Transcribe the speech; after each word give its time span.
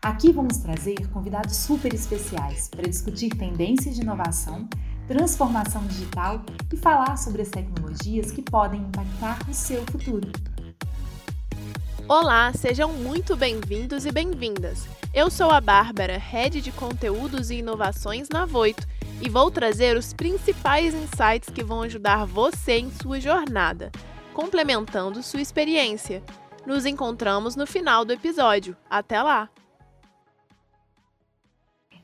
Aqui 0.00 0.30
vamos 0.30 0.58
trazer 0.58 1.08
convidados 1.08 1.56
super 1.56 1.92
especiais 1.92 2.68
para 2.68 2.88
discutir 2.88 3.30
tendências 3.30 3.96
de 3.96 4.02
inovação, 4.02 4.68
transformação 5.08 5.84
digital 5.88 6.40
e 6.72 6.76
falar 6.76 7.16
sobre 7.16 7.42
as 7.42 7.48
tecnologias 7.48 8.30
que 8.30 8.40
podem 8.40 8.80
impactar 8.80 9.38
o 9.48 9.52
seu 9.52 9.84
futuro. 9.86 10.30
Olá, 12.06 12.52
sejam 12.52 12.92
muito 12.92 13.36
bem-vindos 13.36 14.06
e 14.06 14.12
bem-vindas. 14.12 14.86
Eu 15.12 15.28
sou 15.28 15.50
a 15.50 15.60
Bárbara, 15.60 16.16
Head 16.16 16.60
de 16.60 16.70
Conteúdos 16.70 17.50
e 17.50 17.56
Inovações 17.56 18.28
na 18.28 18.46
Voito, 18.46 18.86
e 19.20 19.28
vou 19.28 19.50
trazer 19.50 19.96
os 19.96 20.12
principais 20.12 20.94
insights 20.94 21.50
que 21.52 21.64
vão 21.64 21.82
ajudar 21.82 22.24
você 22.24 22.78
em 22.78 22.92
sua 22.92 23.18
jornada, 23.18 23.90
complementando 24.32 25.24
sua 25.24 25.40
experiência. 25.40 26.22
Nos 26.64 26.86
encontramos 26.86 27.56
no 27.56 27.66
final 27.66 28.04
do 28.04 28.12
episódio. 28.12 28.76
Até 28.88 29.20
lá! 29.20 29.50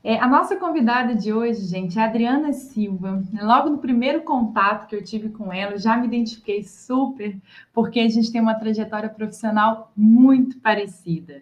É, 0.07 0.19
a 0.19 0.27
nossa 0.27 0.55
convidada 0.55 1.15
de 1.15 1.33
hoje, 1.33 1.65
gente, 1.65 1.97
é 1.97 2.03
a 2.03 2.05
Adriana 2.05 2.53
Silva. 2.53 3.23
Logo 3.41 3.71
no 3.71 3.79
primeiro 3.79 4.21
contato 4.21 4.85
que 4.85 4.95
eu 4.95 5.03
tive 5.03 5.29
com 5.29 5.51
ela, 5.51 5.79
já 5.79 5.97
me 5.97 6.05
identifiquei 6.05 6.63
super, 6.63 7.35
porque 7.73 7.99
a 7.99 8.07
gente 8.07 8.31
tem 8.31 8.39
uma 8.39 8.53
trajetória 8.53 9.09
profissional 9.09 9.91
muito 9.97 10.59
parecida. 10.59 11.41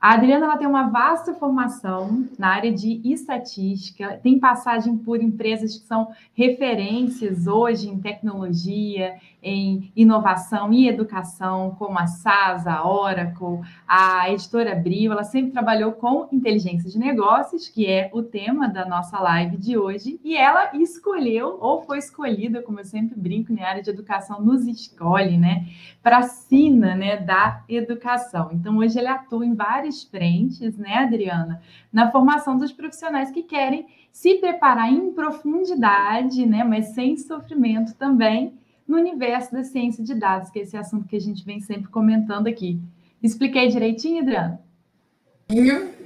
A 0.00 0.14
Adriana 0.14 0.46
ela 0.46 0.56
tem 0.56 0.66
uma 0.66 0.88
vasta 0.88 1.34
formação 1.34 2.26
na 2.38 2.48
área 2.48 2.72
de 2.72 2.98
estatística, 3.04 4.18
tem 4.22 4.38
passagem 4.38 4.96
por 4.96 5.22
empresas 5.22 5.76
que 5.76 5.86
são 5.86 6.08
referências 6.32 7.46
hoje 7.46 7.90
em 7.90 8.00
tecnologia, 8.00 9.16
em 9.42 9.92
inovação 9.94 10.72
e 10.72 10.88
educação, 10.88 11.74
como 11.78 11.98
a 11.98 12.06
SAS, 12.06 12.66
a 12.66 12.86
Oracle, 12.86 13.60
a 13.86 14.30
editora 14.30 14.72
Abril. 14.72 15.12
Ela 15.12 15.24
sempre 15.24 15.52
trabalhou 15.52 15.92
com 15.92 16.28
inteligência 16.32 16.90
de 16.90 16.98
negócios, 16.98 17.68
que 17.68 17.86
é 17.86 18.10
o 18.12 18.22
tema 18.22 18.68
da 18.68 18.84
nossa 18.84 19.18
live 19.20 19.56
de 19.56 19.78
hoje, 19.78 20.20
e 20.24 20.36
ela 20.36 20.76
escolheu, 20.76 21.58
ou 21.60 21.82
foi 21.82 21.98
escolhida, 21.98 22.62
como 22.62 22.80
eu 22.80 22.84
sempre 22.84 23.18
brinco, 23.18 23.52
na 23.52 23.66
área 23.66 23.82
de 23.82 23.90
educação, 23.90 24.42
nos 24.42 24.66
escolhe, 24.66 25.36
né, 25.36 25.66
para 26.02 26.18
a 26.18 26.22
sina 26.22 26.94
né, 26.94 27.16
da 27.16 27.62
educação. 27.68 28.50
Então, 28.52 28.78
hoje 28.78 28.98
ele 28.98 29.08
atua 29.08 29.46
em 29.46 29.54
várias 29.54 30.02
frentes, 30.02 30.76
né, 30.76 30.94
Adriana, 30.94 31.62
na 31.92 32.10
formação 32.10 32.58
dos 32.58 32.72
profissionais 32.72 33.30
que 33.30 33.42
querem 33.42 33.86
se 34.10 34.34
preparar 34.38 34.92
em 34.92 35.12
profundidade, 35.12 36.44
né, 36.44 36.64
mas 36.64 36.86
sem 36.86 37.16
sofrimento 37.16 37.94
também 37.94 38.58
no 38.88 38.96
universo 38.96 39.52
da 39.52 39.62
ciência 39.62 40.02
de 40.02 40.14
dados, 40.14 40.50
que 40.50 40.58
é 40.58 40.62
esse 40.62 40.76
assunto 40.76 41.06
que 41.06 41.16
a 41.16 41.20
gente 41.20 41.44
vem 41.44 41.60
sempre 41.60 41.90
comentando 41.90 42.46
aqui. 42.46 42.80
Expliquei 43.22 43.68
direitinho, 43.68 44.22
Adriana? 44.22 44.60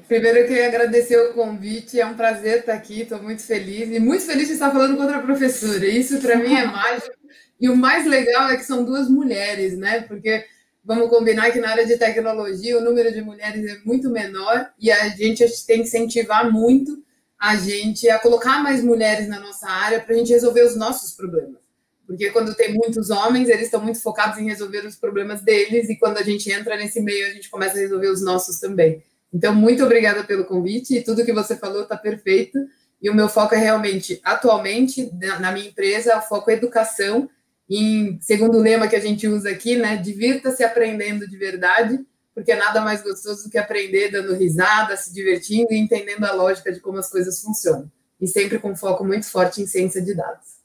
Primeiro 0.09 0.39
eu 0.39 0.47
queria 0.47 0.69
agradecer 0.69 1.17
o 1.17 1.33
convite, 1.33 1.99
é 1.99 2.05
um 2.05 2.15
prazer 2.15 2.59
estar 2.59 2.75
aqui, 2.75 3.01
estou 3.01 3.23
muito 3.23 3.43
feliz 3.43 3.91
e 3.91 3.99
muito 3.99 4.25
feliz 4.25 4.49
de 4.49 4.55
estar 4.55 4.71
falando 4.71 4.97
com 4.97 5.03
outra 5.03 5.21
professora. 5.21 5.87
Isso 5.87 6.21
para 6.21 6.37
mim 6.37 6.55
é 6.55 6.67
mágico. 6.67 7.17
E 7.59 7.69
o 7.69 7.77
mais 7.77 8.05
legal 8.05 8.51
é 8.51 8.57
que 8.57 8.65
são 8.65 8.85
duas 8.85 9.09
mulheres, 9.09 9.79
né? 9.79 10.03
Porque 10.03 10.45
vamos 10.85 11.09
combinar 11.09 11.51
que 11.51 11.61
na 11.61 11.71
área 11.71 11.87
de 11.87 11.97
tecnologia 11.97 12.77
o 12.77 12.85
número 12.85 13.13
de 13.13 13.23
mulheres 13.23 13.65
é 13.65 13.79
muito 13.85 14.11
menor 14.11 14.71
e 14.79 14.91
a 14.91 15.09
gente 15.09 15.45
tem 15.67 15.79
que 15.79 15.89
incentivar 15.89 16.53
muito 16.53 17.03
a 17.39 17.57
gente 17.57 18.11
a 18.11 18.19
colocar 18.19 18.63
mais 18.63 18.85
mulheres 18.85 19.29
na 19.29 19.41
nossa 19.41 19.69
área 19.69 20.01
para 20.01 20.15
a 20.15 20.19
gente 20.19 20.33
resolver 20.33 20.63
os 20.63 20.77
nossos 20.77 21.13
problemas. 21.13 21.62
Porque 22.07 22.31
quando 22.31 22.55
tem 22.55 22.75
muitos 22.75 23.11
homens, 23.11 23.49
eles 23.49 23.65
estão 23.65 23.81
muito 23.81 24.01
focados 24.01 24.39
em 24.39 24.47
resolver 24.47 24.85
os 24.87 24.97
problemas 24.97 25.41
deles, 25.43 25.89
e 25.89 25.97
quando 25.97 26.19
a 26.19 26.23
gente 26.23 26.51
entra 26.51 26.77
nesse 26.77 27.01
meio, 27.01 27.27
a 27.27 27.31
gente 27.31 27.49
começa 27.49 27.77
a 27.77 27.81
resolver 27.81 28.09
os 28.09 28.23
nossos 28.23 28.59
também. 28.59 29.03
Então, 29.33 29.55
muito 29.55 29.85
obrigada 29.85 30.25
pelo 30.25 30.45
convite, 30.45 30.97
e 30.97 31.03
tudo 31.03 31.25
que 31.25 31.33
você 31.33 31.57
falou 31.57 31.83
está 31.83 31.97
perfeito. 31.97 32.59
E 33.01 33.11
o 33.11 33.15
meu 33.15 33.29
foco 33.29 33.55
é 33.55 33.59
realmente, 33.59 34.21
atualmente, 34.23 35.11
na 35.41 35.51
minha 35.51 35.69
empresa, 35.69 36.17
o 36.19 36.23
foco 36.23 36.51
é 36.51 36.55
educação, 36.55 37.29
em 37.69 38.19
segundo 38.21 38.59
o 38.59 38.61
lema 38.61 38.87
que 38.87 38.95
a 38.95 39.01
gente 39.01 39.27
usa 39.27 39.51
aqui, 39.51 39.77
né? 39.77 39.97
Divirta-se 39.97 40.63
aprendendo 40.63 41.27
de 41.27 41.37
verdade, 41.37 41.99
porque 42.35 42.53
é 42.53 42.57
nada 42.57 42.81
mais 42.81 43.03
gostoso 43.03 43.45
do 43.45 43.51
que 43.51 43.59
aprender 43.59 44.11
dando 44.11 44.35
risada, 44.35 44.97
se 44.97 45.13
divertindo 45.13 45.73
e 45.73 45.79
entendendo 45.79 46.25
a 46.25 46.33
lógica 46.33 46.71
de 46.71 46.81
como 46.81 46.99
as 46.99 47.11
coisas 47.11 47.41
funcionam. 47.41 47.91
E 48.21 48.29
sempre 48.29 48.59
com 48.59 48.77
foco 48.77 49.05
muito 49.05 49.27
forte 49.27 49.61
em 49.61 49.67
ciência 49.67 50.01
de 50.01 50.15
dados. 50.15 50.62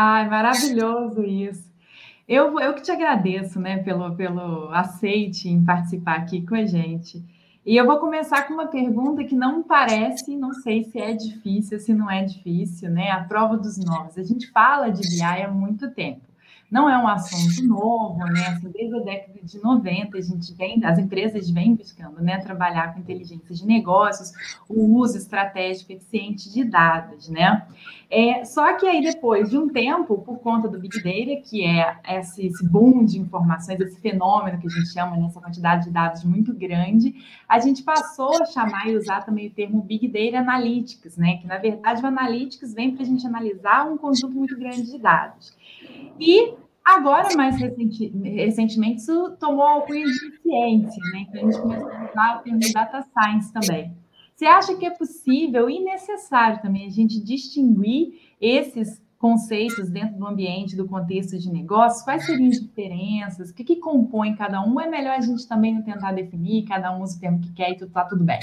Ai, 0.00 0.28
maravilhoso 0.28 1.24
isso. 1.24 1.68
Eu, 2.28 2.60
eu 2.60 2.72
que 2.74 2.82
te 2.82 2.92
agradeço, 2.92 3.58
né, 3.58 3.78
pelo, 3.78 4.14
pelo 4.14 4.68
aceite 4.72 5.48
em 5.48 5.64
participar 5.64 6.18
aqui 6.18 6.46
com 6.46 6.54
a 6.54 6.64
gente. 6.64 7.20
E 7.66 7.76
eu 7.76 7.84
vou 7.84 7.98
começar 7.98 8.46
com 8.46 8.54
uma 8.54 8.68
pergunta 8.68 9.24
que 9.24 9.34
não 9.34 9.60
parece, 9.60 10.36
não 10.36 10.52
sei 10.52 10.84
se 10.84 11.00
é 11.00 11.14
difícil, 11.14 11.80
se 11.80 11.92
não 11.92 12.08
é 12.08 12.24
difícil, 12.24 12.88
né? 12.90 13.10
A 13.10 13.24
prova 13.24 13.56
dos 13.56 13.76
novos. 13.76 14.16
A 14.16 14.22
gente 14.22 14.48
fala 14.52 14.88
de 14.88 15.02
BI 15.02 15.20
há 15.20 15.50
muito 15.50 15.90
tempo 15.90 16.20
não 16.70 16.88
é 16.88 16.98
um 16.98 17.08
assunto 17.08 17.66
novo, 17.66 18.18
né? 18.26 18.48
Assim, 18.48 18.70
desde 18.70 18.94
a 18.96 19.00
década 19.00 19.40
de 19.42 19.62
90, 19.62 20.18
a 20.18 20.20
gente 20.20 20.54
vem, 20.54 20.84
as 20.84 20.98
empresas 20.98 21.48
vêm 21.50 21.74
buscando 21.74 22.20
né, 22.20 22.38
trabalhar 22.38 22.92
com 22.92 23.00
inteligência 23.00 23.54
de 23.54 23.66
negócios, 23.66 24.32
o 24.68 24.96
uso 24.96 25.16
estratégico 25.16 25.92
eficiente 25.92 26.52
de 26.52 26.64
dados, 26.64 27.28
né? 27.28 27.66
É, 28.10 28.44
só 28.44 28.74
que 28.76 28.86
aí, 28.86 29.02
depois 29.02 29.50
de 29.50 29.58
um 29.58 29.68
tempo, 29.68 30.18
por 30.18 30.38
conta 30.38 30.68
do 30.68 30.78
Big 30.78 30.96
Data, 31.02 31.42
que 31.42 31.64
é 31.64 31.98
esse, 32.08 32.46
esse 32.46 32.66
boom 32.66 33.04
de 33.04 33.18
informações, 33.18 33.78
esse 33.80 34.00
fenômeno 34.00 34.58
que 34.58 34.66
a 34.66 34.70
gente 34.70 34.92
chama, 34.92 35.16
né, 35.16 35.30
quantidade 35.32 35.84
de 35.84 35.90
dados 35.90 36.24
muito 36.24 36.54
grande, 36.54 37.14
a 37.48 37.58
gente 37.58 37.82
passou 37.82 38.42
a 38.42 38.46
chamar 38.46 38.88
e 38.88 38.96
usar 38.96 39.22
também 39.22 39.48
o 39.48 39.50
termo 39.50 39.82
Big 39.82 40.08
Data 40.08 40.38
Analytics, 40.38 41.16
né? 41.16 41.38
Que, 41.38 41.46
na 41.46 41.58
verdade, 41.58 42.02
o 42.02 42.06
Analytics 42.06 42.74
vem 42.74 42.94
para 42.94 43.02
a 43.02 43.06
gente 43.06 43.26
analisar 43.26 43.86
um 43.86 43.96
conjunto 43.96 44.34
muito 44.34 44.58
grande 44.58 44.90
de 44.90 44.98
dados. 44.98 45.56
E 46.20 46.54
agora, 46.96 47.36
mais 47.36 47.56
recenti, 47.56 48.08
recentemente, 48.22 49.00
isso 49.00 49.36
tomou 49.38 49.66
alcunha 49.66 50.04
de 50.04 50.40
ciência, 50.42 51.02
né? 51.12 51.26
Então, 51.28 51.48
a 51.48 51.50
gente 51.50 51.60
começou 51.60 51.90
a 51.90 52.10
usar 52.10 52.38
o 52.38 52.42
termo 52.42 52.60
data 52.72 53.02
science 53.02 53.52
também. 53.52 53.92
Você 54.34 54.46
acha 54.46 54.76
que 54.76 54.86
é 54.86 54.90
possível 54.90 55.68
e 55.68 55.80
necessário 55.80 56.62
também 56.62 56.86
a 56.86 56.90
gente 56.90 57.20
distinguir 57.20 58.20
esses 58.40 59.02
conceitos 59.18 59.90
dentro 59.90 60.16
do 60.16 60.26
ambiente, 60.26 60.76
do 60.76 60.86
contexto 60.86 61.36
de 61.36 61.50
negócios? 61.50 62.04
Quais 62.04 62.24
seriam 62.24 62.48
as 62.48 62.60
diferenças? 62.60 63.50
O 63.50 63.54
que, 63.54 63.64
que 63.64 63.76
compõe 63.76 64.36
cada 64.36 64.62
um? 64.64 64.80
É 64.80 64.88
melhor 64.88 65.16
a 65.16 65.20
gente 65.20 65.46
também 65.46 65.74
não 65.74 65.82
tentar 65.82 66.12
definir, 66.12 66.64
cada 66.66 66.96
um 66.96 67.02
usa 67.02 67.16
o 67.16 67.20
termo 67.20 67.40
que 67.40 67.52
quer 67.52 67.70
e 67.70 67.74
está 67.74 68.04
tudo 68.04 68.24
bem. 68.24 68.38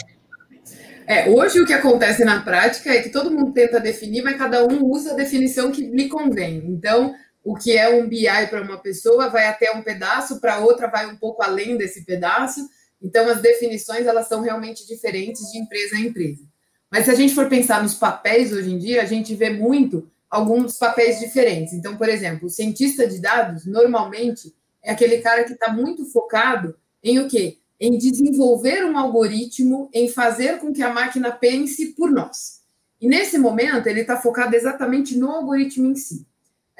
É, 1.07 1.29
hoje 1.29 1.61
o 1.61 1.65
que 1.65 1.73
acontece 1.73 2.25
na 2.25 2.41
prática 2.41 2.89
é 2.89 3.01
que 3.01 3.09
todo 3.09 3.31
mundo 3.31 3.53
tenta 3.53 3.79
definir, 3.79 4.23
mas 4.23 4.37
cada 4.37 4.65
um 4.65 4.83
usa 4.85 5.13
a 5.13 5.15
definição 5.15 5.71
que 5.71 5.81
lhe 5.81 6.09
convém. 6.09 6.63
Então, 6.65 7.13
o 7.45 7.53
que 7.53 7.77
é 7.77 7.87
um 7.87 8.09
BI 8.09 8.25
para 8.49 8.63
uma 8.63 8.79
pessoa 8.79 9.29
vai 9.29 9.45
até 9.45 9.71
um 9.71 9.83
pedaço, 9.83 10.41
para 10.41 10.57
outra 10.57 10.87
vai 10.87 11.05
um 11.05 11.15
pouco 11.15 11.43
além 11.43 11.77
desse 11.77 12.03
pedaço. 12.03 12.67
Então, 12.99 13.29
as 13.29 13.39
definições 13.39 14.07
elas 14.07 14.27
são 14.27 14.41
realmente 14.41 14.85
diferentes 14.87 15.51
de 15.51 15.59
empresa 15.59 15.95
a 15.95 15.99
empresa. 15.99 16.43
Mas 16.89 17.05
se 17.05 17.11
a 17.11 17.15
gente 17.15 17.35
for 17.35 17.47
pensar 17.47 17.83
nos 17.83 17.93
papéis 17.93 18.51
hoje 18.51 18.71
em 18.71 18.79
dia, 18.79 19.03
a 19.03 19.05
gente 19.05 19.35
vê 19.35 19.51
muito 19.51 20.09
alguns 20.27 20.79
papéis 20.79 21.19
diferentes. 21.19 21.73
Então, 21.73 21.95
por 21.95 22.09
exemplo, 22.09 22.47
o 22.47 22.49
cientista 22.49 23.07
de 23.07 23.19
dados 23.19 23.67
normalmente 23.67 24.51
é 24.81 24.91
aquele 24.91 25.19
cara 25.19 25.43
que 25.43 25.53
está 25.53 25.71
muito 25.71 26.03
focado 26.05 26.75
em 27.03 27.19
o 27.19 27.27
quê? 27.27 27.59
Em 27.79 27.95
desenvolver 27.95 28.83
um 28.85 28.97
algoritmo, 28.97 29.87
em 29.93 30.09
fazer 30.09 30.57
com 30.57 30.73
que 30.73 30.81
a 30.81 30.91
máquina 30.91 31.31
pense 31.31 31.93
por 31.93 32.09
nós. 32.09 32.61
E 32.99 33.07
nesse 33.07 33.37
momento 33.37 33.85
ele 33.85 34.01
está 34.01 34.17
focado 34.17 34.55
exatamente 34.55 35.15
no 35.15 35.29
algoritmo 35.29 35.85
em 35.85 35.95
si. 35.95 36.25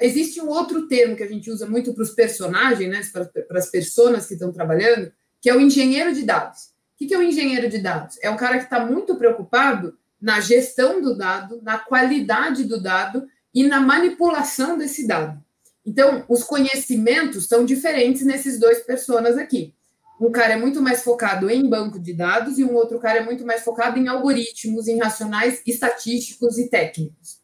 Existe 0.00 0.40
um 0.40 0.48
outro 0.48 0.86
termo 0.88 1.16
que 1.16 1.22
a 1.22 1.28
gente 1.28 1.50
usa 1.50 1.66
muito 1.66 1.94
para 1.94 2.02
os 2.02 2.10
personagens, 2.10 2.90
né, 2.90 3.00
para 3.48 3.58
as 3.58 3.70
pessoas 3.70 4.26
que 4.26 4.34
estão 4.34 4.52
trabalhando, 4.52 5.10
que 5.40 5.48
é 5.48 5.54
o 5.54 5.60
engenheiro 5.60 6.14
de 6.14 6.22
dados. 6.22 6.74
O 7.00 7.06
que 7.06 7.14
é 7.14 7.18
o 7.18 7.22
engenheiro 7.22 7.68
de 7.68 7.78
dados? 7.78 8.18
É 8.22 8.30
um 8.30 8.36
cara 8.36 8.58
que 8.58 8.64
está 8.64 8.84
muito 8.84 9.16
preocupado 9.16 9.96
na 10.20 10.40
gestão 10.40 11.00
do 11.00 11.16
dado, 11.16 11.60
na 11.62 11.78
qualidade 11.78 12.64
do 12.64 12.80
dado 12.80 13.26
e 13.54 13.64
na 13.64 13.80
manipulação 13.80 14.76
desse 14.76 15.06
dado. 15.06 15.42
Então, 15.84 16.24
os 16.28 16.42
conhecimentos 16.42 17.46
são 17.46 17.64
diferentes 17.64 18.22
nesses 18.22 18.58
dois 18.58 18.80
personas 18.80 19.38
aqui. 19.38 19.74
Um 20.20 20.32
cara 20.32 20.54
é 20.54 20.56
muito 20.56 20.80
mais 20.80 21.04
focado 21.04 21.50
em 21.50 21.68
banco 21.68 21.98
de 21.98 22.12
dados 22.14 22.58
e 22.58 22.64
um 22.64 22.74
outro 22.74 22.98
cara 22.98 23.18
é 23.18 23.24
muito 23.24 23.44
mais 23.46 23.62
focado 23.62 23.98
em 23.98 24.08
algoritmos, 24.08 24.88
em 24.88 24.98
racionais 24.98 25.62
estatísticos 25.66 26.58
e 26.58 26.68
técnicos. 26.68 27.35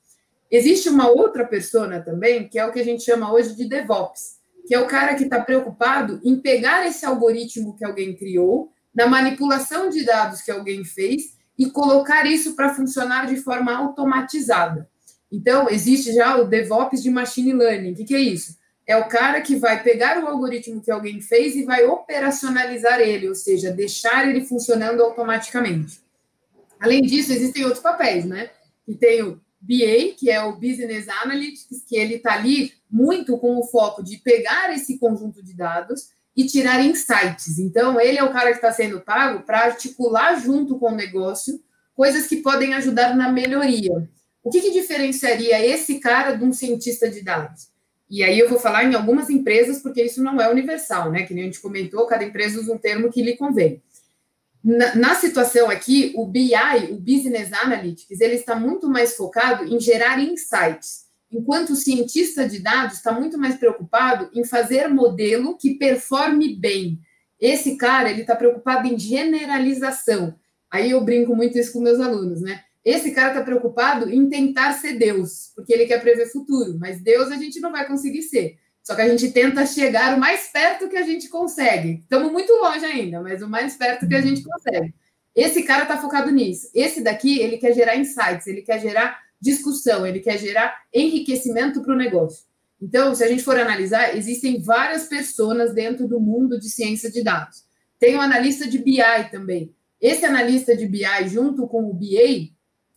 Existe 0.52 0.90
uma 0.90 1.08
outra 1.08 1.46
persona 1.46 2.02
também, 2.02 2.46
que 2.46 2.58
é 2.58 2.66
o 2.66 2.70
que 2.70 2.78
a 2.78 2.84
gente 2.84 3.02
chama 3.02 3.32
hoje 3.32 3.56
de 3.56 3.64
DevOps, 3.66 4.36
que 4.66 4.74
é 4.74 4.78
o 4.78 4.86
cara 4.86 5.14
que 5.14 5.24
está 5.24 5.40
preocupado 5.40 6.20
em 6.22 6.38
pegar 6.38 6.86
esse 6.86 7.06
algoritmo 7.06 7.74
que 7.74 7.82
alguém 7.82 8.14
criou, 8.14 8.70
na 8.94 9.06
manipulação 9.06 9.88
de 9.88 10.04
dados 10.04 10.42
que 10.42 10.50
alguém 10.50 10.84
fez 10.84 11.38
e 11.58 11.70
colocar 11.70 12.26
isso 12.26 12.54
para 12.54 12.74
funcionar 12.74 13.26
de 13.26 13.36
forma 13.36 13.74
automatizada. 13.74 14.86
Então, 15.32 15.70
existe 15.70 16.12
já 16.12 16.36
o 16.36 16.44
DevOps 16.44 17.02
de 17.02 17.10
Machine 17.10 17.54
Learning. 17.54 17.92
O 17.92 17.94
que, 17.94 18.04
que 18.04 18.14
é 18.14 18.20
isso? 18.20 18.58
É 18.86 18.94
o 18.94 19.08
cara 19.08 19.40
que 19.40 19.56
vai 19.56 19.82
pegar 19.82 20.22
o 20.22 20.26
algoritmo 20.26 20.82
que 20.82 20.90
alguém 20.90 21.22
fez 21.22 21.56
e 21.56 21.64
vai 21.64 21.86
operacionalizar 21.86 23.00
ele, 23.00 23.26
ou 23.26 23.34
seja, 23.34 23.70
deixar 23.70 24.28
ele 24.28 24.44
funcionando 24.44 25.02
automaticamente. 25.02 26.02
Além 26.78 27.00
disso, 27.00 27.32
existem 27.32 27.64
outros 27.64 27.82
papéis, 27.82 28.26
né? 28.26 28.50
E 28.86 28.94
tem 28.94 29.22
o 29.22 29.40
BA, 29.62 30.16
que 30.18 30.28
é 30.28 30.42
o 30.42 30.56
Business 30.56 31.08
Analytics, 31.08 31.84
que 31.88 31.96
ele 31.96 32.16
está 32.16 32.34
ali 32.34 32.72
muito 32.90 33.38
com 33.38 33.56
o 33.56 33.64
foco 33.64 34.02
de 34.02 34.16
pegar 34.18 34.74
esse 34.74 34.98
conjunto 34.98 35.42
de 35.42 35.54
dados 35.54 36.10
e 36.36 36.44
tirar 36.44 36.84
insights. 36.84 37.58
Então, 37.58 38.00
ele 38.00 38.18
é 38.18 38.24
o 38.24 38.32
cara 38.32 38.50
que 38.50 38.56
está 38.56 38.72
sendo 38.72 39.00
pago 39.00 39.44
para 39.44 39.60
articular 39.60 40.34
junto 40.40 40.78
com 40.78 40.92
o 40.92 40.96
negócio 40.96 41.62
coisas 41.94 42.26
que 42.26 42.38
podem 42.38 42.74
ajudar 42.74 43.14
na 43.14 43.30
melhoria. 43.30 44.08
O 44.42 44.50
que, 44.50 44.60
que 44.60 44.72
diferenciaria 44.72 45.64
esse 45.64 46.00
cara 46.00 46.32
de 46.32 46.44
um 46.44 46.52
cientista 46.52 47.08
de 47.08 47.22
dados? 47.22 47.68
E 48.10 48.24
aí 48.24 48.38
eu 48.38 48.48
vou 48.48 48.58
falar 48.58 48.84
em 48.84 48.94
algumas 48.94 49.30
empresas, 49.30 49.80
porque 49.80 50.02
isso 50.02 50.22
não 50.22 50.40
é 50.40 50.50
universal, 50.50 51.10
né? 51.10 51.22
Que 51.22 51.32
nem 51.32 51.44
a 51.44 51.46
gente 51.46 51.60
comentou, 51.60 52.06
cada 52.06 52.24
empresa 52.24 52.60
usa 52.60 52.72
um 52.72 52.78
termo 52.78 53.10
que 53.10 53.22
lhe 53.22 53.36
convém. 53.36 53.80
Na, 54.64 55.16
situação 55.16 55.68
aqui, 55.68 56.12
o 56.14 56.24
BI, 56.24 56.54
o 56.90 56.96
Business 56.96 57.52
Analytics, 57.52 58.20
ele 58.20 58.36
está 58.36 58.54
muito 58.54 58.88
mais 58.88 59.16
focado 59.16 59.64
em 59.64 59.80
gerar 59.80 60.20
insights, 60.20 61.06
enquanto 61.32 61.70
o 61.70 61.76
cientista 61.76 62.48
de 62.48 62.60
dados 62.60 62.98
está 62.98 63.10
muito 63.10 63.36
mais 63.36 63.56
preocupado 63.56 64.30
em 64.32 64.44
fazer 64.44 64.86
modelo 64.88 65.56
que 65.56 65.74
performe 65.74 66.54
bem. 66.54 67.00
Esse 67.40 67.76
cara, 67.76 68.08
ele 68.08 68.20
está 68.20 68.36
preocupado 68.36 68.86
em 68.86 68.96
generalização. 68.96 70.36
Aí 70.70 70.92
eu 70.92 71.00
brinco 71.04 71.34
muito 71.34 71.58
isso 71.58 71.72
com 71.72 71.80
meus 71.80 71.98
alunos, 71.98 72.40
né? 72.40 72.62
Esse 72.84 73.10
cara 73.10 73.30
está 73.30 73.42
preocupado 73.42 74.08
em 74.10 74.28
tentar 74.28 74.74
ser 74.74 74.94
Deus, 74.94 75.52
porque 75.56 75.72
ele 75.72 75.86
quer 75.86 76.00
prever 76.00 76.30
futuro, 76.30 76.76
mas 76.78 77.00
Deus 77.00 77.32
a 77.32 77.36
gente 77.36 77.58
não 77.60 77.72
vai 77.72 77.86
conseguir 77.86 78.22
ser. 78.22 78.58
Só 78.82 78.96
que 78.96 79.02
a 79.02 79.08
gente 79.08 79.30
tenta 79.30 79.64
chegar 79.64 80.16
o 80.16 80.20
mais 80.20 80.48
perto 80.48 80.88
que 80.88 80.96
a 80.96 81.02
gente 81.02 81.28
consegue. 81.28 82.00
Estamos 82.02 82.32
muito 82.32 82.52
longe 82.54 82.84
ainda, 82.84 83.20
mas 83.20 83.40
o 83.40 83.48
mais 83.48 83.76
perto 83.76 84.08
que 84.08 84.14
a 84.14 84.20
gente 84.20 84.42
consegue. 84.42 84.92
Esse 85.34 85.62
cara 85.62 85.82
está 85.84 85.96
focado 85.96 86.30
nisso. 86.30 86.68
Esse 86.74 87.00
daqui, 87.00 87.38
ele 87.38 87.58
quer 87.58 87.72
gerar 87.72 87.96
insights, 87.96 88.46
ele 88.46 88.62
quer 88.62 88.80
gerar 88.80 89.18
discussão, 89.40 90.06
ele 90.06 90.20
quer 90.20 90.38
gerar 90.38 90.82
enriquecimento 90.92 91.80
para 91.82 91.94
o 91.94 91.96
negócio. 91.96 92.44
Então, 92.80 93.14
se 93.14 93.22
a 93.22 93.28
gente 93.28 93.44
for 93.44 93.58
analisar, 93.58 94.16
existem 94.16 94.60
várias 94.60 95.04
pessoas 95.04 95.72
dentro 95.72 96.08
do 96.08 96.20
mundo 96.20 96.58
de 96.58 96.68
ciência 96.68 97.10
de 97.10 97.22
dados. 97.22 97.64
Tem 97.98 98.16
o 98.16 98.18
um 98.18 98.20
analista 98.20 98.66
de 98.66 98.78
BI 98.78 99.30
também. 99.30 99.72
Esse 100.00 100.24
analista 100.24 100.76
de 100.76 100.86
BI, 100.86 101.28
junto 101.28 101.68
com 101.68 101.88
o 101.88 101.94
BA, 101.94 102.50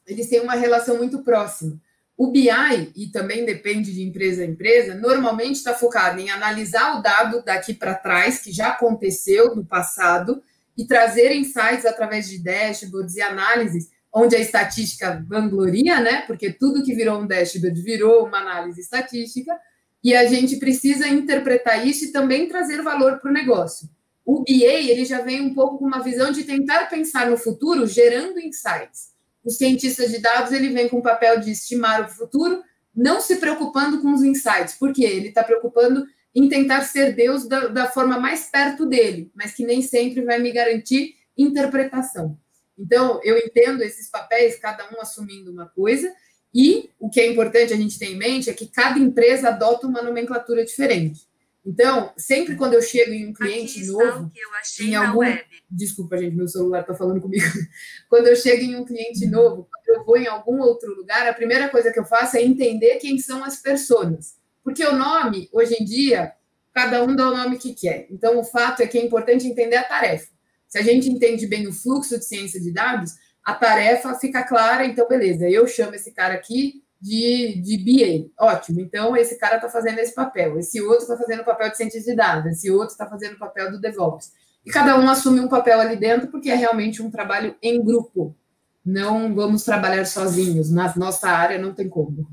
eles 0.08 0.28
têm 0.28 0.42
uma 0.42 0.56
relação 0.56 0.98
muito 0.98 1.24
próxima. 1.24 1.80
O 2.18 2.32
BI, 2.32 2.50
e 2.96 3.08
também 3.12 3.44
depende 3.44 3.94
de 3.94 4.02
empresa 4.02 4.42
a 4.42 4.46
empresa, 4.46 4.96
normalmente 4.96 5.56
está 5.56 5.74
focado 5.74 6.20
em 6.20 6.30
analisar 6.30 6.98
o 6.98 7.02
dado 7.02 7.44
daqui 7.44 7.74
para 7.74 7.94
trás, 7.94 8.40
que 8.40 8.54
já 8.54 8.70
aconteceu 8.70 9.54
no 9.54 9.66
passado, 9.66 10.42
e 10.78 10.86
trazer 10.86 11.36
insights 11.36 11.86
através 11.86 12.30
de 12.30 12.42
dashboards 12.42 13.16
e 13.16 13.22
análises, 13.22 13.90
onde 14.14 14.34
a 14.34 14.40
estatística 14.40 15.22
vangloria, 15.28 16.00
né? 16.00 16.22
Porque 16.22 16.54
tudo 16.54 16.84
que 16.84 16.96
virou 16.96 17.20
um 17.20 17.28
dashboard 17.28 17.82
virou 17.82 18.26
uma 18.26 18.38
análise 18.38 18.80
estatística, 18.80 19.54
e 20.02 20.16
a 20.16 20.26
gente 20.26 20.56
precisa 20.56 21.10
interpretar 21.10 21.86
isso 21.86 22.06
e 22.06 22.12
também 22.14 22.48
trazer 22.48 22.82
valor 22.82 23.20
para 23.20 23.30
o 23.30 23.34
negócio. 23.34 23.90
O 24.24 24.42
BA, 24.42 24.54
ele 24.54 25.04
já 25.04 25.22
vem 25.22 25.42
um 25.42 25.54
pouco 25.54 25.80
com 25.80 25.86
uma 25.86 26.02
visão 26.02 26.32
de 26.32 26.44
tentar 26.44 26.86
pensar 26.86 27.30
no 27.30 27.36
futuro 27.36 27.86
gerando 27.86 28.40
insights 28.40 29.15
o 29.46 29.52
cientista 29.52 30.08
de 30.10 30.18
dados 30.18 30.52
ele 30.52 30.70
vem 30.70 30.90
com 30.90 30.98
o 30.98 31.04
papel 31.04 31.40
de 31.40 31.52
estimar 31.52 32.04
o 32.04 32.10
futuro, 32.10 32.64
não 32.96 33.22
se 33.22 33.36
preocupando 33.36 34.02
com 34.02 34.12
os 34.14 34.24
insights, 34.24 34.76
porque 34.80 35.04
ele 35.04 35.28
está 35.28 35.44
preocupando 35.44 36.06
em 36.34 36.50
tentar 36.50 36.82
ser 36.82 37.14
Deus 37.14 37.48
da, 37.48 37.68
da, 37.68 37.88
forma 37.88 38.20
mais 38.20 38.50
perto 38.50 38.86
dele, 38.86 39.32
mas 39.36 39.54
que 39.54 39.66
nem 39.66 39.82
sempre 39.82 40.22
vai 40.22 40.40
me 40.40 40.52
garantir 40.52 41.16
interpretação. 41.38 42.38
Então, 42.78 43.22
eu 43.24 43.38
entendo 43.38 43.84
esses 43.84 44.10
papéis, 44.10 44.60
cada 44.60 44.86
um 44.94 45.00
assumindo 45.00 45.52
uma 45.52 45.68
coisa, 45.68 46.12
e 46.54 46.90
o 47.00 47.10
que 47.10 47.20
é 47.20 47.28
importante 47.28 47.74
a 47.74 47.78
gente 47.78 48.00
ter 48.00 48.08
em 48.08 48.18
mente 48.18 48.50
é 48.50 48.54
que 48.54 48.68
cada 48.68 48.98
empresa 48.98 49.50
adota 49.50 49.88
uma 49.88 50.02
nomenclatura 50.02 50.66
diferente. 50.66 51.22
Então, 51.66 52.14
sempre 52.16 52.56
quando 52.56 52.76
eu 52.76 52.82
chego 52.82 53.12
em 53.12 53.28
um 53.28 53.34
cliente 53.34 53.84
novo, 53.88 54.32
em 54.80 54.94
algum, 54.94 55.22
desculpa 55.70 56.16
gente, 56.16 56.36
meu 56.36 56.48
celular 56.48 56.82
está 56.82 56.94
falando 56.94 57.20
comigo. 57.20 57.44
Quando 58.08 58.28
eu 58.28 58.36
chego 58.36 58.62
em 58.62 58.76
um 58.76 58.86
cliente 58.86 59.26
novo, 59.26 59.68
quando 59.70 59.98
eu 59.98 60.06
vou 60.06 60.16
em 60.16 60.28
algum 60.28 60.60
outro 60.60 60.94
lugar, 60.94 61.28
a 61.28 61.34
primeira 61.34 61.68
coisa 61.70 61.92
que 61.92 62.00
eu 62.00 62.06
faço 62.06 62.38
é 62.38 62.44
entender 62.44 62.98
quem 62.98 63.18
são 63.18 63.44
as 63.44 63.62
pessoas, 63.62 64.36
porque 64.64 64.86
o 64.86 64.96
nome 64.96 65.50
hoje 65.52 65.76
em 65.80 65.84
dia 65.84 66.34
cada 66.72 67.04
um 67.04 67.16
dá 67.16 67.30
o 67.30 67.36
nome 67.36 67.58
que 67.58 67.74
quer. 67.74 68.06
Então, 68.12 68.38
o 68.38 68.44
fato 68.44 68.82
é 68.82 68.88
que 68.88 68.98
é 68.98 69.04
importante 69.04 69.48
entender 69.48 69.78
a 69.78 69.84
tarefa. 69.84 70.28
Se 70.68 70.78
a 70.78 70.82
gente 70.82 71.10
entende 71.10 71.48
bem 71.48 71.66
o 71.68 71.74
fluxo 71.74 72.20
de 72.20 72.26
ciência 72.26 72.60
de 72.60 72.72
dados, 72.72 73.14
a 73.44 73.54
tarefa 73.54 74.14
fica 74.16 74.44
clara. 74.44 74.86
Então, 74.86 75.08
beleza, 75.08 75.50
eu 75.50 75.66
chamo 75.68 75.96
esse 75.96 76.12
cara 76.12 76.34
aqui 76.34 76.84
de, 77.02 77.62
de 77.62 77.78
BA. 77.78 78.46
Ótimo, 78.46 78.82
então 78.82 79.16
esse 79.16 79.38
cara 79.38 79.56
está 79.58 79.70
fazendo 79.70 80.00
esse 80.00 80.14
papel, 80.14 80.58
esse 80.60 80.82
outro 80.82 81.04
está 81.04 81.18
fazendo 81.18 81.42
o 81.42 81.46
papel 81.46 81.70
de 81.70 81.78
cientista 81.78 82.12
de 82.12 82.18
dados, 82.18 82.52
esse 82.52 82.72
outro 82.72 82.90
está 82.90 83.08
fazendo 83.08 83.36
o 83.36 83.40
papel 83.40 83.72
do 83.72 83.80
DevOps. 83.80 84.32
E 84.66 84.72
cada 84.72 85.00
um 85.00 85.08
assume 85.08 85.40
um 85.40 85.48
papel 85.48 85.80
ali 85.80 85.96
dentro, 85.96 86.28
porque 86.30 86.50
é 86.50 86.56
realmente 86.56 87.02
um 87.02 87.12
trabalho 87.12 87.56
em 87.62 87.84
grupo. 87.84 88.36
Não 88.84 89.34
vamos 89.34 89.64
trabalhar 89.64 90.06
sozinhos, 90.06 90.72
na 90.72 90.94
nossa 90.96 91.30
área 91.30 91.60
não 91.60 91.74
tem 91.74 91.88
como. 91.88 92.28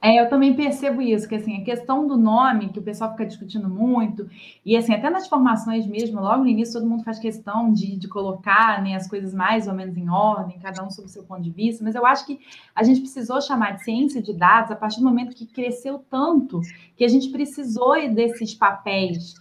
É, 0.00 0.20
eu 0.20 0.28
também 0.28 0.54
percebo 0.54 1.02
isso, 1.02 1.28
que 1.28 1.34
assim, 1.34 1.60
a 1.60 1.64
questão 1.64 2.06
do 2.06 2.16
nome, 2.16 2.68
que 2.68 2.78
o 2.78 2.82
pessoal 2.82 3.10
fica 3.10 3.26
discutindo 3.26 3.68
muito, 3.68 4.30
e 4.64 4.76
assim, 4.76 4.94
até 4.94 5.10
nas 5.10 5.26
formações 5.26 5.86
mesmo, 5.88 6.20
logo 6.20 6.44
no 6.44 6.48
início 6.48 6.74
todo 6.74 6.88
mundo 6.88 7.02
faz 7.02 7.18
questão 7.18 7.72
de, 7.72 7.96
de 7.96 8.06
colocar 8.06 8.80
né, 8.80 8.94
as 8.94 9.08
coisas 9.08 9.34
mais 9.34 9.66
ou 9.66 9.74
menos 9.74 9.96
em 9.96 10.08
ordem, 10.08 10.56
cada 10.60 10.84
um 10.84 10.90
sob 10.90 11.08
o 11.08 11.10
seu 11.10 11.24
ponto 11.24 11.42
de 11.42 11.50
vista, 11.50 11.82
mas 11.82 11.96
eu 11.96 12.06
acho 12.06 12.24
que 12.26 12.38
a 12.76 12.84
gente 12.84 13.00
precisou 13.00 13.40
chamar 13.40 13.72
de 13.72 13.82
ciência 13.82 14.22
de 14.22 14.32
dados 14.32 14.70
a 14.70 14.76
partir 14.76 15.00
do 15.00 15.04
momento 15.04 15.34
que 15.34 15.46
cresceu 15.46 16.00
tanto, 16.08 16.60
que 16.96 17.04
a 17.04 17.08
gente 17.08 17.30
precisou 17.30 17.94
desses 18.14 18.54
papéis 18.54 19.34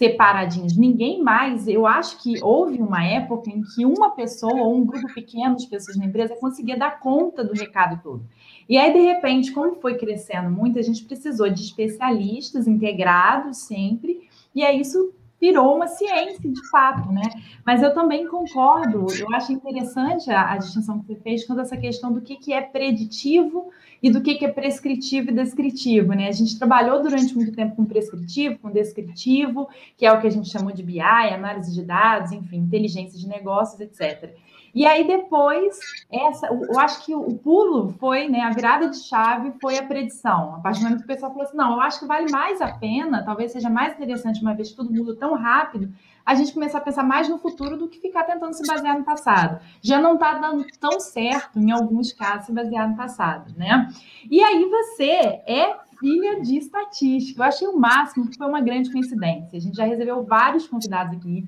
separadinhos. 0.00 0.74
Ninguém 0.78 1.22
mais, 1.22 1.68
eu 1.68 1.86
acho 1.86 2.22
que 2.22 2.42
houve 2.42 2.80
uma 2.80 3.04
época 3.04 3.50
em 3.50 3.60
que 3.60 3.84
uma 3.84 4.12
pessoa 4.12 4.62
ou 4.62 4.74
um 4.74 4.86
grupo 4.86 5.12
pequeno 5.12 5.56
de 5.56 5.66
pessoas 5.66 5.98
na 5.98 6.06
empresa 6.06 6.34
conseguia 6.36 6.74
dar 6.74 6.98
conta 6.98 7.44
do 7.44 7.52
recado 7.52 8.02
todo. 8.02 8.24
E 8.66 8.78
aí, 8.78 8.94
de 8.94 9.00
repente, 9.00 9.52
como 9.52 9.74
foi 9.74 9.98
crescendo 9.98 10.50
muito, 10.50 10.78
a 10.78 10.82
gente 10.82 11.04
precisou 11.04 11.50
de 11.50 11.60
especialistas 11.60 12.66
integrados 12.66 13.58
sempre, 13.58 14.26
e 14.54 14.64
aí 14.64 14.80
isso 14.80 15.12
virou 15.40 15.74
uma 15.74 15.86
ciência 15.86 16.50
de 16.50 16.68
fato, 16.68 17.10
né? 17.10 17.22
Mas 17.64 17.82
eu 17.82 17.94
também 17.94 18.26
concordo, 18.26 19.06
eu 19.18 19.34
acho 19.34 19.52
interessante 19.52 20.30
a, 20.30 20.52
a 20.52 20.58
distinção 20.58 21.00
que 21.00 21.06
você 21.06 21.16
fez 21.16 21.46
quando 21.46 21.60
essa 21.60 21.76
questão 21.76 22.12
do 22.12 22.20
que, 22.20 22.36
que 22.36 22.52
é 22.52 22.60
preditivo 22.60 23.70
e 24.02 24.10
do 24.10 24.20
que, 24.20 24.34
que 24.34 24.44
é 24.44 24.52
prescritivo 24.52 25.30
e 25.30 25.34
descritivo, 25.34 26.12
né? 26.12 26.28
A 26.28 26.32
gente 26.32 26.58
trabalhou 26.58 27.02
durante 27.02 27.34
muito 27.34 27.52
tempo 27.52 27.76
com 27.76 27.84
prescritivo, 27.84 28.58
com 28.58 28.70
descritivo, 28.70 29.68
que 29.96 30.04
é 30.04 30.12
o 30.12 30.20
que 30.20 30.26
a 30.26 30.30
gente 30.30 30.50
chamou 30.50 30.72
de 30.72 30.82
BI, 30.82 31.00
análise 31.00 31.72
de 31.72 31.82
dados, 31.82 32.32
enfim, 32.32 32.58
inteligência 32.58 33.18
de 33.18 33.26
negócios, 33.26 33.80
etc. 33.80 34.34
E 34.74 34.86
aí 34.86 35.06
depois, 35.06 35.78
essa, 36.10 36.46
eu 36.46 36.78
acho 36.78 37.04
que 37.04 37.14
o 37.14 37.34
pulo 37.34 37.94
foi, 37.98 38.28
né, 38.28 38.40
a 38.40 38.50
virada 38.50 38.88
de 38.88 38.98
chave 38.98 39.52
foi 39.60 39.78
a 39.78 39.82
predição. 39.82 40.54
A 40.56 40.60
partir 40.60 40.80
do 40.80 40.84
momento 40.84 40.98
que 40.98 41.04
o 41.04 41.08
pessoal 41.08 41.32
falou 41.32 41.46
assim, 41.46 41.56
não, 41.56 41.72
eu 41.72 41.80
acho 41.80 42.00
que 42.00 42.06
vale 42.06 42.30
mais 42.30 42.60
a 42.60 42.72
pena, 42.72 43.24
talvez 43.24 43.52
seja 43.52 43.68
mais 43.68 43.94
interessante, 43.94 44.40
uma 44.42 44.54
vez 44.54 44.70
que 44.70 44.76
tudo 44.76 44.92
muda 44.92 45.16
tão 45.16 45.34
rápido, 45.34 45.92
a 46.24 46.34
gente 46.34 46.52
começar 46.52 46.78
a 46.78 46.82
pensar 46.82 47.02
mais 47.02 47.28
no 47.28 47.38
futuro 47.38 47.76
do 47.76 47.88
que 47.88 48.00
ficar 48.00 48.24
tentando 48.24 48.52
se 48.54 48.66
basear 48.66 48.98
no 48.98 49.04
passado. 49.04 49.60
Já 49.82 50.00
não 50.00 50.14
está 50.14 50.34
dando 50.34 50.64
tão 50.78 51.00
certo, 51.00 51.58
em 51.58 51.72
alguns 51.72 52.12
casos, 52.12 52.46
se 52.46 52.52
basear 52.52 52.88
no 52.88 52.96
passado, 52.96 53.52
né? 53.56 53.88
E 54.30 54.40
aí 54.42 54.64
você 54.66 55.10
é 55.46 55.76
filha 55.98 56.40
de 56.40 56.56
estatística. 56.56 57.42
Eu 57.42 57.46
achei 57.46 57.68
o 57.68 57.76
máximo 57.76 58.28
que 58.28 58.36
foi 58.36 58.46
uma 58.46 58.60
grande 58.60 58.90
coincidência. 58.90 59.58
A 59.58 59.60
gente 59.60 59.76
já 59.76 59.84
recebeu 59.84 60.24
vários 60.24 60.66
convidados 60.66 61.16
aqui 61.16 61.46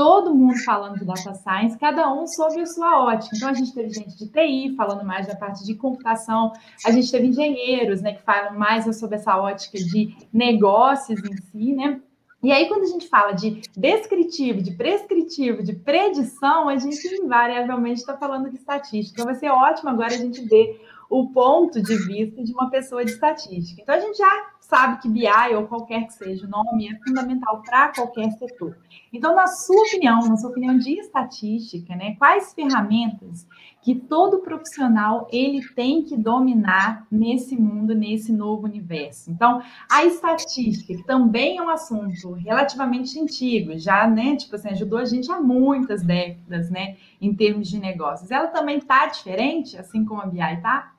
todo 0.00 0.34
mundo 0.34 0.56
falando 0.64 0.98
de 0.98 1.04
data 1.04 1.34
science, 1.34 1.76
cada 1.76 2.10
um 2.10 2.26
sobre 2.26 2.62
a 2.62 2.64
sua 2.64 3.04
ótica. 3.04 3.36
Então, 3.36 3.50
a 3.50 3.52
gente 3.52 3.74
teve 3.74 3.90
gente 3.90 4.16
de 4.16 4.28
TI 4.28 4.74
falando 4.74 5.04
mais 5.04 5.26
da 5.26 5.36
parte 5.36 5.62
de 5.62 5.74
computação, 5.74 6.54
a 6.86 6.90
gente 6.90 7.12
teve 7.12 7.26
engenheiros, 7.26 8.00
né, 8.00 8.14
que 8.14 8.22
falam 8.22 8.58
mais 8.58 8.86
sobre 8.98 9.16
essa 9.16 9.36
ótica 9.36 9.76
de 9.76 10.16
negócios 10.32 11.20
em 11.22 11.36
si, 11.36 11.74
né? 11.74 12.00
E 12.42 12.50
aí, 12.50 12.66
quando 12.66 12.84
a 12.84 12.86
gente 12.86 13.08
fala 13.08 13.32
de 13.32 13.60
descritivo, 13.76 14.62
de 14.62 14.70
prescritivo, 14.70 15.62
de 15.62 15.74
predição, 15.74 16.70
a 16.70 16.78
gente 16.78 17.06
invariavelmente 17.22 18.00
está 18.00 18.16
falando 18.16 18.48
de 18.48 18.56
estatística. 18.56 19.20
Então, 19.20 19.26
vai 19.26 19.34
ser 19.34 19.50
ótimo 19.50 19.90
agora 19.90 20.14
a 20.14 20.16
gente 20.16 20.40
ver 20.46 20.80
o 21.10 21.28
ponto 21.28 21.82
de 21.82 21.94
vista 22.06 22.42
de 22.42 22.52
uma 22.54 22.70
pessoa 22.70 23.04
de 23.04 23.10
estatística. 23.10 23.82
Então, 23.82 23.94
a 23.94 24.00
gente 24.00 24.16
já 24.16 24.46
sabe 24.70 25.02
que 25.02 25.08
BI 25.08 25.54
ou 25.56 25.66
qualquer 25.66 26.06
que 26.06 26.14
seja 26.14 26.46
o 26.46 26.48
nome 26.48 26.88
é 26.88 26.96
fundamental 27.04 27.60
para 27.60 27.92
qualquer 27.92 28.30
setor. 28.30 28.78
Então, 29.12 29.34
na 29.34 29.48
sua 29.48 29.82
opinião, 29.88 30.20
na 30.28 30.36
sua 30.36 30.50
opinião 30.50 30.78
de 30.78 30.92
estatística, 31.00 31.96
né, 31.96 32.14
quais 32.16 32.54
ferramentas 32.54 33.46
que 33.82 33.96
todo 33.96 34.38
profissional 34.38 35.26
ele 35.32 35.66
tem 35.74 36.04
que 36.04 36.16
dominar 36.16 37.06
nesse 37.10 37.56
mundo, 37.56 37.94
nesse 37.94 38.32
novo 38.32 38.66
universo? 38.66 39.30
Então, 39.30 39.60
a 39.90 40.04
estatística, 40.04 40.94
que 40.94 41.04
também 41.04 41.58
é 41.58 41.62
um 41.62 41.68
assunto 41.68 42.32
relativamente 42.34 43.18
antigo, 43.18 43.76
já, 43.76 44.06
né, 44.06 44.36
tipo 44.36 44.54
assim, 44.54 44.68
ajudou 44.68 44.98
a 45.00 45.04
gente 45.04 45.30
há 45.32 45.40
muitas 45.40 46.02
décadas, 46.04 46.70
né, 46.70 46.96
em 47.20 47.34
termos 47.34 47.68
de 47.68 47.80
negócios. 47.80 48.30
Ela 48.30 48.46
também 48.46 48.78
está 48.78 49.06
diferente, 49.06 49.76
assim 49.76 50.04
como 50.04 50.22
a 50.22 50.26
BI 50.26 50.40
está? 50.40 50.92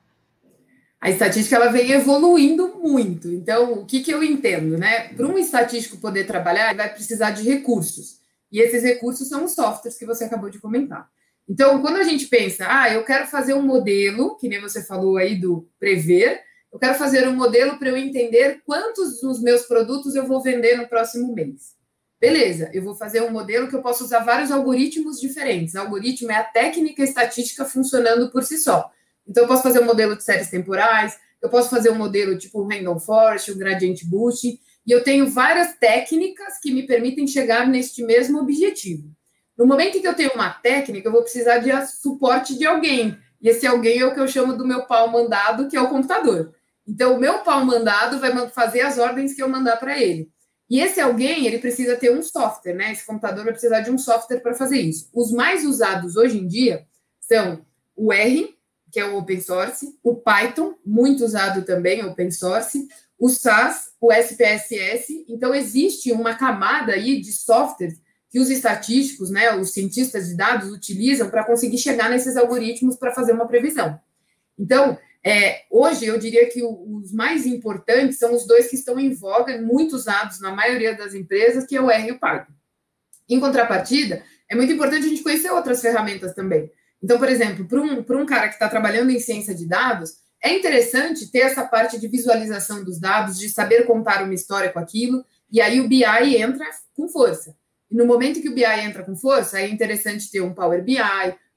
A 1.02 1.10
estatística 1.10 1.56
ela 1.56 1.72
vem 1.72 1.90
evoluindo 1.90 2.78
muito. 2.80 3.28
Então, 3.28 3.72
o 3.72 3.84
que, 3.84 4.04
que 4.04 4.12
eu 4.12 4.22
entendo, 4.22 4.78
né? 4.78 5.08
Para 5.08 5.26
um 5.26 5.36
estatístico 5.36 5.96
poder 5.96 6.28
trabalhar, 6.28 6.68
ele 6.68 6.76
vai 6.76 6.94
precisar 6.94 7.32
de 7.32 7.42
recursos. 7.42 8.20
E 8.52 8.60
esses 8.60 8.84
recursos 8.84 9.28
são 9.28 9.44
os 9.44 9.52
softwares 9.52 9.98
que 9.98 10.06
você 10.06 10.22
acabou 10.22 10.48
de 10.48 10.60
comentar. 10.60 11.10
Então, 11.48 11.82
quando 11.82 11.96
a 11.96 12.04
gente 12.04 12.26
pensa, 12.26 12.66
ah, 12.68 12.88
eu 12.88 13.02
quero 13.02 13.26
fazer 13.26 13.52
um 13.52 13.62
modelo, 13.62 14.36
que 14.36 14.48
nem 14.48 14.60
você 14.60 14.80
falou 14.80 15.16
aí 15.16 15.34
do 15.34 15.68
prever, 15.80 16.40
eu 16.72 16.78
quero 16.78 16.94
fazer 16.94 17.26
um 17.26 17.34
modelo 17.34 17.80
para 17.80 17.88
eu 17.88 17.96
entender 17.96 18.62
quantos 18.64 19.20
dos 19.20 19.42
meus 19.42 19.62
produtos 19.62 20.14
eu 20.14 20.24
vou 20.24 20.40
vender 20.40 20.76
no 20.76 20.86
próximo 20.86 21.34
mês. 21.34 21.72
Beleza, 22.20 22.70
eu 22.72 22.80
vou 22.80 22.94
fazer 22.94 23.22
um 23.22 23.30
modelo 23.32 23.66
que 23.66 23.74
eu 23.74 23.82
posso 23.82 24.04
usar 24.04 24.20
vários 24.20 24.52
algoritmos 24.52 25.20
diferentes. 25.20 25.74
Algoritmo 25.74 26.30
é 26.30 26.36
a 26.36 26.44
técnica 26.44 27.02
estatística 27.02 27.64
funcionando 27.64 28.30
por 28.30 28.44
si 28.44 28.56
só. 28.56 28.88
Então, 29.26 29.44
eu 29.44 29.48
posso 29.48 29.62
fazer 29.62 29.80
um 29.80 29.86
modelo 29.86 30.16
de 30.16 30.24
séries 30.24 30.50
temporais, 30.50 31.18
eu 31.40 31.48
posso 31.48 31.68
fazer 31.70 31.90
um 31.90 31.96
modelo 31.96 32.38
tipo 32.38 32.62
Random 32.62 32.98
Forest, 32.98 33.50
o 33.50 33.56
Gradient 33.56 34.04
Boosting, 34.04 34.58
e 34.86 34.92
eu 34.92 35.02
tenho 35.02 35.28
várias 35.28 35.74
técnicas 35.76 36.58
que 36.60 36.72
me 36.72 36.86
permitem 36.86 37.26
chegar 37.26 37.66
neste 37.66 38.02
mesmo 38.02 38.38
objetivo. 38.38 39.10
No 39.56 39.66
momento 39.66 39.98
em 39.98 40.00
que 40.00 40.08
eu 40.08 40.14
tenho 40.14 40.32
uma 40.34 40.50
técnica, 40.50 41.08
eu 41.08 41.12
vou 41.12 41.22
precisar 41.22 41.58
de 41.58 41.70
suporte 41.86 42.56
de 42.56 42.66
alguém. 42.66 43.16
E 43.40 43.48
esse 43.48 43.66
alguém 43.66 43.98
é 43.98 44.06
o 44.06 44.14
que 44.14 44.20
eu 44.20 44.28
chamo 44.28 44.56
do 44.56 44.66
meu 44.66 44.86
pau 44.86 45.08
mandado, 45.10 45.68
que 45.68 45.76
é 45.76 45.80
o 45.80 45.88
computador. 45.88 46.54
Então, 46.86 47.14
o 47.14 47.20
meu 47.20 47.40
pau 47.40 47.64
mandado 47.64 48.18
vai 48.18 48.48
fazer 48.50 48.80
as 48.80 48.98
ordens 48.98 49.34
que 49.34 49.42
eu 49.42 49.48
mandar 49.48 49.76
para 49.76 50.00
ele. 50.00 50.30
E 50.68 50.80
esse 50.80 51.00
alguém, 51.00 51.46
ele 51.46 51.58
precisa 51.58 51.96
ter 51.96 52.10
um 52.10 52.22
software, 52.22 52.74
né? 52.74 52.92
Esse 52.92 53.04
computador 53.04 53.44
vai 53.44 53.52
precisar 53.52 53.80
de 53.80 53.90
um 53.90 53.98
software 53.98 54.40
para 54.40 54.54
fazer 54.54 54.80
isso. 54.80 55.08
Os 55.12 55.30
mais 55.30 55.64
usados 55.64 56.16
hoje 56.16 56.38
em 56.38 56.46
dia 56.46 56.86
são 57.20 57.64
o 57.94 58.12
R, 58.12 58.56
que 58.92 59.00
é 59.00 59.06
o 59.06 59.16
open 59.16 59.40
source, 59.40 59.98
o 60.02 60.14
Python, 60.14 60.74
muito 60.84 61.24
usado 61.24 61.64
também, 61.64 62.04
open 62.04 62.30
source, 62.30 62.86
o 63.18 63.28
SAS, 63.28 63.92
o 63.98 64.12
SPSS. 64.12 65.24
Então, 65.28 65.54
existe 65.54 66.12
uma 66.12 66.34
camada 66.34 66.92
aí 66.92 67.20
de 67.20 67.32
softwares 67.32 67.98
que 68.28 68.38
os 68.38 68.50
estatísticos, 68.50 69.30
né, 69.30 69.54
os 69.56 69.72
cientistas 69.72 70.28
de 70.28 70.36
dados 70.36 70.70
utilizam 70.70 71.30
para 71.30 71.44
conseguir 71.44 71.78
chegar 71.78 72.10
nesses 72.10 72.36
algoritmos 72.36 72.96
para 72.96 73.12
fazer 73.12 73.32
uma 73.32 73.46
previsão. 73.46 73.98
Então, 74.58 74.98
é, 75.24 75.62
hoje 75.70 76.06
eu 76.06 76.18
diria 76.18 76.48
que 76.48 76.62
os 76.62 77.12
mais 77.12 77.46
importantes 77.46 78.18
são 78.18 78.34
os 78.34 78.46
dois 78.46 78.68
que 78.68 78.76
estão 78.76 78.98
em 78.98 79.14
voga, 79.14 79.60
muito 79.60 79.94
usados 79.94 80.40
na 80.40 80.50
maioria 80.50 80.94
das 80.94 81.14
empresas, 81.14 81.64
que 81.66 81.76
é 81.76 81.80
o 81.80 81.90
R 81.90 82.08
e 82.08 82.12
o 82.12 82.18
Python. 82.18 82.52
Em 83.28 83.40
contrapartida, 83.40 84.22
é 84.50 84.54
muito 84.54 84.72
importante 84.72 85.06
a 85.06 85.08
gente 85.08 85.22
conhecer 85.22 85.50
outras 85.50 85.80
ferramentas 85.80 86.34
também. 86.34 86.70
Então, 87.02 87.18
por 87.18 87.28
exemplo, 87.28 87.66
para 87.66 87.80
um, 87.80 88.22
um 88.22 88.26
cara 88.26 88.48
que 88.48 88.54
está 88.54 88.68
trabalhando 88.68 89.10
em 89.10 89.18
ciência 89.18 89.54
de 89.54 89.66
dados, 89.66 90.12
é 90.42 90.54
interessante 90.54 91.30
ter 91.30 91.40
essa 91.40 91.64
parte 91.64 91.98
de 91.98 92.08
visualização 92.08 92.84
dos 92.84 92.98
dados, 93.00 93.38
de 93.38 93.48
saber 93.48 93.86
contar 93.86 94.22
uma 94.22 94.34
história 94.34 94.72
com 94.72 94.78
aquilo, 94.78 95.24
e 95.50 95.60
aí 95.60 95.80
o 95.80 95.88
BI 95.88 96.04
entra 96.36 96.66
com 96.94 97.08
força. 97.08 97.54
E 97.90 97.96
no 97.96 98.06
momento 98.06 98.40
que 98.40 98.48
o 98.48 98.54
BI 98.54 98.64
entra 98.64 99.04
com 99.04 99.14
força, 99.14 99.60
é 99.60 99.68
interessante 99.68 100.30
ter 100.30 100.40
um 100.40 100.54
Power 100.54 100.82
BI, 100.82 100.96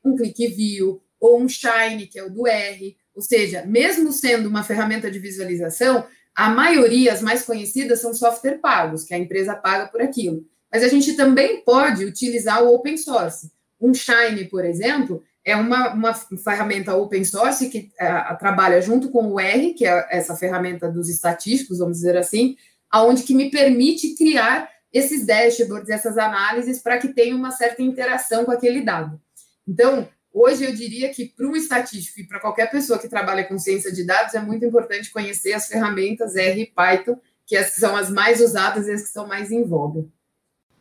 um 0.03 0.15
ClickView, 0.15 1.01
ou 1.19 1.41
um 1.41 1.47
Shine, 1.47 2.07
que 2.07 2.19
é 2.19 2.23
o 2.23 2.29
do 2.29 2.45
R. 2.45 2.95
Ou 3.15 3.21
seja, 3.21 3.65
mesmo 3.65 4.11
sendo 4.11 4.49
uma 4.49 4.63
ferramenta 4.63 5.09
de 5.09 5.17
visualização, 5.17 6.05
a 6.35 6.49
maioria, 6.49 7.13
as 7.13 7.21
mais 7.21 7.43
conhecidas, 7.43 8.01
são 8.01 8.13
software 8.13 8.59
pagos, 8.59 9.03
que 9.03 9.13
a 9.13 9.17
empresa 9.17 9.55
paga 9.55 9.87
por 9.87 10.01
aquilo. 10.01 10.45
Mas 10.71 10.83
a 10.83 10.89
gente 10.89 11.13
também 11.13 11.63
pode 11.63 12.03
utilizar 12.03 12.61
o 12.61 12.73
open 12.75 12.97
source. 12.97 13.49
Um 13.79 13.93
Shine, 13.93 14.45
por 14.49 14.65
exemplo, 14.65 15.23
é 15.45 15.55
uma, 15.55 15.93
uma 15.93 16.13
ferramenta 16.13 16.95
open 16.95 17.23
source 17.23 17.69
que 17.69 17.91
uh, 18.01 18.37
trabalha 18.39 18.81
junto 18.81 19.11
com 19.11 19.31
o 19.31 19.39
R, 19.39 19.75
que 19.75 19.85
é 19.85 20.07
essa 20.09 20.35
ferramenta 20.35 20.91
dos 20.91 21.07
estatísticos, 21.07 21.77
vamos 21.77 21.97
dizer 21.97 22.17
assim, 22.17 22.57
aonde 22.89 23.21
que 23.21 23.35
me 23.35 23.51
permite 23.51 24.15
criar 24.15 24.67
esses 24.91 25.23
dashboards, 25.23 25.89
essas 25.89 26.17
análises, 26.17 26.81
para 26.81 26.97
que 26.97 27.09
tenha 27.09 27.35
uma 27.35 27.51
certa 27.51 27.83
interação 27.83 28.43
com 28.43 28.51
aquele 28.51 28.81
dado. 28.81 29.21
Então, 29.67 30.09
hoje 30.33 30.63
eu 30.63 30.73
diria 30.73 31.09
que 31.09 31.25
para 31.25 31.45
um 31.45 31.55
estatístico 31.55 32.21
e 32.21 32.27
para 32.27 32.39
qualquer 32.39 32.71
pessoa 32.71 32.97
que 32.97 33.07
trabalha 33.07 33.43
com 33.43 33.59
ciência 33.59 33.91
de 33.91 34.03
dados, 34.03 34.33
é 34.33 34.39
muito 34.39 34.65
importante 34.65 35.11
conhecer 35.11 35.53
as 35.53 35.67
ferramentas 35.67 36.35
R 36.35 36.61
e 36.61 36.65
Python, 36.65 37.19
que 37.45 37.61
são 37.65 37.95
as 37.95 38.09
mais 38.09 38.41
usadas 38.41 38.87
e 38.87 38.91
as 38.91 39.01
que 39.01 39.07
estão 39.07 39.27
mais 39.27 39.51
em 39.51 39.63
voga. 39.63 40.05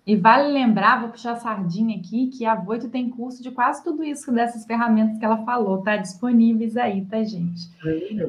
E 0.07 0.15
vale 0.17 0.53
lembrar, 0.53 1.01
vou 1.01 1.09
puxar 1.09 1.33
a 1.33 1.37
sardinha 1.37 1.97
aqui, 1.97 2.27
que 2.27 2.45
a 2.45 2.55
Voito 2.55 2.91
tem 2.91 3.09
curso 3.09 3.43
de 3.43 3.51
quase 3.51 3.83
tudo 3.83 4.05
isso 4.05 4.31
dessas 4.31 4.67
ferramentas 4.67 5.19
que 5.19 5.25
ela 5.25 5.39
falou, 5.45 5.79
tá? 5.83 5.97
Disponíveis 5.97 6.77
aí, 6.77 7.07
tá, 7.07 7.23
gente? 7.23 7.71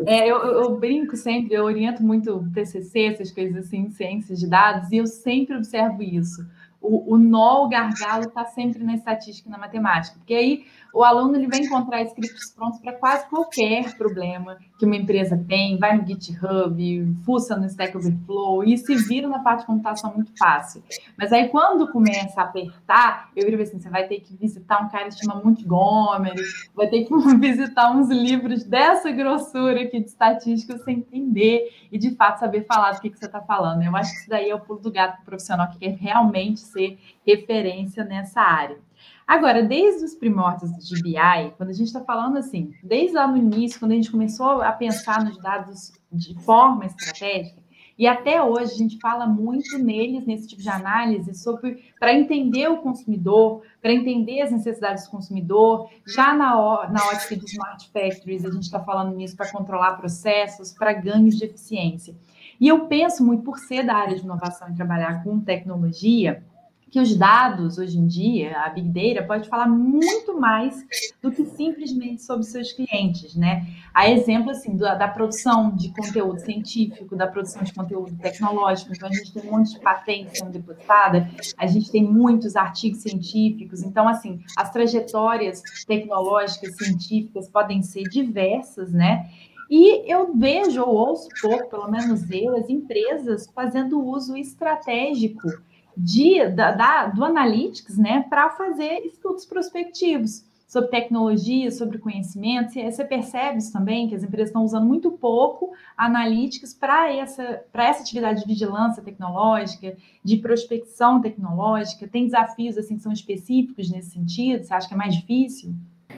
É, 0.06 0.26
eu, 0.26 0.38
eu, 0.38 0.78
brinco 0.78 1.18
sempre, 1.18 1.54
eu 1.54 1.66
oriento 1.66 2.02
muito 2.02 2.50
TCC, 2.54 3.08
essas 3.08 3.30
coisas 3.30 3.66
assim, 3.66 3.90
ciências 3.90 4.40
de 4.40 4.48
dados, 4.48 4.90
e 4.90 4.98
eu 4.98 5.06
sempre 5.06 5.58
observo 5.58 6.02
isso 6.02 6.46
o, 6.86 7.16
o 7.16 7.18
nó, 7.18 7.66
o 7.66 7.70
gargalo 7.70 8.26
está 8.26 8.46
sempre 8.46 8.84
na 8.84 8.94
estatística 8.94 9.50
e 9.50 9.52
na 9.52 9.58
matemática, 9.58 10.18
porque 10.18 10.34
aí 10.34 10.66
o 10.96 11.04
aluno 11.04 11.36
ele 11.36 11.48
vai 11.48 11.60
encontrar 11.60 12.04
scripts 12.04 12.54
prontos 12.54 12.80
para 12.80 12.94
quase 12.94 13.28
qualquer 13.28 13.98
problema 13.98 14.58
que 14.80 14.86
uma 14.86 14.96
empresa 14.96 15.38
tem, 15.46 15.78
vai 15.78 15.98
no 15.98 16.08
GitHub, 16.08 17.16
fuça 17.26 17.58
no 17.58 17.66
Stack 17.66 17.98
Overflow 17.98 18.64
e 18.64 18.78
se 18.78 18.96
vira 18.96 19.28
na 19.28 19.40
parte 19.40 19.60
de 19.60 19.66
computação 19.66 20.14
muito 20.14 20.32
fácil. 20.38 20.82
Mas 21.18 21.34
aí 21.34 21.50
quando 21.50 21.92
começa 21.92 22.40
a 22.40 22.46
apertar, 22.46 23.30
eu 23.36 23.50
digo 23.50 23.62
assim, 23.62 23.78
você 23.78 23.90
vai 23.90 24.08
ter 24.08 24.22
que 24.22 24.38
visitar 24.38 24.82
um 24.82 24.88
cara 24.88 25.10
que 25.10 25.20
chama 25.20 25.42
Montgomery, 25.44 26.42
vai 26.74 26.88
ter 26.88 27.04
que 27.04 27.14
visitar 27.40 27.92
uns 27.92 28.10
livros 28.10 28.64
dessa 28.64 29.12
grossura 29.12 29.82
aqui 29.82 30.00
de 30.00 30.08
estatística 30.08 30.78
você 30.78 30.92
entender 30.92 31.74
e 31.92 31.98
de 31.98 32.16
fato 32.16 32.40
saber 32.40 32.66
falar 32.66 32.94
do 32.94 33.02
que, 33.02 33.10
que 33.10 33.20
você 33.20 33.26
está 33.26 33.42
falando. 33.42 33.84
Eu 33.84 33.94
acho 33.98 34.14
que 34.14 34.20
isso 34.20 34.30
daí 34.30 34.50
é 34.50 34.56
o 34.56 34.62
pulo 34.62 34.80
do 34.80 34.92
gato 34.94 35.22
profissional 35.26 35.70
que 35.72 35.80
quer 35.80 35.96
realmente 35.96 36.62
ser 36.62 36.98
referência 37.26 38.06
nessa 38.06 38.40
área. 38.40 38.85
Agora, 39.28 39.64
desde 39.64 40.06
os 40.06 40.14
primórdios 40.14 40.72
de 40.88 41.02
BI, 41.02 41.54
quando 41.58 41.70
a 41.70 41.74
gente 41.74 41.88
está 41.88 42.02
falando 42.02 42.38
assim, 42.38 42.74
desde 42.84 43.16
lá 43.16 43.28
no 43.28 43.38
início, 43.38 43.80
quando 43.80 43.92
a 43.92 43.96
gente 43.96 44.12
começou 44.12 44.62
a 44.62 44.72
pensar 44.72 45.24
nos 45.24 45.38
dados 45.38 45.92
de 46.12 46.36
forma 46.44 46.86
estratégica, 46.86 47.66
e 47.98 48.08
até 48.08 48.44
hoje 48.44 48.74
a 48.74 48.78
gente 48.78 49.00
fala 49.00 49.26
muito 49.26 49.78
neles, 49.78 50.26
nesse 50.26 50.48
tipo 50.48 50.62
de 50.62 50.70
análise, 50.70 51.34
sobre 51.34 51.82
para 51.98 52.14
entender 52.14 52.68
o 52.68 52.78
consumidor, 52.78 53.62
para 53.82 53.94
entender 53.94 54.42
as 54.42 54.52
necessidades 54.52 55.06
do 55.06 55.12
consumidor. 55.12 55.90
Já 56.06 56.34
na, 56.34 56.90
na 56.90 57.08
ótica 57.08 57.38
de 57.38 57.46
smart 57.46 57.90
factories, 57.92 58.44
a 58.44 58.52
gente 58.52 58.64
está 58.64 58.82
falando 58.82 59.16
nisso 59.16 59.38
para 59.38 59.50
controlar 59.50 59.96
processos, 59.96 60.74
para 60.74 60.92
ganhos 60.92 61.38
de 61.38 61.46
eficiência. 61.46 62.14
E 62.60 62.68
eu 62.68 62.86
penso 62.88 63.26
muito, 63.26 63.44
por 63.44 63.60
ser 63.60 63.86
da 63.86 63.96
área 63.96 64.16
de 64.16 64.24
inovação 64.24 64.70
e 64.70 64.76
trabalhar 64.76 65.24
com 65.24 65.40
tecnologia, 65.40 66.44
que 66.92 67.00
os 67.00 67.16
dados, 67.16 67.78
hoje 67.78 67.98
em 67.98 68.08
dia, 68.08 68.58
a 68.62 68.70
Big 68.70 68.88
Data 68.90 69.26
pode 69.26 69.50
falar 69.50 69.68
muito 69.68 70.40
mais 70.40 70.86
do 71.22 71.32
que 71.32 71.44
simplesmente 71.46 72.22
sobre 72.22 72.46
seus 72.46 72.72
clientes, 72.72 73.36
né? 73.36 73.68
A 73.94 74.10
exemplo, 74.10 74.52
assim, 74.52 74.78
da, 74.78 74.96
da, 74.96 75.08
produção 75.08 75.76
de 75.76 75.90
conteúdo 75.90 76.40
científico, 76.40 77.16
da 77.16 77.28
produção 77.28 77.64
de 77.64 77.74
conteúdo 77.74 78.16
tecnológico, 78.18 78.94
então 78.94 79.10
a 79.10 79.12
gente 79.12 79.34
tem 79.34 79.44
um 79.44 79.52
monte 79.52 79.74
de 79.74 79.80
patentes 79.80 80.40
sendo 80.40 80.52
depositada, 80.52 81.30
a 81.58 81.68
gente 81.68 81.92
tem 81.92 82.04
muitos 82.04 82.56
artigos 82.56 83.02
científicos, 83.02 83.82
então, 83.84 84.08
assim, 84.08 84.42
as 84.58 84.72
trajetórias 84.72 85.62
tecnológicas, 85.86 86.78
científicas 86.78 87.50
podem 87.50 87.82
ser 87.82 88.04
diversas, 88.04 88.92
né? 88.92 89.30
E 89.70 90.10
eu 90.12 90.36
vejo 90.36 90.82
ou 90.84 90.96
ouço 90.96 91.28
pouco, 91.42 91.70
pelo 91.70 91.90
menos 91.90 92.30
eu, 92.30 92.56
as 92.56 92.70
empresas 92.70 93.50
fazendo 93.54 94.00
uso 94.00 94.38
estratégico 94.38 95.50
de, 95.98 96.48
da, 96.50 96.72
da, 96.72 97.08
do 97.08 97.24
Analytics 97.24 97.98
né, 97.98 98.26
para 98.30 98.50
fazer 98.50 99.06
estudos 99.06 99.46
prospectivos. 99.46 100.44
sobre 100.68 100.90
tecnologia, 100.90 101.72
sobre 101.72 102.00
conhecimento. 102.00 102.74
Você 102.74 103.06
percebe 103.06 103.60
isso 103.60 103.72
também, 103.72 104.10
que 104.10 104.16
as 104.16 104.24
empresas 104.24 104.50
estão 104.50 104.64
usando 104.64 104.86
muito 104.86 105.12
pouco 105.12 105.72
analíticas 105.96 106.74
para 106.74 107.14
essa, 107.14 107.64
essa 107.74 108.02
atividade 108.02 108.42
de 108.42 108.48
vigilância 108.48 109.02
tecnológica, 109.02 109.96
de 110.24 110.38
prospecção 110.38 111.22
tecnológica? 111.22 112.08
Tem 112.08 112.26
desafios 112.26 112.78
assim, 112.78 112.98
que 112.98 113.04
são 113.04 113.14
específicos 113.14 113.90
nesse 113.90 114.12
sentido? 114.12 114.64
Você 114.64 114.74
acha 114.74 114.88
que 114.88 114.94
é 114.94 114.98
mais 114.98 115.16
difícil? 115.16 115.74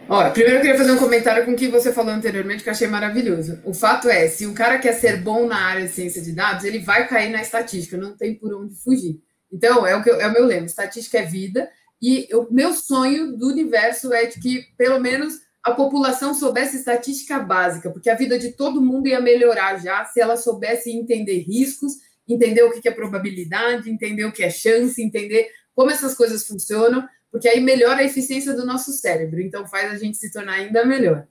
Olha, 0.10 0.31
primeiro 0.31 0.57
eu 0.57 0.62
queria 0.62 0.77
fazer 0.77 0.91
um 0.93 0.98
comentário 0.98 1.46
com 1.46 1.51
o 1.51 1.55
que 1.55 1.67
você 1.67 1.91
falou 1.91 2.13
anteriormente, 2.13 2.63
que 2.63 2.69
eu 2.69 2.74
achei 2.74 2.88
maravilhoso. 2.88 3.60
O 3.65 3.74
fato 3.74 4.10
é, 4.10 4.27
se 4.27 4.48
um 4.48 4.53
cara 4.53 4.79
quer 4.79 4.93
ser 4.93 5.22
bom 5.22 5.46
na 5.46 5.57
área 5.57 5.86
de 5.86 5.91
ciência 5.91 6.22
de 6.22 6.31
dados, 6.31 6.63
ele 6.63 6.79
vai 6.79 7.07
cair 7.07 7.29
na 7.29 7.41
estatística, 7.41 7.98
não 7.98 8.15
tem 8.15 8.34
por 8.34 8.53
onde 8.55 8.74
fugir. 8.75 9.19
Então, 9.51 9.86
é 9.86 9.96
o, 9.96 10.04
que 10.04 10.10
eu, 10.10 10.20
é 10.20 10.27
o 10.27 10.34
meu 10.34 10.46
lema, 10.46 10.66
estatística 10.66 11.20
é 11.20 11.25
vida, 11.25 11.70
e 12.01 12.27
o 12.34 12.48
meu 12.51 12.74
sonho 12.74 13.36
do 13.36 13.48
universo 13.48 14.13
é 14.13 14.25
de 14.25 14.39
que, 14.39 14.66
pelo 14.77 15.00
menos, 15.00 15.36
a 15.63 15.74
população 15.74 16.34
soubesse 16.34 16.77
estatística 16.77 17.39
básica, 17.39 17.89
porque 17.89 18.10
a 18.10 18.16
vida 18.16 18.38
de 18.38 18.51
todo 18.51 18.82
mundo 18.82 19.08
ia 19.08 19.20
melhorar 19.20 19.77
já 19.77 20.06
se 20.06 20.20
ela 20.20 20.38
soubesse 20.38 20.92
entender 20.92 21.39
riscos, 21.39 21.94
entender 22.27 22.63
o 22.63 22.72
que 22.72 22.88
é 22.88 22.92
probabilidade, 22.92 23.89
entender 23.89 24.25
o 24.25 24.32
que 24.32 24.44
é 24.44 24.50
chance, 24.50 25.01
entender 25.01 25.50
como 25.75 25.92
essas 25.92 26.16
coisas 26.16 26.46
funcionam, 26.46 27.08
porque 27.32 27.48
aí 27.48 27.60
melhora 27.60 28.00
a 28.00 28.06
eficiência 28.06 28.54
do 28.54 28.66
nosso 28.66 28.92
cérebro, 28.94 29.42
então 29.42 29.68
faz 29.68 29.92
a 29.92 29.98
gente 29.98 30.18
se 30.18 30.32
tornar 30.32 30.54
ainda 30.54 30.86
melhor. 30.86 31.27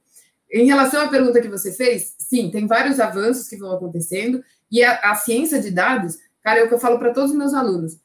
Em 0.50 0.66
relação 0.66 1.02
à 1.02 1.08
pergunta 1.08 1.40
que 1.40 1.49
você 1.49 1.73
fez, 1.73 2.14
sim, 2.18 2.50
tem 2.50 2.66
vários 2.66 3.00
avanços 3.00 3.49
que 3.49 3.56
vão 3.56 3.73
acontecendo, 3.73 4.44
e 4.70 4.82
a, 4.82 5.11
a 5.11 5.14
ciência 5.14 5.61
de 5.61 5.70
dados, 5.70 6.16
cara, 6.46 6.60
é 6.60 6.62
o 6.62 6.68
que 6.68 6.74
eu 6.74 6.78
falo 6.78 6.96
para 6.96 7.12
todos 7.12 7.32
os 7.32 7.36
meus 7.36 7.52
alunos. 7.52 7.98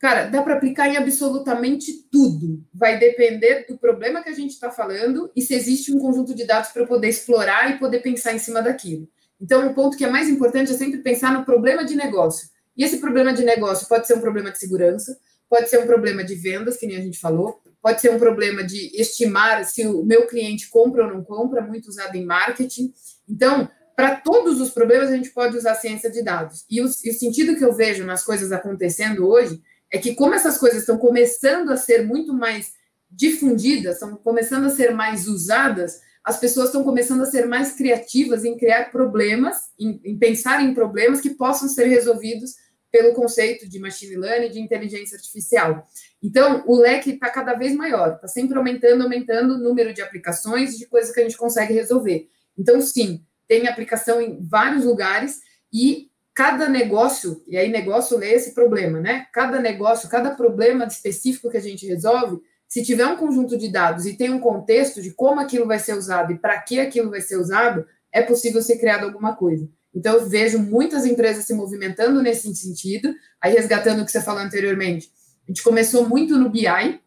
Cara, 0.00 0.24
dá 0.24 0.42
para 0.42 0.54
aplicar 0.54 0.88
em 0.88 0.96
absolutamente 0.96 1.92
tudo. 2.10 2.60
Vai 2.74 2.98
depender 2.98 3.66
do 3.68 3.78
problema 3.78 4.20
que 4.20 4.28
a 4.28 4.34
gente 4.34 4.50
está 4.50 4.68
falando 4.68 5.30
e 5.36 5.40
se 5.42 5.54
existe 5.54 5.94
um 5.94 5.98
conjunto 6.00 6.34
de 6.34 6.44
dados 6.44 6.70
para 6.70 6.82
eu 6.82 6.88
poder 6.88 7.06
explorar 7.06 7.70
e 7.70 7.78
poder 7.78 8.00
pensar 8.00 8.34
em 8.34 8.38
cima 8.40 8.60
daquilo. 8.60 9.08
Então, 9.40 9.64
o 9.64 9.74
ponto 9.74 9.96
que 9.96 10.04
é 10.04 10.10
mais 10.10 10.28
importante 10.28 10.72
é 10.72 10.74
sempre 10.74 10.98
pensar 10.98 11.32
no 11.32 11.44
problema 11.44 11.84
de 11.84 11.94
negócio. 11.94 12.48
E 12.76 12.82
esse 12.82 12.98
problema 12.98 13.32
de 13.32 13.44
negócio 13.44 13.86
pode 13.86 14.08
ser 14.08 14.14
um 14.14 14.20
problema 14.20 14.50
de 14.50 14.58
segurança, 14.58 15.16
pode 15.48 15.70
ser 15.70 15.78
um 15.78 15.86
problema 15.86 16.24
de 16.24 16.34
vendas, 16.34 16.78
que 16.78 16.86
nem 16.86 16.96
a 16.96 17.00
gente 17.00 17.20
falou, 17.20 17.62
pode 17.80 18.00
ser 18.00 18.10
um 18.10 18.18
problema 18.18 18.64
de 18.64 18.90
estimar 19.00 19.64
se 19.64 19.86
o 19.86 20.04
meu 20.04 20.26
cliente 20.26 20.68
compra 20.68 21.06
ou 21.06 21.14
não 21.14 21.22
compra, 21.22 21.62
muito 21.62 21.86
usado 21.86 22.16
em 22.16 22.24
marketing. 22.24 22.92
Então, 23.28 23.70
para 23.98 24.14
todos 24.14 24.60
os 24.60 24.70
problemas, 24.70 25.10
a 25.10 25.16
gente 25.16 25.30
pode 25.30 25.56
usar 25.56 25.74
ciência 25.74 26.08
de 26.08 26.22
dados. 26.22 26.64
E 26.70 26.80
o, 26.80 26.84
e 26.84 27.10
o 27.10 27.14
sentido 27.14 27.56
que 27.56 27.64
eu 27.64 27.72
vejo 27.72 28.04
nas 28.04 28.22
coisas 28.22 28.52
acontecendo 28.52 29.26
hoje 29.26 29.60
é 29.90 29.98
que, 29.98 30.14
como 30.14 30.36
essas 30.36 30.56
coisas 30.56 30.82
estão 30.82 30.96
começando 30.96 31.70
a 31.70 31.76
ser 31.76 32.06
muito 32.06 32.32
mais 32.32 32.74
difundidas, 33.10 33.94
estão 33.94 34.14
começando 34.14 34.66
a 34.66 34.70
ser 34.70 34.94
mais 34.94 35.26
usadas, 35.26 35.98
as 36.22 36.38
pessoas 36.38 36.66
estão 36.66 36.84
começando 36.84 37.22
a 37.22 37.26
ser 37.26 37.46
mais 37.46 37.72
criativas 37.72 38.44
em 38.44 38.56
criar 38.56 38.92
problemas, 38.92 39.56
em, 39.76 40.00
em 40.04 40.16
pensar 40.16 40.62
em 40.62 40.72
problemas 40.72 41.20
que 41.20 41.30
possam 41.30 41.68
ser 41.68 41.86
resolvidos 41.86 42.54
pelo 42.92 43.14
conceito 43.14 43.68
de 43.68 43.80
machine 43.80 44.16
learning, 44.16 44.50
de 44.50 44.60
inteligência 44.60 45.16
artificial. 45.16 45.88
Então, 46.22 46.62
o 46.68 46.76
leque 46.76 47.14
está 47.14 47.30
cada 47.30 47.54
vez 47.54 47.74
maior, 47.74 48.14
está 48.14 48.28
sempre 48.28 48.56
aumentando, 48.56 49.02
aumentando 49.02 49.54
o 49.54 49.58
número 49.58 49.92
de 49.92 50.02
aplicações, 50.02 50.78
de 50.78 50.86
coisas 50.86 51.12
que 51.12 51.18
a 51.18 51.24
gente 51.24 51.36
consegue 51.36 51.74
resolver. 51.74 52.28
Então, 52.56 52.80
sim, 52.80 53.24
tem 53.48 53.66
aplicação 53.66 54.20
em 54.20 54.46
vários 54.46 54.84
lugares 54.84 55.40
e 55.72 56.08
cada 56.34 56.68
negócio, 56.68 57.42
e 57.48 57.56
aí 57.56 57.68
negócio 57.68 58.16
lê 58.16 58.32
esse 58.32 58.54
problema, 58.54 59.00
né? 59.00 59.26
Cada 59.32 59.58
negócio, 59.58 60.08
cada 60.08 60.30
problema 60.30 60.84
específico 60.84 61.50
que 61.50 61.56
a 61.56 61.60
gente 61.60 61.84
resolve, 61.84 62.40
se 62.68 62.84
tiver 62.84 63.06
um 63.06 63.16
conjunto 63.16 63.58
de 63.58 63.72
dados 63.72 64.06
e 64.06 64.16
tem 64.16 64.30
um 64.30 64.38
contexto 64.38 65.02
de 65.02 65.12
como 65.12 65.40
aquilo 65.40 65.66
vai 65.66 65.78
ser 65.78 65.94
usado 65.94 66.32
e 66.32 66.38
para 66.38 66.60
que 66.60 66.78
aquilo 66.78 67.10
vai 67.10 67.20
ser 67.20 67.38
usado, 67.38 67.84
é 68.12 68.22
possível 68.22 68.62
ser 68.62 68.78
criado 68.78 69.04
alguma 69.04 69.34
coisa. 69.34 69.68
Então, 69.94 70.14
eu 70.14 70.28
vejo 70.28 70.58
muitas 70.58 71.04
empresas 71.06 71.44
se 71.44 71.54
movimentando 71.54 72.22
nesse 72.22 72.54
sentido. 72.54 73.12
Aí, 73.40 73.52
resgatando 73.52 74.02
o 74.02 74.04
que 74.04 74.12
você 74.12 74.20
falou 74.20 74.42
anteriormente, 74.42 75.10
a 75.44 75.50
gente 75.50 75.62
começou 75.62 76.08
muito 76.08 76.36
no 76.36 76.50
BI, 76.50 77.00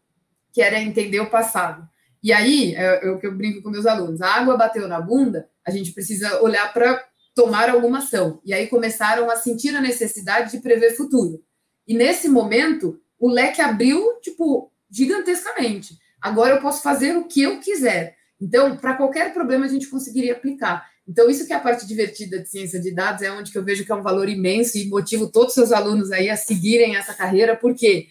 que 0.51 0.62
era 0.62 0.81
entender 0.81 1.19
o 1.19 1.29
passado. 1.29 1.88
E 2.23 2.31
aí, 2.31 2.75
é, 2.75 3.07
é 3.07 3.09
o 3.09 3.19
que 3.19 3.27
eu 3.27 3.35
brinco 3.35 3.61
com 3.61 3.69
meus 3.69 3.85
alunos: 3.85 4.21
a 4.21 4.33
água 4.33 4.57
bateu 4.57 4.87
na 4.87 5.01
bunda, 5.01 5.49
a 5.65 5.71
gente 5.71 5.91
precisa 5.91 6.41
olhar 6.41 6.71
para 6.73 7.03
tomar 7.35 7.69
alguma 7.69 7.99
ação. 7.99 8.41
E 8.45 8.53
aí 8.53 8.67
começaram 8.67 9.29
a 9.29 9.36
sentir 9.36 9.75
a 9.75 9.81
necessidade 9.81 10.51
de 10.51 10.60
prever 10.60 10.95
futuro. 10.95 11.43
E 11.88 11.93
nesse 11.93 12.27
momento, 12.29 12.99
o 13.19 13.29
leque 13.29 13.62
abriu, 13.62 14.19
tipo, 14.21 14.71
gigantescamente. 14.89 15.97
Agora 16.21 16.55
eu 16.55 16.62
posso 16.62 16.84
fazer 16.84 17.15
o 17.17 17.25
que 17.25 17.41
eu 17.41 17.60
quiser. 17.60 18.15
Então, 18.39 18.75
para 18.75 18.95
qualquer 18.95 19.34
problema, 19.34 19.65
a 19.65 19.69
gente 19.69 19.88
conseguiria 19.88 20.34
aplicar. 20.34 20.89
Então, 21.07 21.29
isso 21.29 21.45
que 21.45 21.53
é 21.53 21.55
a 21.55 21.60
parte 21.60 21.86
divertida 21.86 22.39
de 22.39 22.49
ciência 22.49 22.79
de 22.79 22.93
dados, 22.93 23.21
é 23.21 23.31
onde 23.31 23.51
que 23.51 23.57
eu 23.57 23.63
vejo 23.63 23.86
que 23.86 23.91
é 23.91 23.95
um 23.95 24.03
valor 24.03 24.29
imenso 24.29 24.77
e 24.77 24.88
motivo 24.88 25.31
todos 25.31 25.49
os 25.49 25.53
seus 25.55 25.71
alunos 25.71 26.12
aí 26.12 26.29
a 26.29 26.38
seguirem 26.38 26.95
essa 26.95 27.13
carreira, 27.13 27.55
porque, 27.55 28.07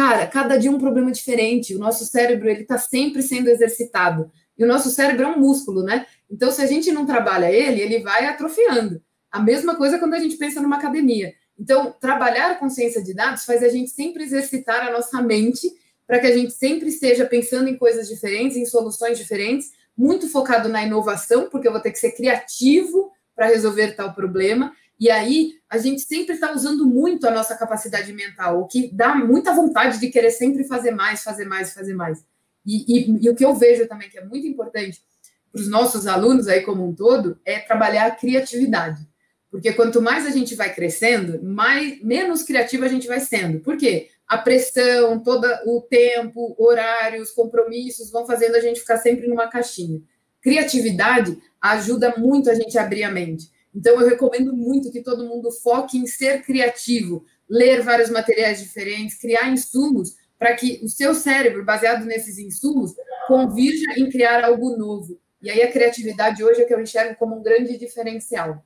cara, 0.00 0.26
cada 0.26 0.56
dia 0.56 0.70
um 0.70 0.78
problema 0.78 1.12
diferente, 1.12 1.76
o 1.76 1.78
nosso 1.78 2.06
cérebro, 2.06 2.48
ele 2.48 2.62
está 2.62 2.78
sempre 2.78 3.22
sendo 3.22 3.50
exercitado, 3.50 4.32
e 4.56 4.64
o 4.64 4.66
nosso 4.66 4.88
cérebro 4.88 5.24
é 5.24 5.28
um 5.28 5.38
músculo, 5.38 5.82
né? 5.82 6.06
Então, 6.30 6.50
se 6.50 6.62
a 6.62 6.66
gente 6.66 6.90
não 6.90 7.04
trabalha 7.04 7.52
ele, 7.52 7.82
ele 7.82 7.98
vai 7.98 8.24
atrofiando. 8.24 9.02
A 9.30 9.42
mesma 9.42 9.74
coisa 9.74 9.98
quando 9.98 10.14
a 10.14 10.18
gente 10.18 10.38
pensa 10.38 10.58
numa 10.58 10.76
academia. 10.76 11.34
Então, 11.58 11.94
trabalhar 12.00 12.58
com 12.58 12.70
ciência 12.70 13.04
de 13.04 13.12
dados 13.12 13.44
faz 13.44 13.62
a 13.62 13.68
gente 13.68 13.90
sempre 13.90 14.22
exercitar 14.22 14.88
a 14.88 14.90
nossa 14.90 15.20
mente 15.20 15.70
para 16.06 16.18
que 16.18 16.26
a 16.26 16.34
gente 16.34 16.54
sempre 16.54 16.88
esteja 16.88 17.26
pensando 17.26 17.68
em 17.68 17.76
coisas 17.76 18.08
diferentes, 18.08 18.56
em 18.56 18.64
soluções 18.64 19.18
diferentes, 19.18 19.68
muito 19.94 20.30
focado 20.30 20.70
na 20.70 20.82
inovação, 20.82 21.50
porque 21.50 21.68
eu 21.68 21.72
vou 21.72 21.80
ter 21.80 21.90
que 21.90 21.98
ser 21.98 22.12
criativo 22.12 23.12
para 23.36 23.48
resolver 23.48 23.94
tal 23.94 24.14
problema. 24.14 24.72
E 25.00 25.10
aí, 25.10 25.54
a 25.68 25.78
gente 25.78 26.02
sempre 26.02 26.34
está 26.34 26.52
usando 26.52 26.86
muito 26.86 27.26
a 27.26 27.30
nossa 27.30 27.56
capacidade 27.56 28.12
mental, 28.12 28.60
o 28.60 28.66
que 28.66 28.94
dá 28.94 29.14
muita 29.14 29.54
vontade 29.54 29.98
de 29.98 30.08
querer 30.10 30.30
sempre 30.30 30.64
fazer 30.64 30.90
mais, 30.90 31.22
fazer 31.22 31.46
mais, 31.46 31.72
fazer 31.72 31.94
mais. 31.94 32.22
E, 32.66 32.84
e, 32.86 33.24
e 33.24 33.30
o 33.30 33.34
que 33.34 33.44
eu 33.44 33.54
vejo 33.54 33.88
também 33.88 34.10
que 34.10 34.18
é 34.18 34.24
muito 34.24 34.46
importante 34.46 35.02
para 35.50 35.60
os 35.62 35.68
nossos 35.68 36.06
alunos 36.06 36.46
aí 36.46 36.60
como 36.60 36.86
um 36.86 36.94
todo 36.94 37.40
é 37.44 37.58
trabalhar 37.58 38.06
a 38.06 38.10
criatividade. 38.10 39.08
Porque 39.50 39.72
quanto 39.72 40.02
mais 40.02 40.26
a 40.26 40.30
gente 40.30 40.54
vai 40.54 40.72
crescendo, 40.72 41.42
mais 41.42 42.00
menos 42.04 42.42
criativa 42.42 42.84
a 42.84 42.88
gente 42.88 43.08
vai 43.08 43.18
sendo. 43.18 43.60
Por 43.60 43.76
quê? 43.76 44.10
a 44.30 44.38
pressão, 44.38 45.18
todo 45.18 45.44
o 45.66 45.80
tempo, 45.82 46.54
horários, 46.56 47.32
compromissos 47.32 48.12
vão 48.12 48.24
fazendo 48.24 48.54
a 48.54 48.60
gente 48.60 48.78
ficar 48.78 48.98
sempre 48.98 49.26
numa 49.26 49.48
caixinha. 49.48 50.00
Criatividade 50.40 51.36
ajuda 51.60 52.14
muito 52.16 52.48
a 52.48 52.54
gente 52.54 52.78
a 52.78 52.84
abrir 52.84 53.02
a 53.02 53.10
mente. 53.10 53.50
Então, 53.74 54.00
eu 54.00 54.08
recomendo 54.08 54.54
muito 54.54 54.90
que 54.90 55.02
todo 55.02 55.26
mundo 55.26 55.50
foque 55.50 55.96
em 55.96 56.06
ser 56.06 56.42
criativo, 56.42 57.24
ler 57.48 57.82
vários 57.82 58.10
materiais 58.10 58.60
diferentes, 58.60 59.18
criar 59.18 59.48
insumos 59.48 60.16
para 60.38 60.54
que 60.54 60.80
o 60.82 60.88
seu 60.88 61.14
cérebro, 61.14 61.64
baseado 61.64 62.04
nesses 62.04 62.38
insumos, 62.38 62.94
convirja 63.26 63.92
em 63.96 64.08
criar 64.08 64.44
algo 64.44 64.76
novo. 64.76 65.20
E 65.42 65.50
aí, 65.50 65.62
a 65.62 65.70
criatividade 65.70 66.42
hoje 66.42 66.62
é 66.62 66.64
que 66.64 66.74
eu 66.74 66.80
enxergo 66.80 67.16
como 67.16 67.36
um 67.36 67.42
grande 67.42 67.78
diferencial. 67.78 68.64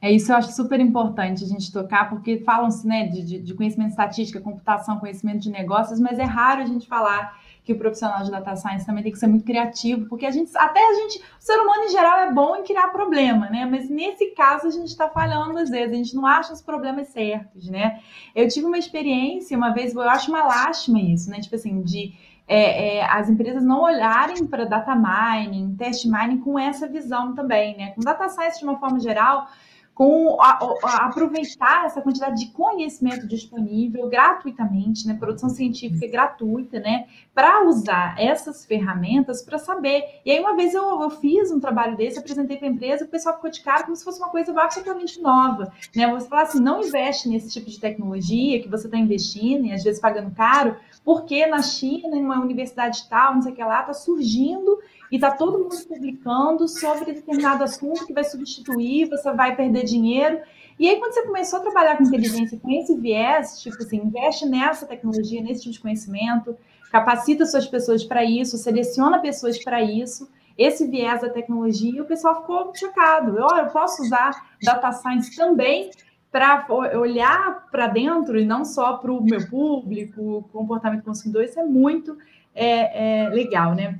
É 0.00 0.12
isso 0.12 0.30
eu 0.30 0.36
acho 0.36 0.52
super 0.52 0.78
importante 0.78 1.42
a 1.42 1.46
gente 1.46 1.72
tocar, 1.72 2.10
porque 2.10 2.38
falam-se 2.40 2.86
né, 2.86 3.08
de, 3.08 3.40
de, 3.40 3.54
conhecimento 3.54 3.88
de 3.88 3.92
estatística, 3.94 4.40
computação, 4.40 5.00
conhecimento 5.00 5.40
de 5.40 5.50
negócios, 5.50 5.98
mas 5.98 6.18
é 6.18 6.24
raro 6.24 6.62
a 6.62 6.66
gente 6.66 6.86
falar 6.86 7.40
que 7.66 7.72
o 7.72 7.78
profissional 7.78 8.22
de 8.22 8.30
data 8.30 8.54
science 8.54 8.86
também 8.86 9.02
tem 9.02 9.10
que 9.10 9.18
ser 9.18 9.26
muito 9.26 9.44
criativo, 9.44 10.06
porque 10.08 10.24
a 10.24 10.30
gente, 10.30 10.56
até 10.56 10.78
a 10.78 10.94
gente, 10.94 11.18
o 11.18 11.22
ser 11.40 11.58
humano 11.58 11.82
em 11.82 11.88
geral 11.88 12.18
é 12.20 12.32
bom 12.32 12.54
em 12.54 12.62
criar 12.62 12.88
problema, 12.88 13.50
né? 13.50 13.66
Mas 13.68 13.90
nesse 13.90 14.26
caso 14.26 14.68
a 14.68 14.70
gente 14.70 14.86
está 14.86 15.08
falhando 15.08 15.58
às 15.58 15.68
vezes, 15.68 15.92
a 15.92 15.96
gente 15.96 16.14
não 16.14 16.24
acha 16.24 16.52
os 16.52 16.62
problemas 16.62 17.08
certos, 17.08 17.68
né? 17.68 18.00
Eu 18.36 18.46
tive 18.46 18.66
uma 18.66 18.78
experiência 18.78 19.56
uma 19.58 19.70
vez, 19.70 19.92
eu 19.92 20.00
acho 20.02 20.30
uma 20.30 20.44
lástima 20.44 21.00
isso, 21.00 21.28
né? 21.28 21.40
Tipo 21.40 21.56
assim, 21.56 21.82
de 21.82 22.14
é, 22.46 22.98
é, 22.98 23.04
as 23.04 23.28
empresas 23.28 23.64
não 23.64 23.82
olharem 23.82 24.46
para 24.46 24.64
data 24.64 24.94
mining, 24.94 25.74
test 25.76 26.04
mining 26.04 26.38
com 26.38 26.56
essa 26.56 26.86
visão 26.86 27.34
também, 27.34 27.76
né? 27.76 27.90
Com 27.96 28.00
data 28.00 28.28
science 28.28 28.60
de 28.60 28.64
uma 28.64 28.78
forma 28.78 29.00
geral, 29.00 29.48
com 29.96 30.36
a, 30.42 30.58
a, 30.84 31.06
aproveitar 31.06 31.86
essa 31.86 32.02
quantidade 32.02 32.38
de 32.38 32.52
conhecimento 32.52 33.26
disponível 33.26 34.10
gratuitamente, 34.10 35.06
né, 35.06 35.14
produção 35.14 35.48
científica 35.48 36.06
gratuita, 36.06 36.78
né, 36.78 37.06
para 37.34 37.64
usar 37.64 38.14
essas 38.18 38.66
ferramentas 38.66 39.40
para 39.40 39.56
saber. 39.56 40.20
E 40.22 40.30
aí 40.30 40.38
uma 40.38 40.54
vez 40.54 40.74
eu, 40.74 41.00
eu 41.00 41.08
fiz 41.08 41.50
um 41.50 41.58
trabalho 41.58 41.96
desse, 41.96 42.18
apresentei 42.18 42.58
para 42.58 42.68
a 42.68 42.70
empresa, 42.70 43.06
o 43.06 43.08
pessoal 43.08 43.36
ficou 43.36 43.50
de 43.50 43.62
cara 43.62 43.84
como 43.84 43.96
se 43.96 44.04
fosse 44.04 44.20
uma 44.20 44.28
coisa 44.28 44.52
absolutamente 44.60 45.18
nova, 45.18 45.72
né? 45.94 46.06
Você 46.12 46.28
fala 46.28 46.42
assim, 46.42 46.60
não 46.60 46.82
investe 46.82 47.26
nesse 47.30 47.50
tipo 47.50 47.70
de 47.70 47.80
tecnologia 47.80 48.60
que 48.60 48.68
você 48.68 48.88
está 48.88 48.98
investindo 48.98 49.64
e 49.64 49.72
às 49.72 49.82
vezes 49.82 49.98
pagando 49.98 50.30
caro, 50.34 50.76
porque 51.06 51.46
na 51.46 51.62
China, 51.62 52.18
em 52.18 52.22
uma 52.22 52.38
universidade 52.38 53.08
tal, 53.08 53.36
não 53.36 53.40
sei 53.40 53.52
o 53.52 53.54
que 53.54 53.64
lá, 53.64 53.80
está 53.80 53.94
surgindo 53.94 54.78
e 55.10 55.16
está 55.16 55.30
todo 55.30 55.58
mundo 55.58 55.76
publicando 55.86 56.66
sobre 56.68 57.12
determinado 57.12 57.64
assunto 57.64 58.06
que 58.06 58.12
vai 58.12 58.24
substituir, 58.24 59.08
você 59.08 59.32
vai 59.32 59.54
perder 59.54 59.84
dinheiro. 59.84 60.40
E 60.78 60.88
aí, 60.88 60.98
quando 60.98 61.12
você 61.12 61.22
começou 61.22 61.58
a 61.58 61.62
trabalhar 61.62 61.96
com 61.96 62.04
inteligência 62.04 62.58
com 62.58 62.70
esse 62.70 62.96
viés, 62.96 63.60
tipo 63.62 63.76
assim, 63.82 63.96
investe 63.96 64.44
nessa 64.46 64.84
tecnologia, 64.84 65.42
nesse 65.42 65.62
tipo 65.62 65.72
de 65.72 65.80
conhecimento, 65.80 66.56
capacita 66.90 67.46
suas 67.46 67.66
pessoas 67.66 68.04
para 68.04 68.24
isso, 68.24 68.58
seleciona 68.58 69.18
pessoas 69.18 69.62
para 69.62 69.82
isso, 69.82 70.28
esse 70.56 70.86
viés 70.86 71.20
da 71.20 71.28
tecnologia, 71.28 72.02
o 72.02 72.06
pessoal 72.06 72.40
ficou 72.40 72.74
chocado. 72.74 73.38
Eu, 73.38 73.48
eu 73.56 73.66
posso 73.66 74.02
usar 74.02 74.32
data 74.62 74.92
science 74.92 75.34
também 75.36 75.90
para 76.30 76.66
olhar 76.98 77.66
para 77.70 77.86
dentro 77.86 78.38
e 78.38 78.44
não 78.44 78.64
só 78.64 78.94
para 78.94 79.12
o 79.12 79.22
meu 79.22 79.46
público, 79.48 80.48
comportamento 80.52 81.04
consumidor, 81.04 81.44
isso 81.44 81.58
é 81.58 81.64
muito 81.64 82.16
é, 82.54 83.24
é, 83.24 83.28
legal, 83.30 83.74
né? 83.74 83.98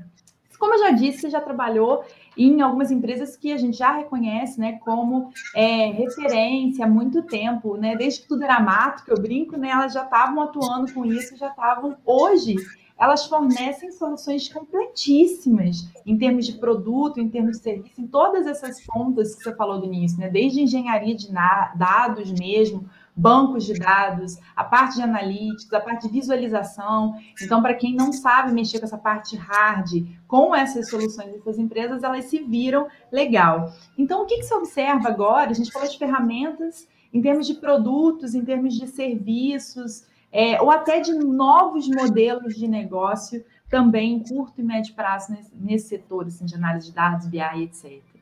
Como 0.58 0.74
eu 0.74 0.78
já 0.78 0.90
disse, 0.90 1.20
você 1.20 1.30
já 1.30 1.40
trabalhou 1.40 2.04
em 2.36 2.60
algumas 2.60 2.90
empresas 2.90 3.36
que 3.36 3.52
a 3.52 3.56
gente 3.56 3.78
já 3.78 3.92
reconhece 3.92 4.60
né, 4.60 4.78
como 4.84 5.30
é, 5.54 5.90
referência 5.90 6.84
há 6.84 6.88
muito 6.88 7.22
tempo, 7.22 7.76
né? 7.76 7.96
Desde 7.96 8.22
que 8.22 8.28
tudo 8.28 8.44
era 8.44 8.60
mato, 8.60 9.04
que 9.04 9.12
eu 9.12 9.20
brinco, 9.20 9.56
né? 9.56 9.70
Elas 9.70 9.92
já 9.92 10.04
estavam 10.04 10.42
atuando 10.42 10.92
com 10.92 11.04
isso, 11.04 11.36
já 11.36 11.48
estavam 11.48 11.96
hoje 12.04 12.56
elas 12.98 13.26
fornecem 13.26 13.92
soluções 13.92 14.48
completíssimas 14.48 15.86
em 16.06 16.16
termos 16.16 16.46
de 16.46 16.54
produto, 16.54 17.20
em 17.20 17.28
termos 17.28 17.58
de 17.58 17.62
serviço, 17.62 18.00
em 18.00 18.06
todas 18.06 18.46
essas 18.46 18.82
pontas 18.86 19.34
que 19.34 19.42
você 19.42 19.54
falou 19.54 19.78
do 19.78 19.86
início, 19.86 20.18
né? 20.18 20.30
Desde 20.30 20.62
engenharia 20.62 21.14
de 21.14 21.30
dados 21.74 22.32
mesmo, 22.32 22.88
bancos 23.16 23.64
de 23.64 23.74
dados, 23.74 24.38
a 24.54 24.62
parte 24.62 24.96
de 24.96 25.02
analytics, 25.02 25.72
a 25.72 25.80
parte 25.80 26.06
de 26.06 26.12
visualização. 26.12 27.14
Então, 27.42 27.62
para 27.62 27.74
quem 27.74 27.94
não 27.94 28.12
sabe 28.12 28.52
mexer 28.52 28.78
com 28.78 28.84
essa 28.84 28.98
parte 28.98 29.34
hard, 29.36 30.06
com 30.28 30.54
essas 30.54 30.90
soluções 30.90 31.32
dessas 31.32 31.58
empresas, 31.58 32.02
elas 32.02 32.26
se 32.26 32.40
viram 32.40 32.86
legal. 33.10 33.72
Então, 33.96 34.22
o 34.22 34.26
que, 34.26 34.36
que 34.36 34.42
você 34.42 34.54
observa 34.54 35.08
agora? 35.08 35.50
A 35.50 35.54
gente 35.54 35.72
falou 35.72 35.88
de 35.88 35.98
ferramentas 35.98 36.86
em 37.12 37.22
termos 37.22 37.46
de 37.46 37.54
produtos, 37.54 38.34
em 38.34 38.44
termos 38.44 38.74
de 38.74 38.86
serviços, 38.86 40.04
é, 40.30 40.60
ou 40.60 40.70
até 40.70 41.00
de 41.00 41.14
novos 41.14 41.88
modelos 41.88 42.54
de 42.54 42.68
negócio 42.68 43.42
também 43.68 44.22
curto 44.22 44.60
e 44.60 44.64
médio 44.64 44.94
prazo 44.94 45.32
nesse, 45.32 45.50
nesse 45.54 45.88
setor 45.88 46.26
assim, 46.26 46.44
de 46.44 46.54
análise 46.54 46.88
de 46.88 46.94
dados, 46.94 47.26
BI, 47.26 47.40
etc. 47.62 48.15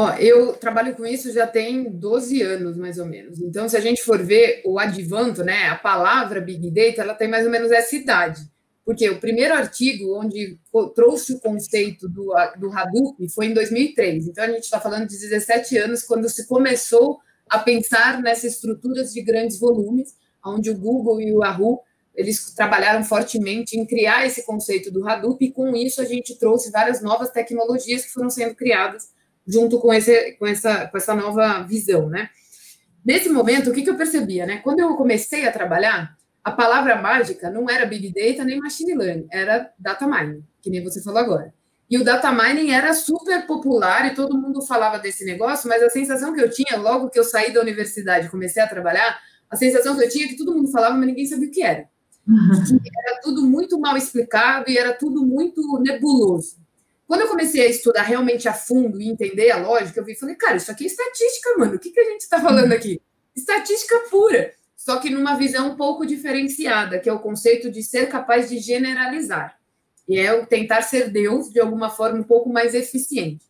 Ó, 0.00 0.12
eu 0.12 0.52
trabalho 0.52 0.94
com 0.94 1.04
isso 1.04 1.32
já 1.32 1.44
tem 1.44 1.90
12 1.90 2.40
anos, 2.40 2.76
mais 2.76 3.00
ou 3.00 3.04
menos. 3.04 3.40
Então, 3.40 3.68
se 3.68 3.76
a 3.76 3.80
gente 3.80 4.00
for 4.04 4.22
ver 4.22 4.62
o 4.64 4.78
advanto, 4.78 5.42
né, 5.42 5.64
a 5.64 5.74
palavra 5.74 6.40
Big 6.40 6.70
Data, 6.70 7.02
ela 7.02 7.14
tem 7.14 7.26
mais 7.26 7.44
ou 7.44 7.50
menos 7.50 7.72
essa 7.72 7.96
idade. 7.96 8.40
Porque 8.84 9.10
o 9.10 9.18
primeiro 9.18 9.54
artigo 9.54 10.16
onde 10.16 10.56
trouxe 10.94 11.32
o 11.32 11.40
conceito 11.40 12.08
do, 12.08 12.32
do 12.60 12.70
Hadoop 12.70 13.28
foi 13.34 13.46
em 13.46 13.52
2003. 13.52 14.28
Então, 14.28 14.44
a 14.44 14.46
gente 14.46 14.62
está 14.62 14.78
falando 14.78 15.08
de 15.08 15.18
17 15.18 15.76
anos, 15.78 16.04
quando 16.04 16.28
se 16.28 16.46
começou 16.46 17.18
a 17.50 17.58
pensar 17.58 18.22
nessas 18.22 18.52
estruturas 18.52 19.12
de 19.12 19.20
grandes 19.20 19.58
volumes, 19.58 20.14
onde 20.46 20.70
o 20.70 20.78
Google 20.78 21.20
e 21.20 21.32
o 21.32 21.42
Yahoo 21.42 21.80
eles 22.14 22.54
trabalharam 22.54 23.02
fortemente 23.02 23.76
em 23.76 23.84
criar 23.84 24.24
esse 24.24 24.46
conceito 24.46 24.92
do 24.92 25.08
Hadoop, 25.08 25.44
e 25.44 25.50
com 25.50 25.74
isso 25.74 26.00
a 26.00 26.04
gente 26.04 26.38
trouxe 26.38 26.70
várias 26.70 27.02
novas 27.02 27.30
tecnologias 27.30 28.04
que 28.04 28.12
foram 28.12 28.30
sendo 28.30 28.54
criadas 28.54 29.17
junto 29.48 29.80
com, 29.80 29.92
esse, 29.92 30.32
com, 30.32 30.46
essa, 30.46 30.86
com 30.86 30.96
essa 30.98 31.14
nova 31.14 31.62
visão, 31.62 32.08
né? 32.08 32.28
Nesse 33.04 33.30
momento, 33.30 33.70
o 33.70 33.72
que, 33.72 33.82
que 33.82 33.88
eu 33.88 33.96
percebia, 33.96 34.44
né? 34.44 34.58
Quando 34.58 34.80
eu 34.80 34.94
comecei 34.94 35.46
a 35.46 35.52
trabalhar, 35.52 36.16
a 36.44 36.50
palavra 36.50 37.00
mágica 37.00 37.50
não 37.50 37.68
era 37.68 37.86
Big 37.86 38.12
Data 38.12 38.44
nem 38.44 38.58
Machine 38.58 38.94
Learning, 38.94 39.26
era 39.32 39.72
Data 39.78 40.06
Mining, 40.06 40.44
que 40.60 40.68
nem 40.68 40.84
você 40.84 41.02
falou 41.02 41.20
agora. 41.20 41.54
E 41.90 41.96
o 41.96 42.04
Data 42.04 42.30
Mining 42.30 42.70
era 42.70 42.92
super 42.92 43.46
popular 43.46 44.06
e 44.06 44.14
todo 44.14 44.36
mundo 44.36 44.60
falava 44.60 44.98
desse 44.98 45.24
negócio, 45.24 45.68
mas 45.68 45.82
a 45.82 45.88
sensação 45.88 46.34
que 46.34 46.40
eu 46.40 46.50
tinha, 46.50 46.76
logo 46.76 47.08
que 47.08 47.18
eu 47.18 47.24
saí 47.24 47.50
da 47.50 47.62
universidade 47.62 48.26
e 48.26 48.30
comecei 48.30 48.62
a 48.62 48.66
trabalhar, 48.66 49.18
a 49.48 49.56
sensação 49.56 49.96
que 49.96 50.04
eu 50.04 50.08
tinha 50.10 50.26
é 50.26 50.28
que 50.28 50.36
todo 50.36 50.54
mundo 50.54 50.70
falava, 50.70 50.94
mas 50.94 51.06
ninguém 51.06 51.24
sabia 51.24 51.48
o 51.48 51.50
que 51.50 51.62
era. 51.62 51.88
Era 53.06 53.20
tudo 53.22 53.46
muito 53.46 53.80
mal 53.80 53.96
explicado 53.96 54.70
e 54.70 54.76
era 54.76 54.92
tudo 54.92 55.24
muito 55.24 55.62
nebuloso. 55.80 56.58
Quando 57.08 57.22
eu 57.22 57.28
comecei 57.28 57.62
a 57.62 57.70
estudar 57.70 58.02
realmente 58.02 58.46
a 58.46 58.52
fundo 58.52 59.00
e 59.00 59.08
entender 59.08 59.50
a 59.50 59.56
lógica, 59.56 59.98
eu 59.98 60.04
vi 60.04 60.14
falei, 60.14 60.34
cara, 60.34 60.58
isso 60.58 60.70
aqui 60.70 60.84
é 60.84 60.86
estatística, 60.88 61.56
mano. 61.56 61.76
O 61.76 61.78
que, 61.78 61.90
que 61.90 61.98
a 61.98 62.04
gente 62.04 62.20
está 62.20 62.38
falando 62.38 62.70
aqui? 62.70 63.00
Estatística 63.34 63.98
pura, 64.10 64.52
só 64.76 64.98
que 64.98 65.08
numa 65.08 65.34
visão 65.34 65.70
um 65.70 65.76
pouco 65.76 66.04
diferenciada, 66.04 66.98
que 66.98 67.08
é 67.08 67.12
o 67.12 67.18
conceito 67.18 67.70
de 67.70 67.82
ser 67.82 68.10
capaz 68.10 68.50
de 68.50 68.58
generalizar. 68.58 69.58
E 70.06 70.18
é 70.18 70.34
o 70.34 70.44
tentar 70.44 70.82
ser 70.82 71.08
Deus 71.08 71.50
de 71.50 71.58
alguma 71.58 71.88
forma 71.88 72.20
um 72.20 72.24
pouco 72.24 72.50
mais 72.50 72.74
eficiente. 72.74 73.46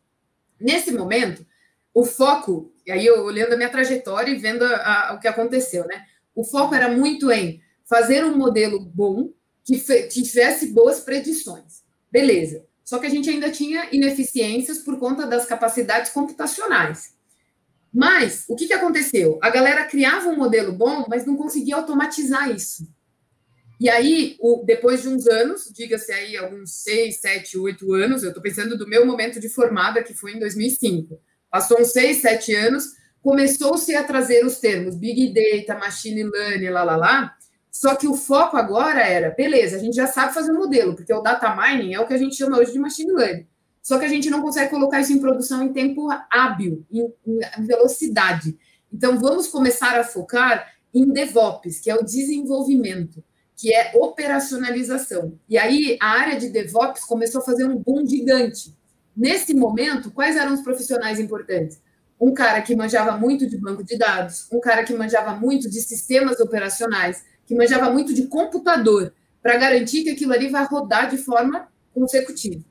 Nesse 0.61 0.93
momento, 0.93 1.45
o 1.93 2.05
foco, 2.05 2.73
e 2.87 2.93
aí 2.93 3.05
eu 3.05 3.25
olhando 3.25 3.55
a 3.55 3.57
minha 3.57 3.71
trajetória 3.71 4.31
e 4.31 4.39
vendo 4.39 4.63
a, 4.63 5.09
a, 5.11 5.15
o 5.15 5.19
que 5.19 5.27
aconteceu, 5.27 5.85
né? 5.85 6.05
O 6.33 6.45
foco 6.45 6.77
era 6.77 6.89
muito 6.89 7.29
em 7.33 7.61
fazer 7.89 8.25
um 8.25 8.37
modelo 8.37 8.79
bom 8.79 9.33
que 9.65 9.77
tivesse 10.09 10.69
boas 10.69 11.01
predições. 11.01 11.83
Beleza. 12.11 12.68
Só 12.89 12.99
que 12.99 13.05
a 13.05 13.11
gente 13.11 13.29
ainda 13.29 13.51
tinha 13.51 13.87
ineficiências 13.93 14.79
por 14.79 14.99
conta 14.99 15.27
das 15.27 15.45
capacidades 15.45 16.11
computacionais. 16.11 17.13
Mas 17.93 18.47
o 18.49 18.57
que, 18.57 18.67
que 18.67 18.73
aconteceu? 18.73 19.39
A 19.43 19.51
galera 19.51 19.85
criava 19.85 20.31
um 20.31 20.39
modelo 20.39 20.73
bom, 20.73 21.05
mas 21.07 21.27
não 21.27 21.37
conseguia 21.37 21.77
automatizar 21.77 22.51
isso. 22.51 22.89
E 23.79 23.91
aí, 23.91 24.39
o, 24.41 24.65
depois 24.65 25.03
de 25.03 25.09
uns 25.11 25.27
anos, 25.27 25.71
diga-se 25.71 26.11
aí 26.11 26.35
alguns 26.39 26.83
seis, 26.83 27.21
sete, 27.21 27.59
oito 27.59 27.93
anos, 27.93 28.23
eu 28.23 28.31
estou 28.31 28.43
pensando 28.43 28.75
do 28.79 28.89
meu 28.89 29.05
momento 29.05 29.39
de 29.39 29.51
formada, 29.51 30.03
que 30.03 30.15
foi 30.15 30.33
em 30.33 30.39
2005. 30.39 31.21
Passou 31.51 31.79
uns 31.79 31.93
seis, 31.93 32.23
sete 32.23 32.55
anos, 32.55 32.87
começou-se 33.21 33.95
a 33.95 34.03
trazer 34.03 34.47
os 34.47 34.61
termos 34.61 34.97
Big 34.97 35.35
Data, 35.35 35.79
Machine 35.79 36.23
Learning, 36.23 36.71
lá, 36.71 36.85
lá, 36.85 36.97
lá, 36.97 37.38
só 37.79 37.95
que 37.95 38.09
o 38.09 38.15
foco 38.15 38.57
agora 38.57 39.01
era, 39.03 39.31
beleza, 39.31 39.77
a 39.77 39.79
gente 39.79 39.95
já 39.95 40.09
sabe 40.09 40.35
fazer 40.35 40.51
um 40.51 40.59
modelo, 40.59 40.97
porque 40.97 41.15
o 41.15 41.21
data 41.21 41.55
mining 41.55 41.95
é 41.95 42.01
o 42.01 42.09
que 42.09 42.13
a 42.13 42.19
gente 42.19 42.35
chama 42.35 42.59
hoje 42.59 42.73
de 42.73 42.79
machine 42.81 43.13
learning. 43.13 43.47
Só 43.81 44.01
que 44.01 44.05
a 44.05 44.09
gente 44.09 44.29
não 44.29 44.43
consegue 44.43 44.69
colocar 44.69 45.01
isso 45.01 45.13
em 45.13 45.21
produção 45.21 45.63
em 45.63 45.73
tempo 45.73 46.09
hábil, 46.29 46.85
em, 46.91 47.09
em 47.25 47.65
velocidade. 47.65 48.59
Então, 48.93 49.17
vamos 49.21 49.47
começar 49.47 49.97
a 49.97 50.03
focar 50.03 50.73
em 50.93 51.09
DevOps, 51.13 51.79
que 51.79 51.89
é 51.89 51.95
o 51.95 52.03
desenvolvimento, 52.03 53.23
que 53.57 53.73
é 53.73 53.93
operacionalização. 53.95 55.39
E 55.49 55.57
aí, 55.57 55.97
a 56.03 56.09
área 56.09 56.37
de 56.37 56.49
DevOps 56.49 57.05
começou 57.05 57.43
a 57.43 57.45
fazer 57.45 57.65
um 57.65 57.77
boom 57.77 58.05
gigante. 58.05 58.77
Nesse 59.17 59.55
momento, 59.55 60.11
quais 60.11 60.35
eram 60.37 60.53
os 60.53 60.63
profissionais 60.63 61.21
importantes? 61.21 61.81
Um 62.21 62.35
cara 62.35 62.61
que 62.61 62.75
manjava 62.75 63.17
muito 63.17 63.49
de 63.49 63.57
banco 63.57 63.85
de 63.85 63.97
dados, 63.97 64.49
um 64.51 64.59
cara 64.59 64.83
que 64.83 64.93
manjava 64.93 65.37
muito 65.37 65.71
de 65.71 65.81
sistemas 65.81 66.41
operacionais, 66.41 67.23
que 67.49 67.55
manjava 67.55 67.91
muito 67.91 68.13
de 68.13 68.27
computador, 68.27 69.13
para 69.43 69.57
garantir 69.57 70.05
que 70.05 70.11
aquilo 70.11 70.35
ali 70.35 70.49
vai 70.49 70.67
rodar 70.67 71.09
de 71.09 71.17
forma 71.17 71.67
consecutiva. 71.95 72.63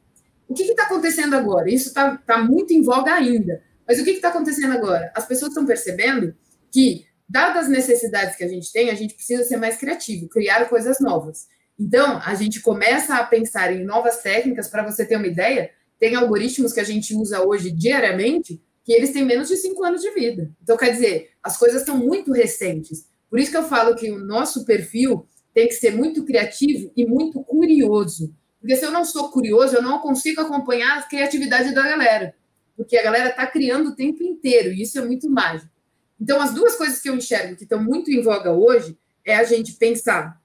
O 0.47 0.53
que 0.53 0.61
está 0.61 0.83
acontecendo 0.83 1.35
agora? 1.35 1.67
Isso 1.69 1.87
está 1.87 2.15
tá 2.17 2.37
muito 2.37 2.71
em 2.71 2.83
voga 2.83 3.11
ainda. 3.11 3.63
Mas 3.87 3.99
o 3.99 4.03
que 4.03 4.11
está 4.11 4.29
acontecendo 4.29 4.73
agora? 4.73 5.11
As 5.15 5.25
pessoas 5.25 5.49
estão 5.49 5.65
percebendo 5.65 6.35
que, 6.71 7.07
dadas 7.27 7.63
as 7.63 7.69
necessidades 7.69 8.35
que 8.35 8.43
a 8.43 8.47
gente 8.47 8.71
tem, 8.71 8.91
a 8.91 8.93
gente 8.93 9.15
precisa 9.15 9.43
ser 9.43 9.57
mais 9.57 9.77
criativo, 9.77 10.29
criar 10.29 10.69
coisas 10.69 10.99
novas. 10.99 11.47
Então, 11.79 12.21
a 12.23 12.35
gente 12.35 12.61
começa 12.61 13.15
a 13.15 13.23
pensar 13.23 13.73
em 13.73 13.83
novas 13.83 14.21
técnicas. 14.21 14.67
Para 14.67 14.83
você 14.83 15.05
ter 15.05 15.15
uma 15.15 15.27
ideia, 15.27 15.71
tem 15.99 16.15
algoritmos 16.15 16.71
que 16.71 16.79
a 16.79 16.83
gente 16.83 17.15
usa 17.15 17.43
hoje 17.43 17.71
diariamente 17.71 18.61
que 18.85 18.93
eles 18.93 19.11
têm 19.11 19.25
menos 19.25 19.47
de 19.47 19.57
cinco 19.57 19.83
anos 19.83 20.01
de 20.01 20.11
vida. 20.11 20.51
Então, 20.63 20.77
quer 20.77 20.91
dizer, 20.91 21.31
as 21.41 21.57
coisas 21.57 21.81
estão 21.81 21.97
muito 21.97 22.31
recentes. 22.31 23.07
Por 23.29 23.39
isso 23.39 23.51
que 23.51 23.57
eu 23.57 23.63
falo 23.63 23.95
que 23.95 24.11
o 24.11 24.19
nosso 24.19 24.65
perfil 24.65 25.27
tem 25.53 25.67
que 25.67 25.73
ser 25.73 25.95
muito 25.95 26.23
criativo 26.23 26.91
e 26.95 27.05
muito 27.05 27.43
curioso. 27.43 28.33
Porque 28.59 28.75
se 28.75 28.85
eu 28.85 28.91
não 28.91 29.05
sou 29.05 29.31
curioso, 29.31 29.75
eu 29.75 29.81
não 29.81 29.99
consigo 29.99 30.41
acompanhar 30.41 30.99
a 30.99 31.03
criatividade 31.03 31.73
da 31.73 31.83
galera. 31.83 32.35
Porque 32.75 32.97
a 32.97 33.03
galera 33.03 33.29
está 33.29 33.47
criando 33.47 33.89
o 33.89 33.95
tempo 33.95 34.23
inteiro, 34.23 34.71
e 34.71 34.81
isso 34.81 34.99
é 34.99 35.05
muito 35.05 35.29
mágico. 35.29 35.71
Então, 36.19 36.41
as 36.41 36.53
duas 36.53 36.75
coisas 36.75 36.99
que 36.99 37.09
eu 37.09 37.15
enxergo 37.15 37.55
que 37.55 37.63
estão 37.63 37.83
muito 37.83 38.11
em 38.11 38.21
voga 38.21 38.51
hoje 38.51 38.97
é 39.25 39.35
a 39.35 39.43
gente 39.43 39.73
pensar 39.73 40.39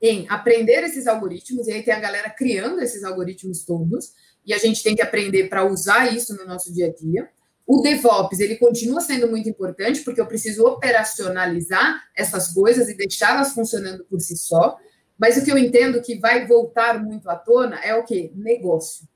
em 0.00 0.26
aprender 0.28 0.82
esses 0.84 1.06
algoritmos, 1.06 1.68
e 1.68 1.72
aí 1.72 1.82
tem 1.82 1.94
a 1.94 2.00
galera 2.00 2.30
criando 2.30 2.80
esses 2.80 3.04
algoritmos 3.04 3.64
todos, 3.64 4.12
e 4.44 4.52
a 4.52 4.58
gente 4.58 4.82
tem 4.82 4.96
que 4.96 5.02
aprender 5.02 5.48
para 5.48 5.64
usar 5.64 6.12
isso 6.12 6.36
no 6.36 6.44
nosso 6.44 6.72
dia 6.72 6.86
a 6.86 6.92
dia. 6.92 7.28
O 7.66 7.80
DevOps, 7.80 8.40
ele 8.40 8.56
continua 8.56 9.00
sendo 9.00 9.28
muito 9.28 9.48
importante, 9.48 10.00
porque 10.00 10.20
eu 10.20 10.26
preciso 10.26 10.64
operacionalizar 10.64 12.02
essas 12.16 12.52
coisas 12.52 12.88
e 12.88 12.96
deixá-las 12.96 13.52
funcionando 13.52 14.04
por 14.04 14.20
si 14.20 14.36
só. 14.36 14.76
Mas 15.18 15.36
o 15.36 15.44
que 15.44 15.52
eu 15.52 15.58
entendo 15.58 16.02
que 16.02 16.18
vai 16.18 16.46
voltar 16.46 17.02
muito 17.02 17.30
à 17.30 17.36
tona 17.36 17.78
é 17.84 17.94
o 17.94 18.04
quê? 18.04 18.32
Negócio. 18.34 19.06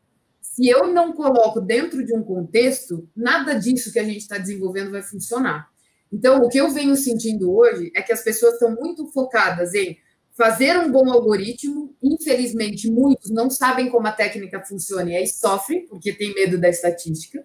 Se 0.40 0.68
eu 0.68 0.87
não 0.92 1.12
coloco 1.12 1.61
dentro 1.61 2.04
de 2.04 2.14
um 2.14 2.22
contexto, 2.22 3.09
nada 3.14 3.54
disso 3.54 3.92
que 3.92 3.98
a 3.98 4.04
gente 4.04 4.18
está 4.18 4.38
desenvolvendo 4.38 4.92
vai 4.92 5.02
funcionar. 5.02 5.68
Então, 6.11 6.38
o 6.38 6.48
que 6.48 6.59
eu 6.59 6.70
venho 6.70 6.94
sentindo 6.96 7.52
hoje 7.52 7.90
é 7.94 8.00
que 8.00 8.12
as 8.12 8.22
pessoas 8.22 8.54
estão 8.54 8.74
muito 8.74 9.06
focadas 9.09 9.74
em 9.74 9.98
fazer 10.32 10.78
um 10.78 10.90
bom 10.90 11.11
algoritmo. 11.11 11.94
Infelizmente, 12.02 12.90
muitos 12.90 13.30
não 13.30 13.50
sabem 13.50 13.90
como 13.90 14.06
a 14.06 14.12
técnica 14.12 14.62
funciona 14.64 15.11
e 15.11 15.16
aí 15.16 15.26
sofrem, 15.26 15.87
porque 15.87 16.12
tem 16.12 16.32
medo 16.35 16.59
da 16.59 16.68
estatística. 16.68 17.44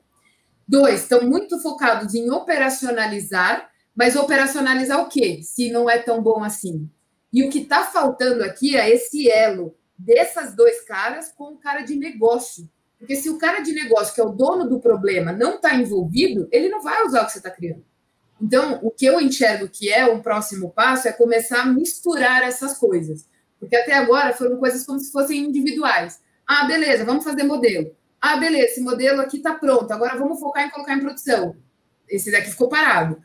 Dois, 0.72 1.02
estão 1.02 1.24
muito 1.24 1.60
focados 1.60 2.16
em 2.16 2.32
operacionalizar, 2.32 3.70
mas 3.94 4.16
operacionalizar 4.16 5.02
o 5.02 5.10
quê? 5.10 5.42
Se 5.44 5.70
não 5.70 5.90
é 5.90 5.98
tão 5.98 6.24
bom 6.24 6.42
assim. 6.46 6.90
E 7.34 7.44
o 7.44 7.50
que 7.50 7.60
está 7.60 7.84
faltando 7.84 8.42
aqui 8.42 8.78
é 8.78 8.90
esse 8.90 9.30
elo 9.30 9.76
dessas 9.98 10.56
dois 10.56 10.80
caras 10.86 11.30
com 11.30 11.56
o 11.56 11.58
cara 11.58 11.82
de 11.82 11.98
negócio. 11.98 12.70
Porque 12.98 13.18
se 13.18 13.30
o 13.30 13.38
cara 13.38 13.60
de 13.60 13.74
negócio, 13.74 14.16
que 14.16 14.22
é 14.22 14.24
o 14.24 14.30
dono 14.32 14.70
do 14.70 14.80
problema, 14.80 15.34
não 15.34 15.56
está 15.56 15.76
envolvido, 15.76 16.48
ele 16.54 16.70
não 16.70 16.82
vai 16.82 17.04
usar 17.06 17.24
o 17.24 17.26
que 17.26 17.34
você 17.34 17.40
está 17.40 17.52
criando. 17.52 17.84
Então, 18.42 18.80
o 18.82 18.90
que 18.90 19.06
eu 19.06 19.20
enxergo 19.20 19.68
que 19.68 19.92
é 19.92 20.06
o 20.06 20.22
próximo 20.22 20.72
passo 20.72 21.06
é 21.06 21.12
começar 21.12 21.64
a 21.64 21.66
misturar 21.66 22.44
essas 22.44 22.78
coisas. 22.78 23.28
Porque 23.60 23.76
até 23.76 23.94
agora 23.94 24.32
foram 24.32 24.56
coisas 24.56 24.86
como 24.86 25.00
se 25.00 25.12
fossem 25.12 25.44
individuais. 25.44 26.22
Ah, 26.48 26.64
beleza, 26.64 27.04
vamos 27.04 27.26
fazer 27.26 27.44
modelo. 27.44 27.94
Ah, 28.22 28.38
beleza, 28.38 28.66
esse 28.66 28.82
modelo 28.82 29.20
aqui 29.20 29.38
está 29.38 29.56
pronto, 29.56 29.92
agora 29.92 30.18
vamos 30.18 30.40
focar 30.40 30.68
em 30.68 30.70
colocar 30.70 30.94
em 30.94 31.00
produção. 31.00 31.56
Esse 32.08 32.32
daqui 32.32 32.52
ficou 32.52 32.70
parado. 32.70 33.22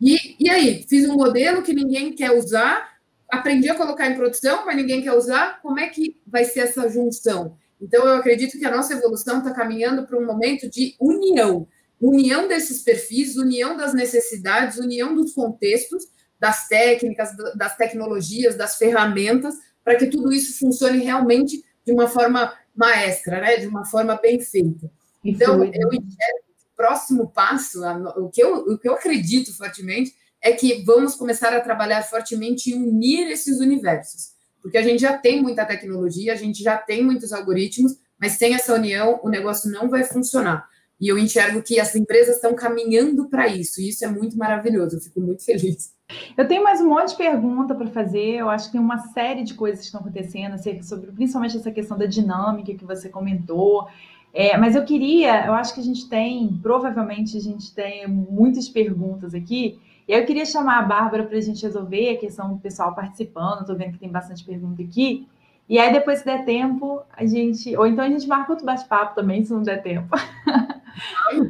E, 0.00 0.36
e 0.40 0.50
aí, 0.50 0.84
fiz 0.88 1.08
um 1.08 1.14
modelo 1.14 1.62
que 1.62 1.72
ninguém 1.72 2.12
quer 2.12 2.32
usar, 2.32 2.96
aprendi 3.30 3.68
a 3.70 3.74
colocar 3.74 4.08
em 4.08 4.16
produção, 4.16 4.66
mas 4.66 4.76
ninguém 4.76 5.02
quer 5.02 5.12
usar. 5.12 5.60
Como 5.62 5.78
é 5.78 5.88
que 5.88 6.20
vai 6.26 6.44
ser 6.44 6.60
essa 6.60 6.88
junção? 6.88 7.56
Então, 7.80 8.06
eu 8.06 8.16
acredito 8.16 8.58
que 8.58 8.66
a 8.66 8.74
nossa 8.74 8.94
evolução 8.94 9.38
está 9.38 9.52
caminhando 9.52 10.06
para 10.06 10.18
um 10.18 10.26
momento 10.26 10.68
de 10.68 10.96
união 10.98 11.68
união 12.00 12.48
desses 12.48 12.82
perfis, 12.82 13.36
união 13.36 13.76
das 13.76 13.92
necessidades, 13.92 14.78
união 14.78 15.14
dos 15.14 15.34
contextos, 15.34 16.06
das 16.38 16.66
técnicas, 16.66 17.36
das 17.54 17.76
tecnologias, 17.76 18.56
das 18.56 18.76
ferramentas, 18.76 19.54
para 19.84 19.96
que 19.96 20.06
tudo 20.06 20.32
isso 20.32 20.58
funcione 20.58 21.04
realmente 21.04 21.62
de 21.84 21.92
uma 21.92 22.08
forma 22.08 22.54
maestra, 22.74 23.40
né? 23.40 23.56
de 23.56 23.66
uma 23.66 23.84
forma 23.84 24.16
bem 24.16 24.40
feita. 24.40 24.90
Então, 25.24 25.62
eu 25.64 25.88
enxergo 25.88 26.44
o 26.72 26.76
próximo 26.76 27.28
passo, 27.28 27.82
o 28.16 28.30
que, 28.30 28.42
eu, 28.42 28.56
o 28.56 28.78
que 28.78 28.88
eu 28.88 28.94
acredito 28.94 29.54
fortemente, 29.56 30.14
é 30.42 30.52
que 30.52 30.82
vamos 30.84 31.14
começar 31.14 31.52
a 31.54 31.60
trabalhar 31.60 32.02
fortemente 32.02 32.70
em 32.70 32.82
unir 32.82 33.30
esses 33.30 33.60
universos. 33.60 34.32
Porque 34.62 34.78
a 34.78 34.82
gente 34.82 35.00
já 35.00 35.16
tem 35.16 35.42
muita 35.42 35.66
tecnologia, 35.66 36.32
a 36.32 36.36
gente 36.36 36.62
já 36.62 36.76
tem 36.76 37.04
muitos 37.04 37.32
algoritmos, 37.32 37.96
mas 38.18 38.32
sem 38.32 38.54
essa 38.54 38.74
união 38.74 39.20
o 39.22 39.28
negócio 39.28 39.70
não 39.70 39.88
vai 39.88 40.04
funcionar. 40.04 40.68
E 41.00 41.08
eu 41.08 41.18
enxergo 41.18 41.62
que 41.62 41.80
as 41.80 41.94
empresas 41.96 42.36
estão 42.36 42.54
caminhando 42.54 43.28
para 43.28 43.48
isso, 43.48 43.80
e 43.80 43.88
isso 43.88 44.04
é 44.04 44.08
muito 44.08 44.36
maravilhoso, 44.36 44.96
eu 44.96 45.00
fico 45.00 45.20
muito 45.20 45.44
feliz. 45.44 45.94
Eu 46.36 46.46
tenho 46.46 46.62
mais 46.62 46.80
um 46.80 46.88
monte 46.88 47.10
de 47.10 47.16
pergunta 47.16 47.74
para 47.74 47.86
fazer. 47.86 48.36
Eu 48.36 48.50
acho 48.50 48.66
que 48.66 48.72
tem 48.72 48.80
uma 48.80 48.98
série 48.98 49.44
de 49.44 49.54
coisas 49.54 49.80
que 49.80 49.86
estão 49.86 50.00
acontecendo, 50.00 50.56
sobre 50.82 51.12
principalmente 51.12 51.56
essa 51.56 51.70
questão 51.70 51.96
da 51.96 52.06
dinâmica 52.06 52.74
que 52.74 52.84
você 52.84 53.08
comentou. 53.08 53.86
É, 54.32 54.56
mas 54.56 54.76
eu 54.76 54.84
queria, 54.84 55.46
eu 55.46 55.54
acho 55.54 55.74
que 55.74 55.80
a 55.80 55.84
gente 55.84 56.08
tem, 56.08 56.58
provavelmente 56.62 57.36
a 57.36 57.40
gente 57.40 57.74
tem 57.74 58.06
muitas 58.06 58.68
perguntas 58.68 59.34
aqui. 59.34 59.78
E 60.06 60.12
eu 60.12 60.24
queria 60.24 60.44
chamar 60.44 60.78
a 60.78 60.82
Bárbara 60.82 61.24
para 61.24 61.38
a 61.38 61.40
gente 61.40 61.62
resolver 61.62 62.10
a 62.10 62.18
questão 62.18 62.52
do 62.52 62.60
pessoal 62.60 62.94
participando. 62.94 63.60
Estou 63.60 63.76
vendo 63.76 63.92
que 63.92 63.98
tem 63.98 64.10
bastante 64.10 64.44
pergunta 64.44 64.82
aqui. 64.82 65.26
E 65.70 65.78
aí, 65.78 65.92
depois, 65.92 66.18
se 66.18 66.24
der 66.24 66.44
tempo, 66.44 67.06
a 67.12 67.24
gente. 67.24 67.76
Ou 67.76 67.86
então 67.86 68.04
a 68.04 68.08
gente 68.08 68.26
marca 68.26 68.50
outro 68.50 68.66
bate-papo 68.66 69.14
também, 69.14 69.44
se 69.44 69.52
não 69.52 69.62
der 69.62 69.80
tempo. 69.80 70.08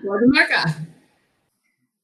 Pode 0.05 0.27
marcar. 0.27 0.67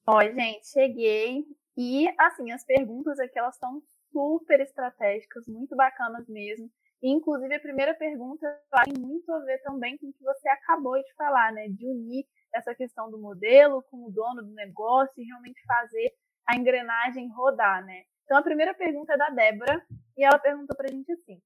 Oi, 0.06 0.32
gente, 0.32 0.66
cheguei. 0.66 1.44
E, 1.76 2.08
assim, 2.18 2.50
as 2.52 2.64
perguntas 2.64 3.18
aqui, 3.18 3.38
elas 3.38 3.56
estão 3.56 3.82
super 4.10 4.60
estratégicas, 4.60 5.46
muito 5.46 5.76
bacanas 5.76 6.26
mesmo. 6.26 6.70
E, 7.02 7.12
inclusive, 7.12 7.54
a 7.54 7.60
primeira 7.60 7.92
pergunta 7.94 8.46
tem 8.82 8.94
muito 8.98 9.30
a 9.30 9.40
ver 9.40 9.58
também 9.58 9.98
com 9.98 10.06
o 10.06 10.12
que 10.14 10.24
você 10.24 10.48
acabou 10.48 10.96
de 10.96 11.14
falar, 11.16 11.52
né? 11.52 11.68
De 11.68 11.86
unir 11.86 12.24
essa 12.54 12.74
questão 12.74 13.10
do 13.10 13.18
modelo 13.18 13.84
com 13.90 14.06
o 14.06 14.10
dono 14.10 14.42
do 14.42 14.54
negócio 14.54 15.12
e 15.18 15.26
realmente 15.26 15.60
fazer 15.66 16.14
a 16.48 16.56
engrenagem 16.56 17.28
rodar, 17.28 17.84
né? 17.84 18.04
Então, 18.24 18.38
a 18.38 18.42
primeira 18.42 18.72
pergunta 18.72 19.12
é 19.12 19.18
da 19.18 19.28
Débora, 19.28 19.82
e 20.16 20.24
ela 20.24 20.38
perguntou 20.38 20.74
para 20.74 20.86
a 20.88 20.90
gente 20.90 21.12
assim: 21.12 21.38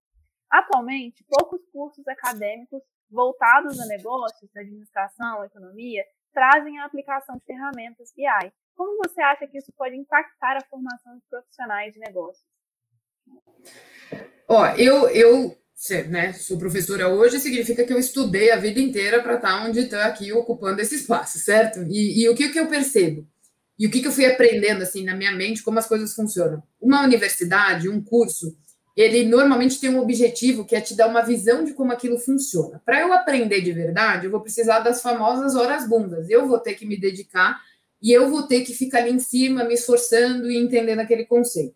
Atualmente, 0.51 1.25
poucos 1.29 1.61
cursos 1.73 2.07
acadêmicos 2.09 2.83
voltados 3.11 3.79
a 3.81 3.87
negócios, 3.87 4.51
administração, 4.57 5.45
economia, 5.45 6.05
trazem 6.33 6.79
a 6.79 6.85
aplicação 6.85 7.37
de 7.37 7.45
ferramentas 7.45 8.13
BI. 8.17 8.53
Como 8.75 8.99
você 8.99 9.21
acha 9.21 9.47
que 9.47 9.59
isso 9.59 9.73
pode 9.77 9.97
impactar 9.97 10.57
a 10.57 10.65
formação 10.69 11.17
de 11.17 11.23
profissionais 11.29 11.93
de 11.93 12.01
negócios? 12.01 12.45
Ó, 14.49 14.67
eu, 14.77 15.09
eu 15.11 15.57
né, 16.09 16.33
sou 16.33 16.59
professora 16.59 17.09
hoje, 17.09 17.39
significa 17.39 17.85
que 17.85 17.93
eu 17.93 17.99
estudei 17.99 18.51
a 18.51 18.57
vida 18.57 18.81
inteira 18.81 19.23
para 19.23 19.37
estar 19.37 19.65
onde 19.65 19.81
estou 19.81 19.99
aqui 20.01 20.33
ocupando 20.33 20.81
esse 20.81 20.97
espaço, 20.97 21.39
certo? 21.39 21.83
E, 21.89 22.23
e 22.23 22.29
o 22.29 22.35
que, 22.35 22.49
que 22.49 22.59
eu 22.59 22.69
percebo? 22.69 23.27
E 23.79 23.87
o 23.87 23.91
que, 23.91 24.01
que 24.01 24.09
eu 24.09 24.13
fui 24.13 24.27
aprendendo 24.27 24.83
assim 24.83 25.05
na 25.05 25.17
minha 25.17 25.33
mente, 25.33 25.63
como 25.63 25.79
as 25.79 25.87
coisas 25.87 26.15
funcionam? 26.15 26.63
Uma 26.81 27.03
universidade, 27.03 27.89
um 27.89 28.03
curso, 28.03 28.55
ele 29.01 29.25
normalmente 29.25 29.81
tem 29.81 29.89
um 29.89 30.01
objetivo 30.01 30.65
que 30.65 30.77
é 30.77 30.81
te 30.81 30.95
dar 30.95 31.07
uma 31.07 31.23
visão 31.23 31.65
de 31.65 31.73
como 31.73 31.93
aquilo 31.93 32.19
funciona. 32.19 32.83
Para 32.85 33.01
eu 33.01 33.13
aprender 33.13 33.61
de 33.61 33.73
verdade, 33.73 34.27
eu 34.27 34.31
vou 34.31 34.41
precisar 34.41 34.81
das 34.81 35.01
famosas 35.01 35.55
horas 35.55 35.89
bundas. 35.89 36.29
Eu 36.29 36.47
vou 36.47 36.59
ter 36.59 36.75
que 36.75 36.85
me 36.85 36.99
dedicar 36.99 37.61
e 38.03 38.13
eu 38.13 38.29
vou 38.29 38.43
ter 38.43 38.63
que 38.63 38.75
ficar 38.75 38.99
ali 38.99 39.13
em 39.13 39.19
cima, 39.19 39.65
me 39.65 39.75
esforçando 39.75 40.51
e 40.51 40.59
entendendo 40.59 41.01
aquele 41.01 41.25
conceito. 41.25 41.75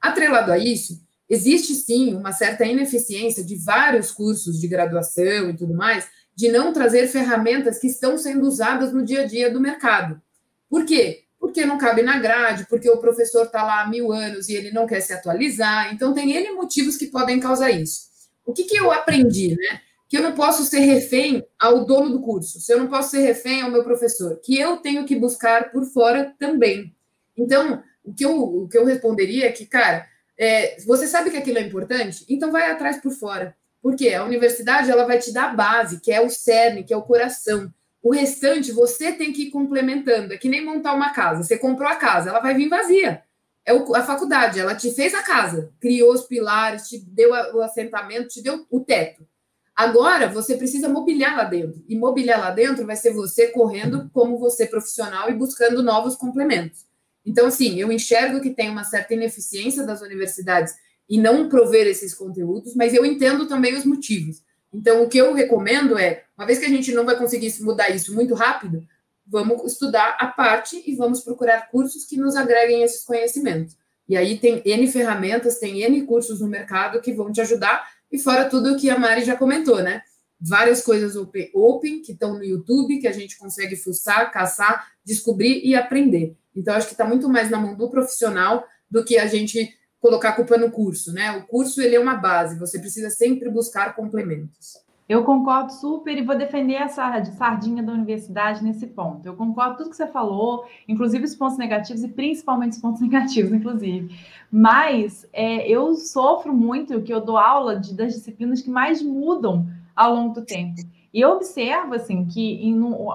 Atrelado 0.00 0.52
a 0.52 0.58
isso, 0.58 1.00
existe 1.28 1.74
sim 1.74 2.14
uma 2.14 2.32
certa 2.32 2.64
ineficiência 2.64 3.44
de 3.44 3.56
vários 3.56 4.10
cursos 4.10 4.60
de 4.60 4.66
graduação 4.66 5.50
e 5.50 5.56
tudo 5.56 5.74
mais, 5.74 6.08
de 6.34 6.48
não 6.48 6.72
trazer 6.72 7.06
ferramentas 7.08 7.78
que 7.78 7.86
estão 7.86 8.18
sendo 8.18 8.46
usadas 8.46 8.92
no 8.92 9.04
dia 9.04 9.22
a 9.22 9.26
dia 9.26 9.50
do 9.50 9.60
mercado. 9.60 10.20
Por 10.68 10.84
quê? 10.84 11.23
Porque 11.44 11.66
não 11.66 11.76
cabe 11.76 12.00
na 12.00 12.18
grade, 12.18 12.64
porque 12.70 12.88
o 12.88 12.96
professor 12.96 13.44
está 13.44 13.62
lá 13.62 13.82
há 13.82 13.86
mil 13.86 14.10
anos 14.10 14.48
e 14.48 14.54
ele 14.54 14.70
não 14.70 14.86
quer 14.86 15.02
se 15.02 15.12
atualizar. 15.12 15.92
Então, 15.92 16.14
tem 16.14 16.32
N 16.34 16.52
motivos 16.52 16.96
que 16.96 17.08
podem 17.08 17.38
causar 17.38 17.70
isso. 17.70 18.06
O 18.46 18.54
que, 18.54 18.64
que 18.64 18.74
eu 18.74 18.90
aprendi, 18.90 19.50
né? 19.54 19.82
Que 20.08 20.16
eu 20.16 20.22
não 20.22 20.32
posso 20.32 20.64
ser 20.64 20.78
refém 20.78 21.46
ao 21.58 21.84
dono 21.84 22.08
do 22.08 22.22
curso, 22.22 22.58
se 22.60 22.72
eu 22.72 22.78
não 22.78 22.86
posso 22.86 23.10
ser 23.10 23.20
refém 23.20 23.60
ao 23.60 23.70
meu 23.70 23.84
professor, 23.84 24.40
que 24.42 24.58
eu 24.58 24.78
tenho 24.78 25.04
que 25.04 25.14
buscar 25.14 25.70
por 25.70 25.84
fora 25.84 26.34
também. 26.38 26.96
Então, 27.36 27.82
o 28.02 28.14
que 28.14 28.24
eu, 28.24 28.42
o 28.42 28.66
que 28.66 28.78
eu 28.78 28.86
responderia 28.86 29.44
é 29.46 29.52
que, 29.52 29.66
cara, 29.66 30.06
é, 30.38 30.80
você 30.86 31.06
sabe 31.06 31.30
que 31.30 31.36
aquilo 31.36 31.58
é 31.58 31.60
importante? 31.62 32.24
Então 32.26 32.50
vai 32.50 32.70
atrás 32.70 33.02
por 33.02 33.12
fora. 33.12 33.54
Porque 33.82 34.14
a 34.14 34.24
universidade 34.24 34.90
ela 34.90 35.04
vai 35.04 35.18
te 35.18 35.30
dar 35.30 35.50
a 35.50 35.54
base, 35.54 36.00
que 36.00 36.10
é 36.10 36.22
o 36.22 36.30
cerne, 36.30 36.84
que 36.84 36.94
é 36.94 36.96
o 36.96 37.02
coração. 37.02 37.70
O 38.04 38.12
restante 38.12 38.70
você 38.70 39.12
tem 39.12 39.32
que 39.32 39.44
ir 39.44 39.50
complementando. 39.50 40.34
É 40.34 40.36
que 40.36 40.46
nem 40.46 40.62
montar 40.62 40.92
uma 40.92 41.14
casa. 41.14 41.42
Você 41.42 41.56
comprou 41.56 41.88
a 41.88 41.96
casa, 41.96 42.28
ela 42.28 42.38
vai 42.38 42.52
vir 42.52 42.68
vazia. 42.68 43.22
É 43.64 43.72
a 43.72 44.02
faculdade, 44.02 44.60
ela 44.60 44.74
te 44.74 44.90
fez 44.90 45.14
a 45.14 45.22
casa, 45.22 45.72
criou 45.80 46.12
os 46.12 46.24
pilares, 46.24 46.86
te 46.86 46.98
deu 46.98 47.30
o 47.30 47.62
assentamento, 47.62 48.28
te 48.28 48.42
deu 48.42 48.66
o 48.70 48.80
teto. 48.80 49.26
Agora 49.74 50.28
você 50.28 50.54
precisa 50.54 50.86
mobiliar 50.86 51.34
lá 51.34 51.44
dentro. 51.44 51.82
E 51.88 51.96
mobiliar 51.96 52.38
lá 52.38 52.50
dentro 52.50 52.84
vai 52.84 52.94
ser 52.94 53.14
você 53.14 53.46
correndo 53.46 54.10
como 54.12 54.38
você 54.38 54.66
profissional 54.66 55.30
e 55.30 55.34
buscando 55.34 55.82
novos 55.82 56.14
complementos. 56.14 56.84
Então, 57.24 57.46
assim, 57.46 57.80
eu 57.80 57.90
enxergo 57.90 58.42
que 58.42 58.50
tem 58.50 58.68
uma 58.68 58.84
certa 58.84 59.14
ineficiência 59.14 59.82
das 59.82 60.02
universidades 60.02 60.74
em 61.08 61.18
não 61.18 61.48
prover 61.48 61.86
esses 61.86 62.12
conteúdos, 62.12 62.74
mas 62.74 62.92
eu 62.92 63.06
entendo 63.06 63.48
também 63.48 63.74
os 63.74 63.86
motivos. 63.86 64.42
Então, 64.74 65.04
o 65.04 65.08
que 65.08 65.18
eu 65.18 65.32
recomendo 65.32 65.96
é, 65.96 66.24
uma 66.36 66.44
vez 66.44 66.58
que 66.58 66.64
a 66.64 66.68
gente 66.68 66.92
não 66.92 67.06
vai 67.06 67.16
conseguir 67.16 67.54
mudar 67.60 67.90
isso 67.90 68.12
muito 68.12 68.34
rápido, 68.34 68.84
vamos 69.24 69.64
estudar 69.72 70.16
a 70.18 70.26
parte 70.26 70.82
e 70.84 70.96
vamos 70.96 71.20
procurar 71.20 71.70
cursos 71.70 72.04
que 72.04 72.16
nos 72.16 72.34
agreguem 72.34 72.82
esses 72.82 73.04
conhecimentos. 73.04 73.76
E 74.08 74.16
aí 74.16 74.36
tem 74.36 74.60
N 74.64 74.90
ferramentas, 74.90 75.60
tem 75.60 75.82
N 75.82 76.02
cursos 76.02 76.40
no 76.40 76.48
mercado 76.48 77.00
que 77.00 77.12
vão 77.12 77.30
te 77.30 77.40
ajudar, 77.40 77.88
e 78.10 78.18
fora 78.18 78.48
tudo 78.48 78.72
o 78.72 78.76
que 78.76 78.90
a 78.90 78.98
Mari 78.98 79.24
já 79.24 79.36
comentou, 79.36 79.80
né? 79.80 80.02
Várias 80.40 80.82
coisas 80.82 81.14
open, 81.16 81.50
open 81.54 82.02
que 82.02 82.12
estão 82.12 82.34
no 82.34 82.44
YouTube, 82.44 82.98
que 82.98 83.06
a 83.06 83.12
gente 83.12 83.38
consegue 83.38 83.76
fuçar, 83.76 84.30
caçar, 84.32 84.88
descobrir 85.04 85.64
e 85.64 85.74
aprender. 85.74 86.36
Então, 86.54 86.74
acho 86.74 86.88
que 86.88 86.94
está 86.94 87.04
muito 87.04 87.28
mais 87.28 87.48
na 87.48 87.58
mão 87.58 87.76
do 87.76 87.88
profissional 87.88 88.66
do 88.90 89.04
que 89.04 89.16
a 89.18 89.26
gente 89.26 89.72
colocar 90.04 90.28
a 90.28 90.32
culpa 90.32 90.58
no 90.58 90.70
curso, 90.70 91.14
né? 91.14 91.32
O 91.32 91.46
curso 91.46 91.80
ele 91.80 91.96
é 91.96 91.98
uma 91.98 92.14
base, 92.14 92.58
você 92.58 92.78
precisa 92.78 93.08
sempre 93.08 93.48
buscar 93.48 93.96
complementos. 93.96 94.74
Eu 95.08 95.24
concordo 95.24 95.72
super 95.72 96.14
e 96.14 96.22
vou 96.22 96.36
defender 96.36 96.74
essa 96.74 97.24
sardinha 97.24 97.82
da 97.82 97.90
universidade 97.90 98.62
nesse 98.62 98.86
ponto. 98.86 99.24
Eu 99.24 99.34
concordo 99.34 99.78
tudo 99.78 99.88
que 99.88 99.96
você 99.96 100.06
falou, 100.06 100.66
inclusive 100.86 101.24
os 101.24 101.34
pontos 101.34 101.56
negativos 101.56 102.04
e 102.04 102.08
principalmente 102.08 102.72
os 102.72 102.78
pontos 102.78 103.00
negativos, 103.02 103.50
inclusive. 103.50 104.14
Mas 104.52 105.26
é, 105.32 105.66
eu 105.66 105.94
sofro 105.94 106.52
muito 106.52 107.00
que 107.00 107.12
eu 107.12 107.22
dou 107.22 107.38
aula 107.38 107.80
de, 107.80 107.94
das 107.94 108.12
disciplinas 108.12 108.60
que 108.60 108.68
mais 108.68 109.00
mudam 109.00 109.66
ao 109.96 110.14
longo 110.14 110.34
do 110.34 110.44
tempo. 110.44 110.82
E 111.14 111.20
eu 111.20 111.30
observo 111.30 111.94
assim 111.94 112.26
que 112.26 112.54
em 112.54 112.74
um, 112.74 113.08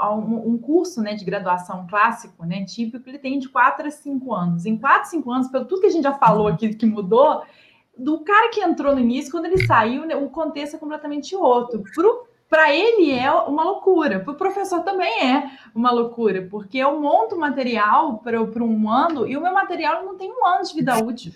um, 0.47 0.57
curso 0.57 1.01
né, 1.01 1.15
de 1.15 1.25
graduação 1.25 1.85
clássico, 1.85 2.45
né, 2.45 2.63
típico, 2.63 3.09
ele 3.09 3.19
tem 3.19 3.37
de 3.37 3.49
4 3.49 3.85
a 3.85 3.91
5 3.91 4.33
anos. 4.33 4.65
Em 4.65 4.77
4 4.77 5.01
a 5.01 5.03
5 5.03 5.29
anos, 5.29 5.49
pelo 5.49 5.65
tudo 5.65 5.81
que 5.81 5.87
a 5.87 5.91
gente 5.91 6.03
já 6.03 6.13
falou 6.13 6.47
aqui 6.47 6.73
que 6.73 6.85
mudou, 6.85 7.43
do 7.97 8.21
cara 8.21 8.51
que 8.51 8.61
entrou 8.61 8.95
no 8.95 9.01
início, 9.01 9.29
quando 9.29 9.47
ele 9.47 9.65
saiu, 9.65 10.05
né, 10.05 10.15
o 10.15 10.29
contexto 10.29 10.77
é 10.77 10.79
completamente 10.79 11.35
outro. 11.35 11.83
Para 12.47 12.73
ele 12.73 13.11
é 13.11 13.29
uma 13.29 13.65
loucura, 13.65 14.21
para 14.21 14.31
o 14.31 14.37
professor 14.37 14.81
também 14.81 15.21
é 15.21 15.51
uma 15.75 15.91
loucura, 15.91 16.47
porque 16.49 16.77
eu 16.77 16.97
monto 17.01 17.37
material 17.37 18.19
para 18.19 18.41
um 18.41 18.89
ano 18.89 19.27
e 19.27 19.35
o 19.35 19.41
meu 19.41 19.53
material 19.53 20.05
não 20.05 20.15
tem 20.15 20.31
um 20.31 20.47
ano 20.47 20.63
de 20.63 20.73
vida 20.73 20.97
útil. 21.03 21.33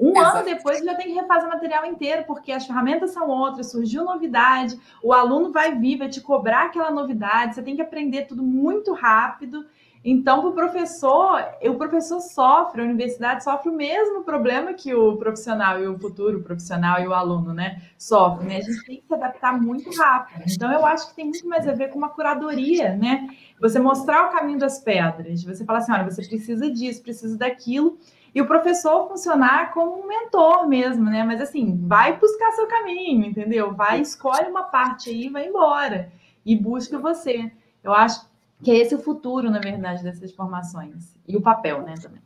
Um 0.00 0.16
Exato. 0.16 0.38
ano 0.38 0.44
depois 0.46 0.82
já 0.82 0.94
tem 0.94 1.08
que 1.08 1.12
refazer 1.12 1.46
o 1.46 1.52
material 1.52 1.84
inteiro, 1.84 2.24
porque 2.26 2.50
as 2.50 2.66
ferramentas 2.66 3.10
são 3.10 3.28
outras, 3.28 3.70
surgiu 3.70 4.02
novidade, 4.02 4.80
o 5.02 5.12
aluno 5.12 5.52
vai 5.52 5.76
vir, 5.76 5.98
vai 5.98 6.08
te 6.08 6.22
cobrar 6.22 6.66
aquela 6.66 6.90
novidade, 6.90 7.54
você 7.54 7.62
tem 7.62 7.76
que 7.76 7.82
aprender 7.82 8.22
tudo 8.22 8.42
muito 8.42 8.94
rápido. 8.94 9.66
Então, 10.02 10.40
para 10.40 10.48
o 10.48 10.54
professor, 10.54 11.44
o 11.62 11.74
professor 11.74 12.20
sofre, 12.20 12.80
a 12.80 12.84
universidade 12.84 13.44
sofre 13.44 13.68
o 13.68 13.74
mesmo 13.74 14.22
problema 14.22 14.72
que 14.72 14.94
o 14.94 15.18
profissional 15.18 15.78
e 15.78 15.86
o 15.86 15.98
futuro 15.98 16.42
profissional 16.42 16.98
e 17.02 17.06
o 17.06 17.12
aluno, 17.12 17.52
né? 17.52 17.82
Sofrem, 17.98 18.48
né? 18.48 18.56
A 18.56 18.60
gente 18.62 18.82
tem 18.86 18.96
que 18.96 19.06
se 19.06 19.12
adaptar 19.12 19.60
muito 19.60 19.94
rápido. 19.94 20.44
Então, 20.50 20.72
eu 20.72 20.86
acho 20.86 21.10
que 21.10 21.16
tem 21.16 21.26
muito 21.26 21.46
mais 21.46 21.68
a 21.68 21.72
ver 21.72 21.88
com 21.90 21.98
uma 21.98 22.08
curadoria, 22.08 22.96
né? 22.96 23.28
Você 23.60 23.78
mostrar 23.78 24.28
o 24.28 24.32
caminho 24.32 24.58
das 24.58 24.78
pedras, 24.78 25.44
você 25.44 25.66
falar 25.66 25.80
assim, 25.80 25.92
olha, 25.92 26.10
você 26.10 26.26
precisa 26.26 26.70
disso, 26.70 27.02
precisa 27.02 27.36
daquilo, 27.36 27.98
e 28.34 28.40
o 28.40 28.46
professor 28.46 29.08
funcionar 29.08 29.72
como 29.72 30.02
um 30.02 30.06
mentor 30.06 30.68
mesmo, 30.68 31.04
né? 31.04 31.24
Mas 31.24 31.40
assim, 31.40 31.76
vai 31.86 32.16
buscar 32.16 32.52
seu 32.52 32.66
caminho, 32.66 33.26
entendeu? 33.26 33.74
Vai, 33.74 34.00
escolhe 34.00 34.48
uma 34.48 34.64
parte 34.64 35.10
aí, 35.10 35.28
vai 35.28 35.46
embora 35.46 36.12
e 36.44 36.56
busca 36.56 36.98
você. 36.98 37.52
Eu 37.82 37.92
acho 37.92 38.28
que 38.62 38.70
é 38.70 38.76
esse 38.76 38.94
o 38.94 39.02
futuro, 39.02 39.50
na 39.50 39.58
verdade, 39.58 40.02
dessas 40.02 40.32
formações. 40.32 41.16
E 41.26 41.36
o 41.36 41.42
papel, 41.42 41.82
né, 41.82 41.94
também. 42.00 42.22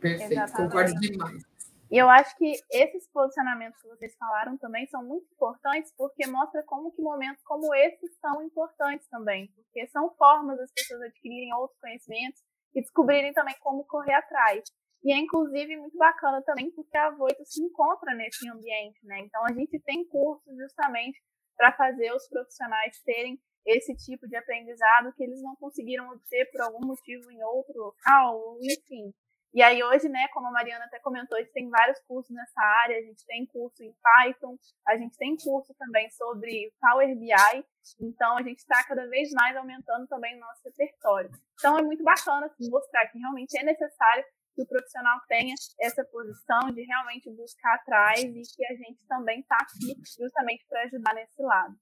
Perfeito, 0.00 0.32
Exatamente. 0.32 0.70
concordo 0.70 1.00
demais. 1.00 1.54
E 1.90 1.98
eu 1.98 2.08
acho 2.08 2.36
que 2.36 2.56
esses 2.70 3.06
posicionamentos 3.08 3.80
que 3.80 3.88
vocês 3.88 4.16
falaram 4.16 4.56
também 4.56 4.86
são 4.86 5.04
muito 5.04 5.26
importantes, 5.32 5.92
porque 5.96 6.26
mostra 6.26 6.62
como 6.64 6.90
que 6.90 7.02
momentos 7.02 7.42
como 7.44 7.74
esses 7.74 8.10
são 8.20 8.42
importantes 8.42 9.06
também, 9.08 9.48
porque 9.54 9.86
são 9.88 10.10
formas 10.16 10.58
das 10.58 10.72
pessoas 10.72 11.02
adquirirem 11.02 11.54
outros 11.54 11.78
conhecimentos 11.78 12.42
e 12.74 12.80
descobrirem 12.80 13.32
também 13.32 13.54
como 13.60 13.84
correr 13.84 14.14
atrás. 14.14 14.64
E 15.04 15.12
é 15.12 15.18
inclusive 15.18 15.76
muito 15.76 15.98
bacana 15.98 16.42
também 16.42 16.70
porque 16.70 16.96
a 16.96 17.10
Voito 17.10 17.44
se 17.44 17.62
encontra 17.62 18.14
nesse 18.14 18.48
ambiente, 18.48 19.04
né? 19.04 19.20
Então 19.20 19.44
a 19.44 19.52
gente 19.52 19.78
tem 19.80 20.04
cursos 20.06 20.56
justamente 20.56 21.20
para 21.56 21.72
fazer 21.72 22.12
os 22.12 22.26
profissionais 22.28 23.00
terem 23.02 23.38
esse 23.66 23.94
tipo 23.96 24.26
de 24.26 24.36
aprendizado 24.36 25.12
que 25.14 25.22
eles 25.22 25.42
não 25.42 25.54
conseguiram 25.56 26.10
obter 26.10 26.50
por 26.50 26.60
algum 26.62 26.86
motivo 26.86 27.30
em 27.30 27.42
outro 27.42 27.74
local, 27.78 28.58
enfim. 28.62 29.12
E 29.54 29.62
aí 29.62 29.82
hoje, 29.84 30.08
né, 30.08 30.26
como 30.32 30.48
a 30.48 30.50
Mariana 30.50 30.84
até 30.86 30.98
comentou, 30.98 31.38
a 31.38 31.40
gente 31.40 31.52
tem 31.52 31.70
vários 31.70 32.00
cursos 32.08 32.34
nessa 32.34 32.60
área, 32.82 32.98
a 32.98 33.02
gente 33.02 33.24
tem 33.24 33.46
curso 33.46 33.84
em 33.84 33.94
Python, 34.02 34.58
a 34.84 34.96
gente 34.96 35.16
tem 35.16 35.36
curso 35.36 35.72
também 35.78 36.10
sobre 36.10 36.72
Power 36.80 37.16
BI, 37.16 37.64
então 38.00 38.36
a 38.36 38.42
gente 38.42 38.58
está 38.58 38.82
cada 38.84 39.06
vez 39.06 39.30
mais 39.30 39.56
aumentando 39.56 40.08
também 40.08 40.36
o 40.36 40.40
nosso 40.40 40.62
repertório. 40.64 41.30
Então 41.56 41.78
é 41.78 41.82
muito 41.82 42.02
bacana 42.02 42.46
assim, 42.46 42.68
mostrar 42.68 43.06
que 43.06 43.18
realmente 43.18 43.56
é 43.56 43.62
necessário 43.62 44.24
que 44.54 44.62
o 44.62 44.66
profissional 44.66 45.20
tenha 45.28 45.54
essa 45.80 46.04
posição 46.04 46.70
de 46.72 46.82
realmente 46.82 47.30
buscar 47.30 47.74
atrás 47.74 48.22
e 48.22 48.42
que 48.54 48.64
a 48.66 48.74
gente 48.74 49.04
também 49.06 49.40
está 49.40 49.56
aqui 49.56 49.94
justamente 50.18 50.64
para 50.68 50.82
ajudar 50.84 51.14
nesse 51.14 51.42
lado. 51.42 51.74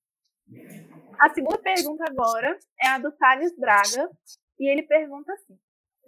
A 1.18 1.28
segunda 1.30 1.58
pergunta 1.58 2.04
agora 2.08 2.58
é 2.80 2.88
a 2.88 2.98
do 2.98 3.12
Thales 3.12 3.56
Braga, 3.56 4.08
e 4.58 4.70
ele 4.70 4.82
pergunta 4.82 5.32
assim: 5.32 5.58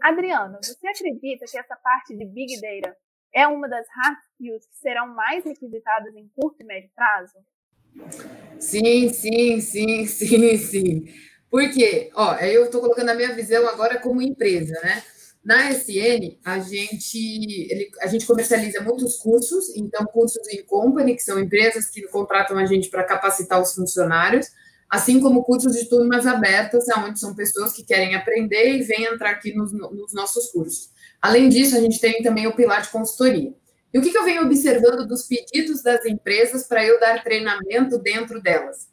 Adriano, 0.03 0.59
você 0.63 0.87
acredita 0.87 1.45
que 1.47 1.59
essa 1.59 1.77
parte 1.77 2.17
de 2.17 2.25
Big 2.25 2.61
Data 2.61 2.97
é 3.33 3.47
uma 3.47 3.69
das 3.69 3.87
hard 3.89 4.19
skills 4.31 4.67
que 4.67 4.77
serão 4.77 5.09
mais 5.09 5.45
requisitadas 5.45 6.15
em 6.15 6.29
curto 6.29 6.63
e 6.63 6.65
médio 6.65 6.91
prazo? 6.95 7.35
Sim, 8.59 9.09
sim, 9.09 9.61
sim, 9.61 10.07
sim, 10.07 10.57
sim. 10.57 11.05
Porque, 11.51 12.11
ó, 12.15 12.35
eu 12.37 12.65
estou 12.65 12.81
colocando 12.81 13.11
a 13.11 13.15
minha 13.15 13.35
visão 13.35 13.67
agora 13.69 14.01
como 14.01 14.23
empresa, 14.23 14.75
né? 14.83 15.03
Na 15.45 15.71
SN, 15.71 16.39
a 16.43 16.59
gente, 16.59 17.19
ele, 17.71 17.91
a 18.01 18.07
gente 18.07 18.25
comercializa 18.25 18.81
muitos 18.81 19.17
cursos, 19.19 19.69
então 19.77 20.07
cursos 20.07 20.49
em 20.49 20.65
company, 20.65 21.15
que 21.15 21.23
são 21.23 21.39
empresas 21.39 21.91
que 21.91 22.01
contratam 22.09 22.57
a 22.57 22.65
gente 22.65 22.89
para 22.89 23.05
capacitar 23.05 23.61
os 23.61 23.75
funcionários, 23.75 24.47
assim 24.89 25.21
como 25.21 25.45
cursos 25.45 25.77
de 25.77 25.87
turmas 25.87 26.27
abertas, 26.27 26.87
onde 26.97 27.21
são 27.21 27.35
pessoas 27.35 27.75
que 27.75 27.85
querem 27.85 28.15
aprender 28.15 28.79
e 28.79 28.83
vêm 28.85 29.05
entrar 29.05 29.31
aqui 29.31 29.55
nos, 29.55 29.71
nos 29.71 30.15
nossos 30.15 30.51
cursos. 30.51 30.89
Além 31.21 31.51
disso, 31.51 31.77
a 31.77 31.81
gente 31.81 32.01
tem 32.01 32.23
também 32.23 32.47
o 32.47 32.57
pilar 32.57 32.81
de 32.81 32.89
consultoria. 32.89 33.53
E 33.93 33.99
o 33.99 34.03
que, 34.03 34.11
que 34.11 34.19
eu 34.19 34.25
venho 34.25 34.43
observando 34.43 35.07
dos 35.07 35.27
pedidos 35.27 35.83
das 35.83 36.07
empresas 36.07 36.67
para 36.67 36.85
eu 36.85 36.99
dar 36.99 37.23
treinamento 37.23 37.99
dentro 37.99 38.41
delas? 38.41 38.89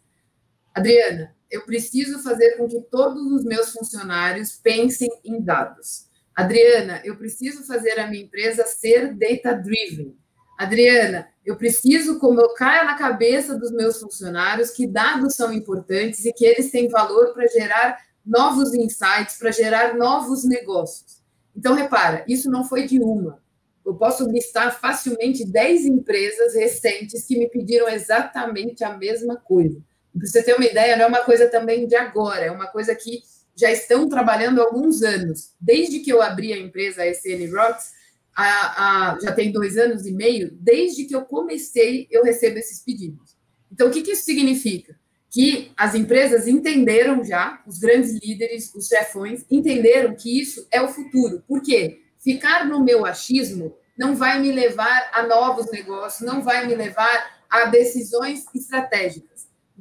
Adriana, 0.74 1.34
eu 1.50 1.66
preciso 1.66 2.20
fazer 2.20 2.58
com 2.58 2.68
que 2.68 2.82
todos 2.92 3.32
os 3.32 3.44
meus 3.46 3.72
funcionários 3.72 4.52
pensem 4.52 5.10
em 5.24 5.42
dados. 5.42 6.11
Adriana, 6.36 7.02
eu 7.04 7.18
preciso 7.18 7.66
fazer 7.66 8.00
a 8.00 8.08
minha 8.08 8.24
empresa 8.24 8.66
ser 8.66 9.14
data-driven. 9.14 10.16
Adriana, 10.58 11.28
eu 11.46 11.56
preciso 11.56 12.20
colocar 12.20 12.86
na 12.86 12.96
cabeça 12.96 13.58
dos 13.58 13.72
meus 13.72 14.00
funcionários 14.00 14.72
que 14.72 14.88
dados 14.88 15.36
são 15.36 15.52
importantes 15.52 16.24
e 16.26 16.32
que 16.32 16.46
eles 16.46 16.72
têm 16.72 16.88
valor 16.88 17.34
para 17.34 17.48
gerar 17.48 17.98
novos 18.26 18.74
insights, 18.74 19.38
para 19.38 19.52
gerar 19.52 19.96
novos 19.96 20.44
negócios. 20.44 21.22
Então, 21.56 21.74
repara, 21.74 22.24
isso 22.28 22.50
não 22.50 22.64
foi 22.64 22.86
de 22.86 23.00
uma. 23.00 23.42
Eu 23.86 23.96
posso 23.96 24.30
listar 24.30 24.80
facilmente 24.80 25.44
10 25.44 25.86
empresas 25.86 26.54
recentes 26.54 27.26
que 27.26 27.38
me 27.38 27.50
pediram 27.50 27.90
exatamente 27.90 28.84
a 28.84 28.96
mesma 28.96 29.36
coisa. 29.36 29.82
Para 30.14 30.28
você 30.28 30.44
ter 30.44 30.54
uma 30.54 30.66
ideia, 30.66 30.96
não 30.96 31.06
é 31.06 31.08
uma 31.08 31.24
coisa 31.24 31.48
também 31.48 31.88
de 31.88 31.96
agora, 31.96 32.46
é 32.46 32.52
uma 32.52 32.68
coisa 32.68 32.94
que 32.94 33.22
já 33.56 33.72
estão 33.72 34.08
trabalhando 34.08 34.62
há 34.62 34.66
alguns 34.66 35.04
anos. 35.04 35.54
Desde 35.60 36.00
que 36.00 36.12
eu 36.12 36.22
abri 36.22 36.54
a 36.54 36.58
empresa 36.58 37.06
SN 37.06 37.52
Rocks, 37.52 37.92
a, 38.36 39.12
a, 39.14 39.20
já 39.20 39.32
tem 39.32 39.52
dois 39.52 39.78
anos 39.78 40.06
e 40.06 40.12
meio, 40.12 40.52
desde 40.60 41.06
que 41.06 41.16
eu 41.16 41.24
comecei, 41.24 42.08
eu 42.10 42.24
recebo 42.24 42.58
esses 42.58 42.84
pedidos. 42.84 43.36
Então, 43.72 43.88
o 43.88 43.92
que, 43.92 44.02
que 44.02 44.12
isso 44.12 44.24
significa? 44.24 45.00
Que 45.30 45.72
as 45.78 45.96
empresas 45.96 46.48
entenderam 46.48 47.24
já, 47.24 47.62
os 47.66 47.80
grandes 47.80 48.14
líderes, 48.22 48.74
os 48.76 48.88
chefões, 48.88 49.46
entenderam 49.50 50.16
que 50.16 50.40
isso 50.40 50.68
é 50.72 50.82
o 50.82 50.90
futuro. 50.90 51.44
Por 51.48 51.62
quê? 51.62 52.02
Ficar 52.20 52.68
no 52.68 52.84
meu 52.84 53.06
achismo 53.06 53.76
não 53.98 54.16
vai 54.16 54.40
me 54.40 54.52
levar 54.52 55.10
a 55.14 55.24
novos 55.24 55.72
negócios, 55.72 56.28
não 56.28 56.42
vai 56.42 56.68
me 56.68 56.76
levar 56.76 57.42
a 57.50 57.66
decisões 57.66 58.46
estratégicas. 58.54 59.31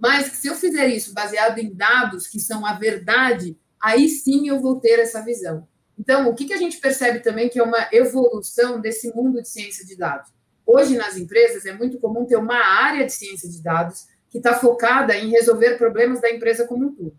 Mas 0.01 0.33
se 0.33 0.49
eu 0.49 0.55
fizer 0.55 0.89
isso 0.89 1.13
baseado 1.13 1.59
em 1.59 1.75
dados 1.75 2.27
que 2.27 2.41
são 2.41 2.65
a 2.65 2.73
verdade, 2.73 3.59
aí 3.81 4.09
sim 4.09 4.49
eu 4.49 4.59
vou 4.59 4.81
ter 4.81 4.99
essa 4.99 5.23
visão. 5.23 5.69
Então, 5.99 6.31
o 6.31 6.35
que, 6.35 6.47
que 6.47 6.55
a 6.55 6.57
gente 6.57 6.79
percebe 6.79 7.21
também 7.21 7.51
que 7.51 7.59
é 7.59 7.63
uma 7.63 7.89
evolução 7.93 8.81
desse 8.81 9.15
mundo 9.15 9.43
de 9.43 9.49
ciência 9.49 9.85
de 9.85 9.97
dados? 9.97 10.31
Hoje, 10.67 10.97
nas 10.97 11.19
empresas, 11.19 11.67
é 11.67 11.73
muito 11.75 11.99
comum 11.99 12.25
ter 12.25 12.37
uma 12.37 12.57
área 12.57 13.05
de 13.05 13.13
ciência 13.13 13.51
de 13.51 13.63
dados 13.63 14.07
que 14.31 14.39
está 14.39 14.55
focada 14.55 15.15
em 15.15 15.29
resolver 15.29 15.77
problemas 15.77 16.21
da 16.21 16.31
empresa 16.31 16.67
como 16.67 16.87
um 16.87 16.95
todo. 16.95 17.17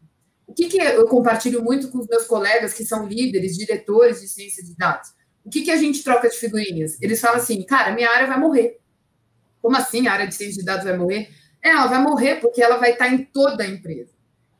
O 0.48 0.54
que, 0.54 0.67
que 0.67 0.82
eu 0.82 1.06
compartilho 1.06 1.63
muito 1.63 1.89
com 1.89 2.00
os 2.00 2.08
meus 2.08 2.26
colegas 2.26 2.74
que 2.74 2.84
são 2.84 3.06
líderes, 3.06 3.56
diretores 3.56 4.22
de 4.22 4.28
ciência 4.28 4.63
de 4.63 4.76
dados? 4.76 5.10
O 5.46 5.50
que, 5.50 5.62
que 5.62 5.72
a 5.72 5.78
gente 5.78 6.04
troca 6.04 6.30
de 6.30 6.36
figurinhas? 6.36 6.98
Eles 7.02 7.22
falam 7.22 7.38
assim, 7.38 7.63
cara, 7.63 7.94
minha 7.94 8.10
área 8.10 8.28
vai 8.28 8.39
morrer. 8.39 8.80
Como 9.62 9.78
assim 9.78 10.08
a 10.08 10.13
área 10.13 10.28
de 10.28 10.34
ciência 10.34 10.60
de 10.60 10.65
dados 10.65 10.84
vai 10.84 10.98
morrer? 10.98 11.30
É, 11.63 11.69
ela 11.69 11.88
vai 11.88 12.02
morrer 12.02 12.36
porque 12.36 12.62
ela 12.62 12.78
vai 12.78 12.91
estar 12.91 13.08
em 13.08 13.24
toda 13.24 13.63
a 13.63 13.67
empresa. 13.67 14.12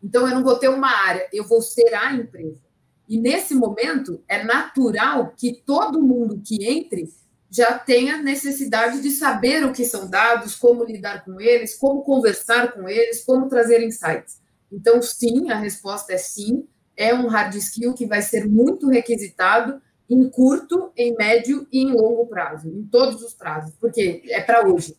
Então, 0.04 0.28
eu 0.28 0.36
não 0.36 0.44
vou 0.44 0.58
ter 0.58 0.70
uma 0.70 0.90
área, 0.90 1.28
eu 1.32 1.48
vou 1.48 1.62
ser 1.62 1.94
a 1.94 2.14
empresa. 2.14 2.60
E 3.08 3.20
nesse 3.20 3.54
momento, 3.54 4.24
é 4.28 4.44
natural 4.44 5.34
que 5.36 5.62
todo 5.66 6.02
mundo 6.02 6.42
que 6.44 6.64
entre 6.66 7.10
já 7.50 7.78
tenha 7.78 8.18
necessidade 8.18 9.02
de 9.02 9.12
saber 9.12 9.66
o 9.66 9.74
que 9.74 9.84
são 9.84 10.10
dados, 10.10 10.56
como 10.56 10.86
lidar 10.86 11.26
com 11.26 11.40
eles, 11.42 11.76
como 11.76 12.04
conversar 12.04 12.72
com 12.72 12.88
eles, 12.88 13.26
como 13.26 13.50
trazer 13.50 13.84
insights. 13.84 14.40
Então, 14.72 15.02
sim, 15.02 15.52
a 15.52 15.58
resposta 15.58 16.14
é 16.14 16.18
sim. 16.18 16.66
É 16.96 17.14
um 17.14 17.28
hard 17.28 17.54
skill 17.56 17.94
que 17.94 18.06
vai 18.06 18.22
ser 18.22 18.48
muito 18.48 18.88
requisitado 18.88 19.82
em 20.10 20.30
curto, 20.30 20.92
em 20.96 21.16
médio 21.16 21.68
e 21.72 21.84
em 21.84 21.92
longo 21.92 22.26
prazo, 22.28 22.70
em 22.70 22.84
todos 22.84 23.22
os 23.22 23.34
prazos, 23.34 23.76
porque 23.80 24.22
é 24.28 24.42
para 24.42 24.66
hoje. 24.66 24.96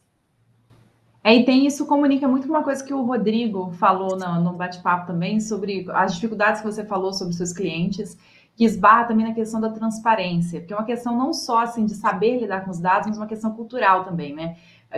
É, 1.24 1.36
e 1.36 1.44
tem 1.44 1.66
isso 1.66 1.86
comunica 1.86 2.26
muito 2.26 2.48
uma 2.48 2.64
coisa 2.64 2.84
que 2.84 2.92
o 2.92 3.02
Rodrigo 3.02 3.70
falou 3.72 4.16
no, 4.16 4.40
no 4.40 4.52
bate-papo 4.54 5.06
também, 5.06 5.38
sobre 5.38 5.86
as 5.90 6.14
dificuldades 6.14 6.60
que 6.60 6.66
você 6.66 6.84
falou 6.84 7.12
sobre 7.12 7.34
seus 7.34 7.52
clientes, 7.52 8.18
que 8.56 8.64
esbarra 8.64 9.04
também 9.04 9.26
na 9.26 9.34
questão 9.34 9.60
da 9.60 9.70
transparência, 9.70 10.60
porque 10.60 10.72
é 10.72 10.76
uma 10.76 10.84
questão 10.84 11.16
não 11.16 11.32
só 11.32 11.60
assim 11.60 11.86
de 11.86 11.94
saber 11.94 12.40
lidar 12.40 12.64
com 12.64 12.70
os 12.70 12.78
dados, 12.78 13.08
mas 13.08 13.16
uma 13.16 13.26
questão 13.26 13.52
cultural 13.52 14.04
também, 14.04 14.34
né? 14.34 14.56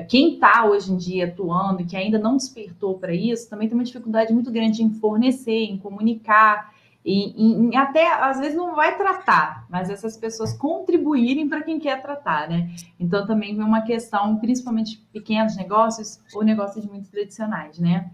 Quem 0.09 0.35
está 0.35 0.65
hoje 0.65 0.93
em 0.93 0.97
dia 0.97 1.27
atuando 1.27 1.83
e 1.83 1.85
que 1.85 1.97
ainda 1.97 2.19
não 2.19 2.37
despertou 2.37 2.99
para 2.99 3.15
isso, 3.15 3.49
também 3.49 3.69
tem 3.69 3.79
uma 3.79 3.85
dificuldade 3.85 4.33
muito 4.33 4.51
grande 4.51 4.83
em 4.83 4.91
fornecer, 4.91 5.67
em 5.67 5.79
comunicar, 5.79 6.74
e, 7.05 7.69
e, 7.71 7.77
até 7.77 8.11
às 8.15 8.41
vezes 8.41 8.57
não 8.57 8.75
vai 8.75 8.97
tratar, 8.97 9.67
mas 9.69 9.91
essas 9.91 10.17
pessoas 10.17 10.57
contribuírem 10.57 11.49
para 11.49 11.63
quem 11.63 11.79
quer 11.79 12.01
tratar, 12.01 12.49
né? 12.49 12.75
Então 12.99 13.27
também 13.27 13.55
vem 13.55 13.65
uma 13.65 13.83
questão, 13.83 14.39
principalmente 14.39 14.97
pequenos 15.13 15.55
negócios 15.57 16.19
ou 16.35 16.43
negócios 16.43 16.87
muito 16.87 17.11
tradicionais, 17.11 17.79
né? 17.79 18.11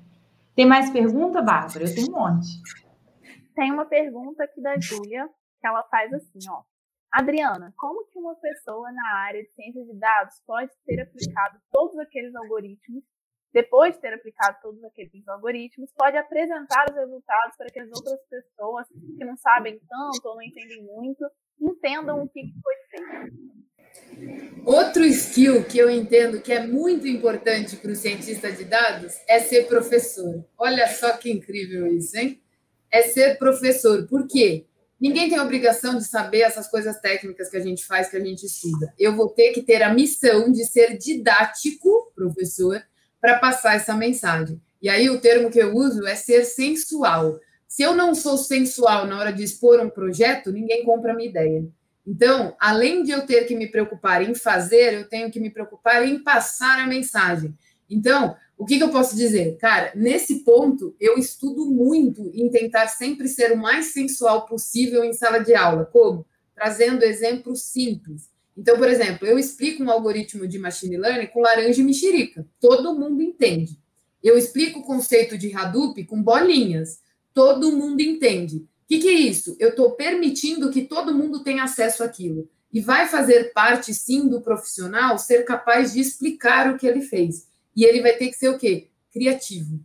Tem 0.57 0.67
mais 0.67 0.91
pergunta, 0.91 1.41
Bárbara? 1.41 1.85
Eu 1.85 1.95
tenho 1.95 2.09
um 2.09 2.19
monte. 2.19 2.49
Tem 3.55 3.71
uma 3.71 3.87
pergunta 3.87 4.43
aqui 4.43 4.61
da 4.61 4.79
Júlia, 4.81 5.29
que 5.61 5.67
ela 5.67 5.85
faz 5.85 6.13
assim, 6.13 6.41
ó. 6.51 6.63
Adriana, 7.13 7.73
como 7.77 8.07
que 8.07 8.19
uma 8.19 8.35
pessoa 8.37 8.91
na 8.93 9.17
área 9.19 9.43
de 9.43 9.51
ciência 9.51 9.85
de 9.85 9.99
dados 9.99 10.35
pode 10.47 10.71
ter 10.85 11.01
aplicado 11.01 11.59
todos 11.73 11.99
aqueles 11.99 12.35
algoritmos, 12.35 13.05
depois 13.53 13.95
de 13.95 14.01
ter 14.01 14.15
aplicado 14.15 14.59
todos 14.63 14.83
aqueles 14.85 15.27
algoritmos, 15.29 15.91
pode 15.97 16.17
apresentar 16.17 16.87
os 16.89 16.97
resultados 16.97 17.57
para 17.57 17.69
que 17.69 17.81
as 17.81 17.91
outras 17.91 18.21
pessoas 18.29 18.87
que 18.89 19.25
não 19.25 19.37
sabem 19.37 19.81
tanto 19.89 20.29
ou 20.29 20.37
não 20.37 20.43
entendem 20.43 20.83
muito 20.85 21.25
entendam 21.61 22.23
o 22.23 22.29
que 22.29 22.53
foi 22.63 22.75
feito? 22.91 23.61
Outro 24.65 25.05
skill 25.05 25.65
que 25.65 25.79
eu 25.79 25.91
entendo 25.91 26.41
que 26.41 26.53
é 26.53 26.65
muito 26.65 27.07
importante 27.07 27.77
para 27.77 27.91
o 27.91 27.97
cientista 27.97 28.53
de 28.53 28.65
dados 28.65 29.15
é 29.27 29.41
ser 29.41 29.67
professor. 29.67 30.45
Olha 30.57 30.87
só 30.87 31.17
que 31.17 31.31
incrível 31.31 31.87
isso, 31.87 32.17
hein? 32.17 32.41
É 32.91 33.03
ser 33.03 33.37
professor. 33.39 34.07
Por 34.07 34.29
quê? 34.29 34.67
Ninguém 35.01 35.31
tem 35.31 35.39
a 35.39 35.43
obrigação 35.43 35.97
de 35.97 36.05
saber 36.05 36.43
essas 36.43 36.69
coisas 36.69 37.01
técnicas 37.01 37.49
que 37.49 37.57
a 37.57 37.61
gente 37.61 37.87
faz, 37.87 38.11
que 38.11 38.17
a 38.19 38.25
gente 38.25 38.45
estuda. 38.45 38.93
Eu 38.99 39.17
vou 39.17 39.31
ter 39.31 39.53
que 39.53 39.63
ter 39.63 39.83
a 39.83 39.95
missão 39.95 40.53
de 40.53 40.65
ser 40.67 40.99
didático, 40.99 42.13
professor, 42.15 42.83
para 43.21 43.39
passar 43.39 43.77
essa 43.77 43.95
mensagem. 43.95 44.61
E 44.81 44.89
aí 44.89 45.11
o 45.11 45.21
termo 45.21 45.51
que 45.51 45.59
eu 45.59 45.75
uso 45.75 46.07
é 46.07 46.15
ser 46.15 46.45
sensual. 46.45 47.39
Se 47.69 47.83
eu 47.83 47.95
não 47.95 48.15
sou 48.15 48.37
sensual 48.37 49.07
na 49.07 49.19
hora 49.19 49.33
de 49.33 49.45
expor 49.45 49.79
um 49.81 49.91
projeto, 49.91 50.51
ninguém 50.51 50.85
compra 50.85 51.13
a 51.13 51.17
minha 51.17 51.29
ideia. 51.29 51.65
Então, 52.07 52.57
além 52.59 53.03
de 53.03 53.13
eu 53.13 53.27
ter 53.27 53.45
que 53.45 53.55
me 53.55 53.69
preocupar 53.69 54.29
em 54.29 54.35
fazer, 54.35 54.95
eu 54.95 55.09
tenho 55.09 55.31
que 55.31 55.39
me 55.39 55.51
preocupar 55.51 56.07
em 56.07 56.23
passar 56.23 56.81
a 56.81 56.87
mensagem. 56.87 57.55
Então, 57.89 58.35
o 58.57 58.65
que, 58.65 58.77
que, 58.77 58.83
eu 58.83 58.91
posso 58.91 59.17
dizer? 59.17 59.57
Cara, 59.59 59.93
nesse 59.95 60.45
ponto, 60.45 60.95
eu 61.01 61.17
estudo 61.17 61.67
muito 61.67 62.31
em 62.35 62.51
tentar 62.51 62.89
sempre 62.89 63.29
ser 63.29 63.53
o 63.53 63.57
mais 63.57 63.87
sensual 63.87 64.47
possível 64.47 65.05
em 65.05 65.13
sala 65.13 65.39
de 65.39 65.55
aula. 65.55 65.87
Como? 65.87 66.27
Trazendo 66.55 67.05
exemplos 67.05 67.63
simples. 67.63 68.29
Então, 68.57 68.77
por 68.77 68.89
exemplo, 68.89 69.27
eu 69.27 69.39
explico 69.39 69.83
um 69.83 69.91
algoritmo 69.91 70.47
de 70.47 70.59
machine 70.59 70.97
learning 70.97 71.29
com 71.29 71.41
laranja 71.41 71.81
e 71.81 71.85
mexerica. 71.85 72.47
Todo 72.61 72.95
mundo 72.99 73.23
entende. 73.23 73.79
Eu 74.23 74.37
explico 74.37 74.81
o 74.81 74.85
conceito 74.85 75.39
de 75.39 75.55
Hadoop 75.55 76.05
com 76.05 76.23
bolinhas. 76.23 77.01
Todo 77.33 77.73
mundo 77.73 78.01
entende. 78.01 78.57
O 78.57 78.67
que, 78.89 78.99
que 78.99 79.09
é 79.09 79.13
isso? 79.13 79.57
Eu 79.59 79.71
estou 79.71 79.93
permitindo 79.93 80.71
que 80.71 80.83
todo 80.83 81.15
mundo 81.15 81.43
tenha 81.43 81.65
acesso 81.65 82.03
àquilo. 82.03 82.49
E 82.73 82.81
vai 82.81 83.09
fazer 83.09 83.53
parte, 83.53 83.93
sim, 83.95 84.29
do 84.29 84.41
profissional 84.41 85.19
ser 85.19 85.45
capaz 85.45 85.93
de 85.93 86.01
explicar 86.01 86.73
o 86.73 86.77
que 86.77 86.87
ele 86.87 87.01
fez. 87.01 87.49
E 87.75 87.85
ele 87.85 88.01
vai 88.01 88.13
ter 88.13 88.29
que 88.29 88.37
ser 88.37 88.49
o 88.49 88.59
quê? 88.59 88.89
Criativo. 89.13 89.81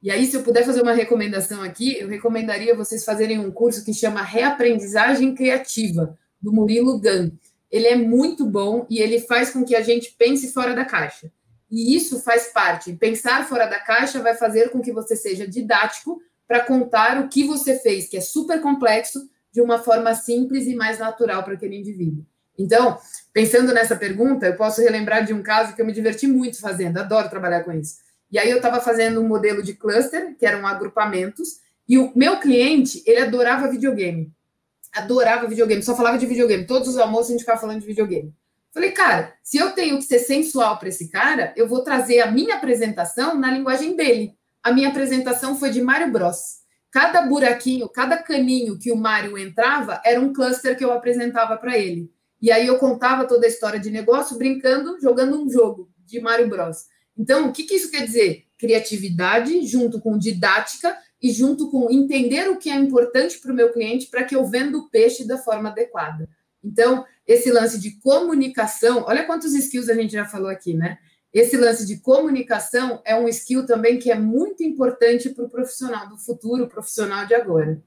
E 0.00 0.10
aí, 0.10 0.26
se 0.26 0.36
eu 0.36 0.42
puder 0.42 0.64
fazer 0.64 0.80
uma 0.80 0.92
recomendação 0.92 1.62
aqui, 1.62 1.98
eu 1.98 2.06
recomendaria 2.06 2.76
vocês 2.76 3.04
fazerem 3.04 3.38
um 3.38 3.50
curso 3.50 3.84
que 3.84 3.92
chama 3.92 4.22
Reaprendizagem 4.22 5.34
Criativa, 5.34 6.16
do 6.40 6.52
Murilo 6.52 7.00
Gun. 7.00 7.32
Ele 7.70 7.86
é 7.86 7.96
muito 7.96 8.46
bom 8.46 8.86
e 8.88 9.00
ele 9.00 9.20
faz 9.20 9.50
com 9.50 9.64
que 9.64 9.76
a 9.76 9.82
gente 9.82 10.14
pense 10.18 10.52
fora 10.52 10.74
da 10.74 10.84
caixa. 10.84 11.30
E 11.70 11.94
isso 11.94 12.20
faz 12.20 12.52
parte. 12.52 12.92
Pensar 12.94 13.46
fora 13.46 13.66
da 13.66 13.78
caixa 13.78 14.22
vai 14.22 14.34
fazer 14.34 14.70
com 14.70 14.80
que 14.80 14.92
você 14.92 15.14
seja 15.14 15.46
didático 15.46 16.20
para 16.46 16.60
contar 16.60 17.20
o 17.20 17.28
que 17.28 17.44
você 17.44 17.78
fez, 17.78 18.08
que 18.08 18.16
é 18.16 18.20
super 18.22 18.60
complexo, 18.62 19.28
de 19.52 19.60
uma 19.60 19.78
forma 19.78 20.14
simples 20.14 20.66
e 20.66 20.74
mais 20.74 20.98
natural 20.98 21.42
para 21.42 21.54
aquele 21.54 21.76
indivíduo. 21.76 22.24
Então, 22.58 22.98
pensando 23.32 23.72
nessa 23.72 23.94
pergunta, 23.94 24.46
eu 24.46 24.56
posso 24.56 24.80
relembrar 24.80 25.24
de 25.24 25.32
um 25.32 25.42
caso 25.42 25.74
que 25.74 25.80
eu 25.80 25.86
me 25.86 25.92
diverti 25.92 26.26
muito 26.26 26.60
fazendo, 26.60 26.98
adoro 26.98 27.28
trabalhar 27.28 27.62
com 27.62 27.72
isso. 27.72 27.96
E 28.30 28.38
aí 28.38 28.50
eu 28.50 28.56
estava 28.56 28.80
fazendo 28.80 29.20
um 29.20 29.28
modelo 29.28 29.62
de 29.62 29.74
cluster, 29.74 30.36
que 30.36 30.44
eram 30.44 30.66
agrupamentos, 30.66 31.60
e 31.88 31.98
o 31.98 32.12
meu 32.14 32.38
cliente, 32.38 33.02
ele 33.06 33.20
adorava 33.20 33.70
videogame. 33.70 34.32
Adorava 34.98 35.46
videogame, 35.46 35.82
só 35.82 35.96
falava 35.96 36.18
de 36.18 36.26
videogame. 36.26 36.66
Todos 36.66 36.88
os 36.88 36.98
almoços 36.98 37.28
a 37.28 37.32
gente 37.32 37.40
ficava 37.40 37.60
falando 37.60 37.80
de 37.80 37.86
videogame. 37.86 38.34
Falei, 38.72 38.92
cara, 38.92 39.34
se 39.42 39.56
eu 39.56 39.72
tenho 39.72 39.96
que 39.96 40.04
ser 40.04 40.18
sensual 40.18 40.78
para 40.78 40.88
esse 40.88 41.10
cara, 41.10 41.52
eu 41.56 41.66
vou 41.66 41.82
trazer 41.82 42.20
a 42.20 42.30
minha 42.30 42.56
apresentação 42.56 43.34
na 43.34 43.50
linguagem 43.50 43.96
dele. 43.96 44.34
A 44.62 44.72
minha 44.72 44.88
apresentação 44.88 45.58
foi 45.58 45.70
de 45.70 45.80
Mario 45.80 46.12
Bros. 46.12 46.58
Cada 46.90 47.22
buraquinho, 47.22 47.88
cada 47.88 48.16
caninho 48.18 48.78
que 48.78 48.92
o 48.92 48.96
Mario 48.96 49.38
entrava 49.38 50.00
era 50.04 50.20
um 50.20 50.32
cluster 50.32 50.76
que 50.76 50.84
eu 50.84 50.92
apresentava 50.92 51.56
para 51.56 51.78
ele. 51.78 52.10
E 52.40 52.52
aí 52.52 52.66
eu 52.66 52.78
contava 52.78 53.26
toda 53.26 53.46
a 53.46 53.48
história 53.48 53.80
de 53.80 53.90
negócio 53.90 54.38
brincando, 54.38 55.00
jogando 55.00 55.42
um 55.42 55.50
jogo 55.50 55.90
de 56.04 56.20
Mario 56.20 56.48
Bros. 56.48 56.86
Então, 57.16 57.48
o 57.48 57.52
que, 57.52 57.64
que 57.64 57.74
isso 57.74 57.90
quer 57.90 58.04
dizer? 58.04 58.44
Criatividade 58.56 59.66
junto 59.66 60.00
com 60.00 60.16
didática 60.16 60.96
e 61.22 61.30
junto 61.32 61.70
com 61.70 61.90
entender 61.90 62.48
o 62.48 62.56
que 62.56 62.70
é 62.70 62.76
importante 62.76 63.38
para 63.38 63.52
o 63.52 63.54
meu 63.54 63.72
cliente 63.72 64.06
para 64.06 64.24
que 64.24 64.36
eu 64.36 64.46
venda 64.46 64.78
o 64.78 64.88
peixe 64.88 65.26
da 65.26 65.36
forma 65.36 65.68
adequada. 65.68 66.28
Então, 66.62 67.04
esse 67.26 67.50
lance 67.50 67.80
de 67.80 67.98
comunicação, 68.00 69.04
olha 69.06 69.26
quantos 69.26 69.54
skills 69.54 69.88
a 69.88 69.94
gente 69.94 70.12
já 70.12 70.24
falou 70.24 70.48
aqui, 70.48 70.74
né? 70.74 70.98
Esse 71.32 71.56
lance 71.56 71.86
de 71.86 72.00
comunicação 72.00 73.02
é 73.04 73.14
um 73.14 73.28
skill 73.28 73.66
também 73.66 73.98
que 73.98 74.10
é 74.10 74.18
muito 74.18 74.62
importante 74.62 75.28
para 75.30 75.44
o 75.44 75.50
profissional 75.50 76.08
do 76.08 76.16
futuro, 76.16 76.68
profissional 76.68 77.26
de 77.26 77.34
agora. 77.34 77.82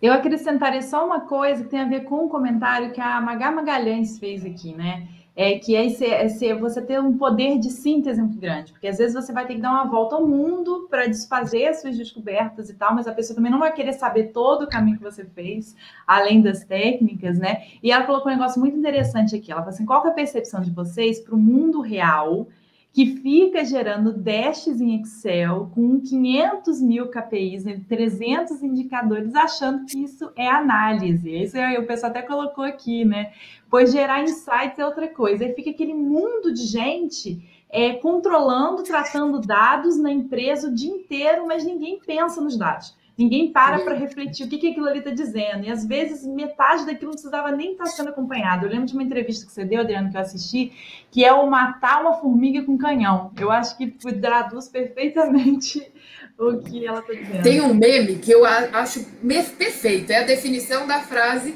Eu 0.00 0.12
acrescentaria 0.12 0.82
só 0.82 1.04
uma 1.04 1.22
coisa 1.22 1.64
que 1.64 1.70
tem 1.70 1.80
a 1.80 1.88
ver 1.88 2.04
com 2.04 2.26
um 2.26 2.28
comentário 2.28 2.92
que 2.92 3.00
a 3.00 3.20
Magá 3.20 3.50
Magalhães 3.50 4.18
fez 4.18 4.44
aqui, 4.44 4.74
né? 4.74 5.08
É 5.36 5.58
que 5.58 5.74
é, 5.74 5.84
esse, 5.86 6.04
esse, 6.04 6.54
você 6.54 6.80
ter 6.80 7.00
um 7.00 7.18
poder 7.18 7.58
de 7.58 7.68
síntese 7.68 8.20
muito 8.20 8.38
grande, 8.38 8.70
porque 8.70 8.86
às 8.86 8.98
vezes 8.98 9.14
você 9.14 9.32
vai 9.32 9.44
ter 9.44 9.56
que 9.56 9.60
dar 9.60 9.72
uma 9.72 9.90
volta 9.90 10.14
ao 10.14 10.24
mundo 10.24 10.86
para 10.88 11.08
desfazer 11.08 11.66
as 11.66 11.80
suas 11.80 11.96
descobertas 11.96 12.70
e 12.70 12.74
tal, 12.74 12.94
mas 12.94 13.08
a 13.08 13.12
pessoa 13.12 13.34
também 13.34 13.50
não 13.50 13.58
vai 13.58 13.72
querer 13.72 13.94
saber 13.94 14.32
todo 14.32 14.62
o 14.62 14.68
caminho 14.68 14.96
que 14.96 15.02
você 15.02 15.24
fez, 15.24 15.74
além 16.06 16.40
das 16.40 16.64
técnicas, 16.64 17.36
né? 17.36 17.64
E 17.82 17.90
ela 17.90 18.04
colocou 18.04 18.30
um 18.30 18.36
negócio 18.36 18.60
muito 18.60 18.76
interessante 18.76 19.34
aqui. 19.34 19.50
Ela 19.50 19.62
falou 19.62 19.74
assim: 19.74 19.84
qual 19.84 20.06
é 20.06 20.10
a 20.10 20.12
percepção 20.12 20.60
de 20.60 20.70
vocês 20.70 21.18
para 21.18 21.34
o 21.34 21.38
mundo 21.38 21.80
real? 21.80 22.46
Que 22.94 23.16
fica 23.16 23.64
gerando 23.64 24.12
dashes 24.12 24.80
em 24.80 25.00
Excel 25.00 25.68
com 25.74 26.00
500 26.00 26.80
mil 26.80 27.08
KPIs, 27.08 27.64
300 27.88 28.60
né, 28.62 28.68
indicadores, 28.68 29.34
achando 29.34 29.84
que 29.84 29.98
isso 29.98 30.30
é 30.36 30.48
análise. 30.48 31.28
Isso 31.28 31.58
aí 31.58 31.76
o 31.76 31.88
pessoal 31.88 32.10
até 32.10 32.22
colocou 32.22 32.62
aqui, 32.62 33.04
né? 33.04 33.32
Pois 33.68 33.90
gerar 33.90 34.22
insights 34.22 34.78
é 34.78 34.86
outra 34.86 35.08
coisa. 35.08 35.44
Aí 35.44 35.52
fica 35.54 35.70
aquele 35.70 35.92
mundo 35.92 36.54
de 36.54 36.62
gente 36.62 37.42
é, 37.68 37.94
controlando, 37.94 38.84
tratando 38.84 39.40
dados 39.40 39.98
na 39.98 40.12
empresa 40.12 40.68
o 40.68 40.72
dia 40.72 40.92
inteiro, 40.92 41.48
mas 41.48 41.64
ninguém 41.64 41.98
pensa 41.98 42.40
nos 42.40 42.56
dados. 42.56 42.96
Ninguém 43.16 43.52
para 43.52 43.78
para 43.80 43.94
refletir 43.94 44.44
o 44.44 44.48
que, 44.48 44.58
que 44.58 44.68
aquilo 44.70 44.88
ali 44.88 44.98
está 44.98 45.10
dizendo. 45.10 45.64
E 45.64 45.70
às 45.70 45.86
vezes 45.86 46.26
metade 46.26 46.84
daquilo 46.84 47.10
não 47.10 47.12
precisava 47.12 47.52
nem 47.52 47.72
estar 47.72 47.84
tá 47.84 47.90
sendo 47.90 48.08
acompanhado. 48.08 48.66
Eu 48.66 48.70
lembro 48.70 48.86
de 48.86 48.92
uma 48.92 49.04
entrevista 49.04 49.46
que 49.46 49.52
você 49.52 49.64
deu, 49.64 49.80
Adriano, 49.80 50.10
que 50.10 50.16
eu 50.16 50.20
assisti, 50.20 50.72
que 51.12 51.24
é 51.24 51.32
o 51.32 51.48
matar 51.48 52.00
uma 52.00 52.14
formiga 52.14 52.62
com 52.64 52.76
canhão. 52.76 53.30
Eu 53.38 53.52
acho 53.52 53.76
que 53.76 53.86
traduz 53.86 54.68
perfeitamente 54.68 55.80
o 56.36 56.58
que 56.58 56.84
ela 56.84 56.98
está 56.98 57.12
dizendo. 57.12 57.42
Tem 57.42 57.60
um 57.60 57.72
meme 57.72 58.16
que 58.16 58.32
eu 58.32 58.44
acho 58.44 59.04
perfeito. 59.22 60.10
É 60.10 60.18
a 60.18 60.26
definição 60.26 60.84
da 60.86 61.00
frase, 61.00 61.54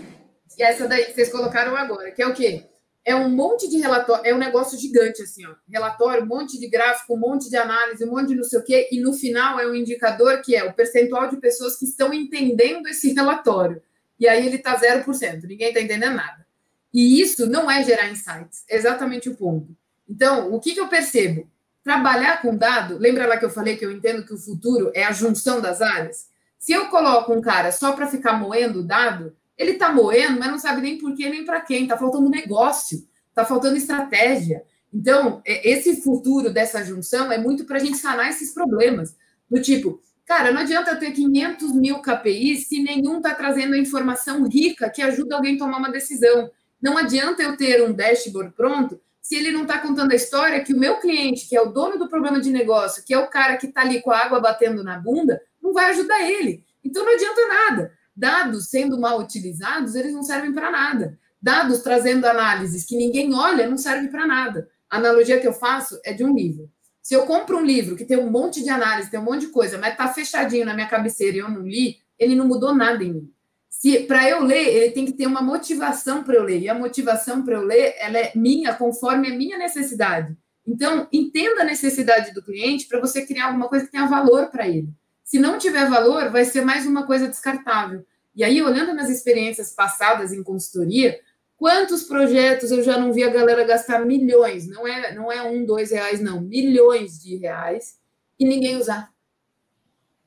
essa 0.61 0.86
daí 0.86 1.06
que 1.06 1.12
vocês 1.12 1.32
colocaram 1.32 1.76
agora, 1.76 2.12
que 2.12 2.22
é 2.22 2.26
o 2.26 2.34
quê? 2.34 2.64
É 3.09 3.16
um 3.16 3.30
monte 3.30 3.66
de 3.70 3.78
relatório, 3.78 4.22
é 4.26 4.34
um 4.34 4.38
negócio 4.38 4.78
gigante, 4.78 5.22
assim, 5.22 5.46
ó. 5.46 5.54
Relatório, 5.66 6.24
um 6.24 6.26
monte 6.26 6.61
de 6.61 6.68
gráfico, 6.68 7.14
um 7.14 7.18
monte 7.18 7.48
de 7.48 7.56
análise, 7.56 8.04
um 8.04 8.11
monte 8.11 8.28
de 8.28 8.34
não 8.34 8.44
sei 8.44 8.59
o 8.59 8.62
quê, 8.62 8.86
e 8.92 9.00
no 9.00 9.14
final 9.14 9.59
é 9.59 9.66
um 9.66 9.74
indicador 9.74 10.42
que 10.42 10.54
é 10.54 10.62
o 10.62 10.74
percentual 10.74 11.30
de 11.30 11.38
pessoas 11.38 11.78
que 11.78 11.86
estão 11.86 12.12
entendendo 12.12 12.86
esse 12.86 13.14
relatório. 13.14 13.82
E 14.20 14.28
aí 14.28 14.46
ele 14.46 14.56
está 14.56 14.78
0%, 14.78 15.44
ninguém 15.44 15.68
está 15.68 15.80
entendendo 15.80 16.16
nada. 16.16 16.46
E 16.92 17.18
isso 17.18 17.46
não 17.46 17.70
é 17.70 17.82
gerar 17.82 18.11
insights, 18.11 18.64
é 18.68 18.76
exatamente 18.76 19.30
o 19.30 19.34
ponto. 19.34 19.74
Então, 20.06 20.52
o 20.52 20.61
que, 20.61 20.74
que 20.74 20.80
eu 20.80 20.88
percebo? 20.88 21.50
Trabalhar 21.82 22.42
com 22.42 22.54
dado, 22.54 22.98
lembra 22.98 23.26
lá 23.26 23.38
que 23.38 23.44
eu 23.46 23.50
falei 23.50 23.78
que 23.78 23.86
eu 23.86 23.90
entendo 23.90 24.26
que 24.26 24.34
o 24.34 24.38
futuro 24.38 24.92
é 24.94 25.04
a 25.04 25.12
junção 25.12 25.62
das 25.62 25.80
áreas? 25.80 26.26
Se 26.59 26.72
eu 26.72 26.90
coloco 26.90 27.32
um 27.32 27.40
cara 27.40 27.72
só 27.72 27.92
para 27.92 28.06
ficar 28.06 28.34
moendo 28.34 28.82
dado, 28.82 29.34
ele 29.59 29.72
está 29.72 29.92
moendo, 29.92 30.38
mas 30.38 30.50
não 30.50 30.59
sabe 30.59 30.80
nem 30.80 30.96
por 30.96 31.14
quê, 31.14 31.28
nem 31.28 31.44
para 31.44 31.61
quem. 31.61 31.82
Está 31.82 31.98
faltando 31.98 32.30
negócio, 32.30 32.98
está 33.28 33.44
faltando 33.44 33.76
estratégia. 33.76 34.62
Então, 34.94 35.42
é, 35.44 35.68
esse 35.68 36.00
futuro 36.00 36.50
dessa 36.50 36.84
junção 36.84 37.30
é 37.32 37.38
muito 37.38 37.64
para 37.64 37.76
a 37.76 37.80
gente 37.80 37.98
sanar 37.98 38.30
esses 38.30 38.54
problemas. 38.54 39.16
Do 39.50 39.61
tipo, 39.61 40.00
cara, 40.24 40.52
não 40.52 40.61
adianta 40.61 40.92
eu 40.92 40.98
ter 40.98 41.11
500 41.11 41.72
mil 41.74 42.00
KPIs 42.00 42.68
se 42.68 42.82
nenhum 42.82 43.16
está 43.16 43.34
trazendo 43.34 43.74
a 43.74 43.78
informação 43.78 44.46
rica 44.46 44.88
que 44.88 45.02
ajuda 45.02 45.36
alguém 45.36 45.56
a 45.56 45.59
tomar 45.59 45.78
uma 45.78 45.90
decisão. 45.90 46.50
Não 46.80 46.96
adianta 46.96 47.42
eu 47.42 47.56
ter 47.56 47.82
um 47.82 47.92
dashboard 47.92 48.54
pronto 48.54 49.00
se 49.20 49.34
ele 49.34 49.50
não 49.50 49.62
está 49.62 49.78
contando 49.78 50.12
a 50.12 50.14
história 50.14 50.62
que 50.64 50.72
o 50.72 50.78
meu 50.78 51.00
cliente, 51.00 51.46
que 51.46 51.56
é 51.56 51.61
o 51.61 51.70
dono 51.70 51.98
do 51.98 52.09
problema 52.09 52.40
de 52.40 52.50
negócio, 52.50 53.04
que 53.04 53.12
é 53.12 53.18
o 53.18 53.28
cara 53.28 53.59
que 53.59 53.66
está 53.66 53.82
ali 53.82 54.00
com 54.00 54.11
a 54.11 54.18
água 54.18 54.40
batendo 54.40 54.82
na 54.82 54.98
bunda, 54.98 55.38
não 55.61 55.72
vai 55.72 55.90
ajudar 55.90 56.20
ele. 56.22 56.64
Então 56.82 57.04
não 57.04 57.12
adianta 57.12 57.46
nada. 57.46 57.97
Dados 58.18 58.68
sendo 58.68 58.98
mal 58.98 59.20
utilizados, 59.20 59.94
eles 59.94 60.12
não 60.12 60.24
servem 60.24 60.52
para 60.52 60.72
nada. 60.72 61.16
Dados 61.40 61.82
trazendo 61.82 62.24
análises 62.24 62.84
que 62.84 62.96
ninguém 62.96 63.32
olha, 63.32 63.68
não 63.68 63.78
serve 63.78 64.08
para 64.08 64.26
nada. 64.26 64.68
A 64.90 64.96
analogia 64.96 65.38
que 65.38 65.46
eu 65.46 65.52
faço 65.52 66.00
é 66.04 66.12
de 66.12 66.24
um 66.24 66.34
livro. 66.34 66.68
Se 67.00 67.14
eu 67.14 67.26
compro 67.26 67.58
um 67.58 67.64
livro 67.64 67.94
que 67.94 68.04
tem 68.04 68.18
um 68.18 68.28
monte 68.28 68.60
de 68.60 68.70
análise, 68.70 69.08
tem 69.08 69.20
um 69.20 69.24
monte 69.24 69.42
de 69.42 69.52
coisa, 69.52 69.78
mas 69.78 69.92
está 69.92 70.08
fechadinho 70.08 70.66
na 70.66 70.74
minha 70.74 70.88
cabeceira 70.88 71.36
e 71.36 71.40
eu 71.40 71.48
não 71.48 71.62
li, 71.62 71.98
ele 72.18 72.34
não 72.34 72.48
mudou 72.48 72.74
nada 72.74 73.04
em 73.04 73.12
mim. 73.12 73.32
Se 73.68 74.00
para 74.00 74.28
eu 74.28 74.42
ler, 74.42 74.66
ele 74.66 74.90
tem 74.90 75.04
que 75.04 75.12
ter 75.12 75.28
uma 75.28 75.40
motivação 75.40 76.24
para 76.24 76.34
eu 76.34 76.42
ler. 76.42 76.60
E 76.60 76.68
a 76.68 76.74
motivação 76.74 77.44
para 77.44 77.54
eu 77.54 77.62
ler, 77.62 77.94
ela 78.00 78.18
é 78.18 78.32
minha, 78.34 78.74
conforme 78.74 79.28
a 79.28 79.36
minha 79.36 79.56
necessidade. 79.56 80.36
Então, 80.66 81.06
entenda 81.12 81.62
a 81.62 81.64
necessidade 81.64 82.34
do 82.34 82.42
cliente 82.42 82.88
para 82.88 82.98
você 82.98 83.24
criar 83.24 83.46
alguma 83.46 83.68
coisa 83.68 83.86
que 83.86 83.92
tenha 83.92 84.06
valor 84.06 84.48
para 84.48 84.66
ele. 84.66 84.88
Se 85.29 85.39
não 85.39 85.59
tiver 85.59 85.91
valor, 85.91 86.31
vai 86.31 86.43
ser 86.47 86.64
mais 86.64 86.87
uma 86.87 87.07
coisa 87.07 87.29
descartável. 87.29 88.03
E 88.35 88.43
aí, 88.43 88.62
olhando 88.62 88.95
nas 88.95 89.11
experiências 89.11 89.70
passadas 89.74 90.33
em 90.33 90.43
consultoria, 90.43 91.20
quantos 91.55 92.05
projetos 92.05 92.70
eu 92.70 92.83
já 92.83 92.97
não 92.97 93.12
vi 93.12 93.22
a 93.22 93.29
galera 93.29 93.62
gastar 93.62 94.07
milhões, 94.07 94.66
não 94.66 94.89
é, 94.89 95.14
não 95.14 95.31
é 95.31 95.43
um, 95.43 95.66
dois 95.66 95.91
reais, 95.91 96.18
não, 96.22 96.41
milhões 96.41 97.22
de 97.22 97.37
reais, 97.37 97.99
e 98.41 98.47
ninguém 98.47 98.79
usar. 98.79 99.12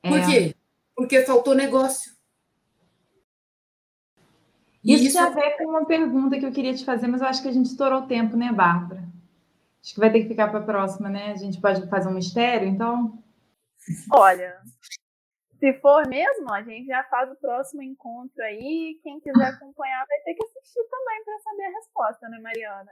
Por 0.00 0.20
é. 0.20 0.24
quê? 0.24 0.54
Porque 0.94 1.22
faltou 1.22 1.52
negócio. 1.52 2.12
Isso, 4.84 5.02
isso 5.02 5.18
tem 5.18 5.26
a 5.26 5.30
ver 5.30 5.56
com 5.56 5.64
uma 5.64 5.84
pergunta 5.84 6.38
que 6.38 6.46
eu 6.46 6.52
queria 6.52 6.74
te 6.74 6.84
fazer, 6.84 7.08
mas 7.08 7.20
eu 7.20 7.26
acho 7.26 7.42
que 7.42 7.48
a 7.48 7.52
gente 7.52 7.66
estourou 7.66 8.02
o 8.02 8.06
tempo, 8.06 8.36
né, 8.36 8.52
Bárbara? 8.52 9.02
Acho 9.82 9.94
que 9.94 10.00
vai 10.00 10.12
ter 10.12 10.22
que 10.22 10.28
ficar 10.28 10.46
para 10.46 10.60
a 10.60 10.64
próxima, 10.64 11.08
né? 11.08 11.32
A 11.32 11.36
gente 11.36 11.60
pode 11.60 11.88
fazer 11.88 12.08
um 12.08 12.14
mistério, 12.14 12.68
então? 12.68 13.20
Olha, 14.12 14.56
se 15.58 15.72
for 15.74 16.06
mesmo, 16.08 16.52
a 16.52 16.62
gente 16.62 16.86
já 16.86 17.04
faz 17.04 17.30
o 17.30 17.36
próximo 17.36 17.82
encontro 17.82 18.42
aí. 18.42 18.98
Quem 19.02 19.20
quiser 19.20 19.46
acompanhar 19.46 20.04
vai 20.08 20.18
ter 20.24 20.34
que 20.34 20.44
assistir 20.44 20.82
também 20.90 21.24
para 21.24 21.38
saber 21.38 21.64
a 21.64 21.78
resposta, 21.78 22.28
né, 22.28 22.38
Mariana? 22.40 22.90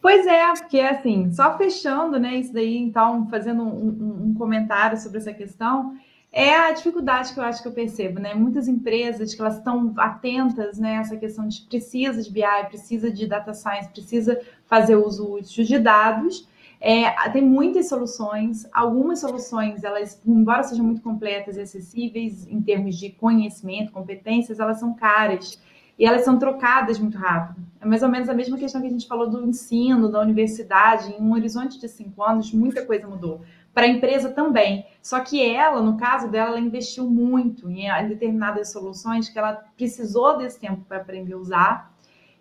Pois 0.00 0.26
é, 0.26 0.46
porque 0.54 0.80
assim, 0.80 1.32
só 1.32 1.56
fechando, 1.58 2.18
né, 2.20 2.36
isso 2.36 2.52
daí, 2.52 2.76
então, 2.76 3.28
fazendo 3.28 3.62
um, 3.62 3.88
um, 3.88 4.24
um 4.26 4.34
comentário 4.34 4.96
sobre 4.96 5.18
essa 5.18 5.32
questão, 5.32 5.96
é 6.32 6.54
a 6.54 6.72
dificuldade 6.72 7.32
que 7.32 7.40
eu 7.40 7.44
acho 7.44 7.62
que 7.62 7.68
eu 7.68 7.72
percebo, 7.72 8.20
né? 8.20 8.34
Muitas 8.34 8.68
empresas 8.68 9.34
que 9.34 9.40
elas 9.40 9.58
estão 9.58 9.94
atentas, 9.96 10.78
né? 10.78 10.94
Essa 10.94 11.16
questão 11.16 11.48
de 11.48 11.62
precisa 11.62 12.22
de 12.22 12.30
BI, 12.30 12.42
precisa 12.68 13.10
de 13.10 13.26
data 13.26 13.54
science, 13.54 13.88
precisa 13.88 14.40
fazer 14.66 14.96
uso 14.96 15.32
útil 15.32 15.64
de 15.64 15.78
dados. 15.78 16.46
É, 16.80 17.10
tem 17.30 17.42
muitas 17.42 17.88
soluções, 17.88 18.66
algumas 18.72 19.18
soluções, 19.18 19.82
elas, 19.82 20.20
embora 20.24 20.62
sejam 20.62 20.84
muito 20.84 21.02
completas 21.02 21.56
e 21.56 21.60
acessíveis 21.60 22.46
em 22.46 22.62
termos 22.62 22.96
de 22.96 23.10
conhecimento, 23.10 23.90
competências, 23.90 24.60
elas 24.60 24.78
são 24.78 24.94
caras 24.94 25.60
e 25.98 26.06
elas 26.06 26.24
são 26.24 26.38
trocadas 26.38 26.98
muito 26.98 27.18
rápido. 27.18 27.60
É 27.80 27.86
mais 27.86 28.02
ou 28.02 28.08
menos 28.08 28.28
a 28.28 28.34
mesma 28.34 28.56
questão 28.56 28.80
que 28.80 28.86
a 28.86 28.90
gente 28.90 29.08
falou 29.08 29.28
do 29.28 29.44
ensino, 29.44 30.08
da 30.08 30.20
universidade. 30.20 31.12
Em 31.12 31.20
um 31.20 31.32
horizonte 31.32 31.80
de 31.80 31.88
cinco 31.88 32.22
anos, 32.22 32.52
muita 32.52 32.86
coisa 32.86 33.08
mudou 33.08 33.40
para 33.74 33.86
a 33.86 33.88
empresa 33.88 34.30
também. 34.30 34.86
Só 35.02 35.18
que 35.20 35.44
ela, 35.44 35.82
no 35.82 35.96
caso 35.96 36.28
dela, 36.28 36.50
ela 36.50 36.60
investiu 36.60 37.08
muito 37.10 37.68
em, 37.68 37.88
determinadas 38.08 38.70
soluções 38.70 39.28
que 39.28 39.38
ela 39.38 39.54
precisou 39.76 40.38
desse 40.38 40.60
tempo 40.60 40.84
para 40.88 40.98
aprender 40.98 41.34
a 41.34 41.38
usar 41.38 41.98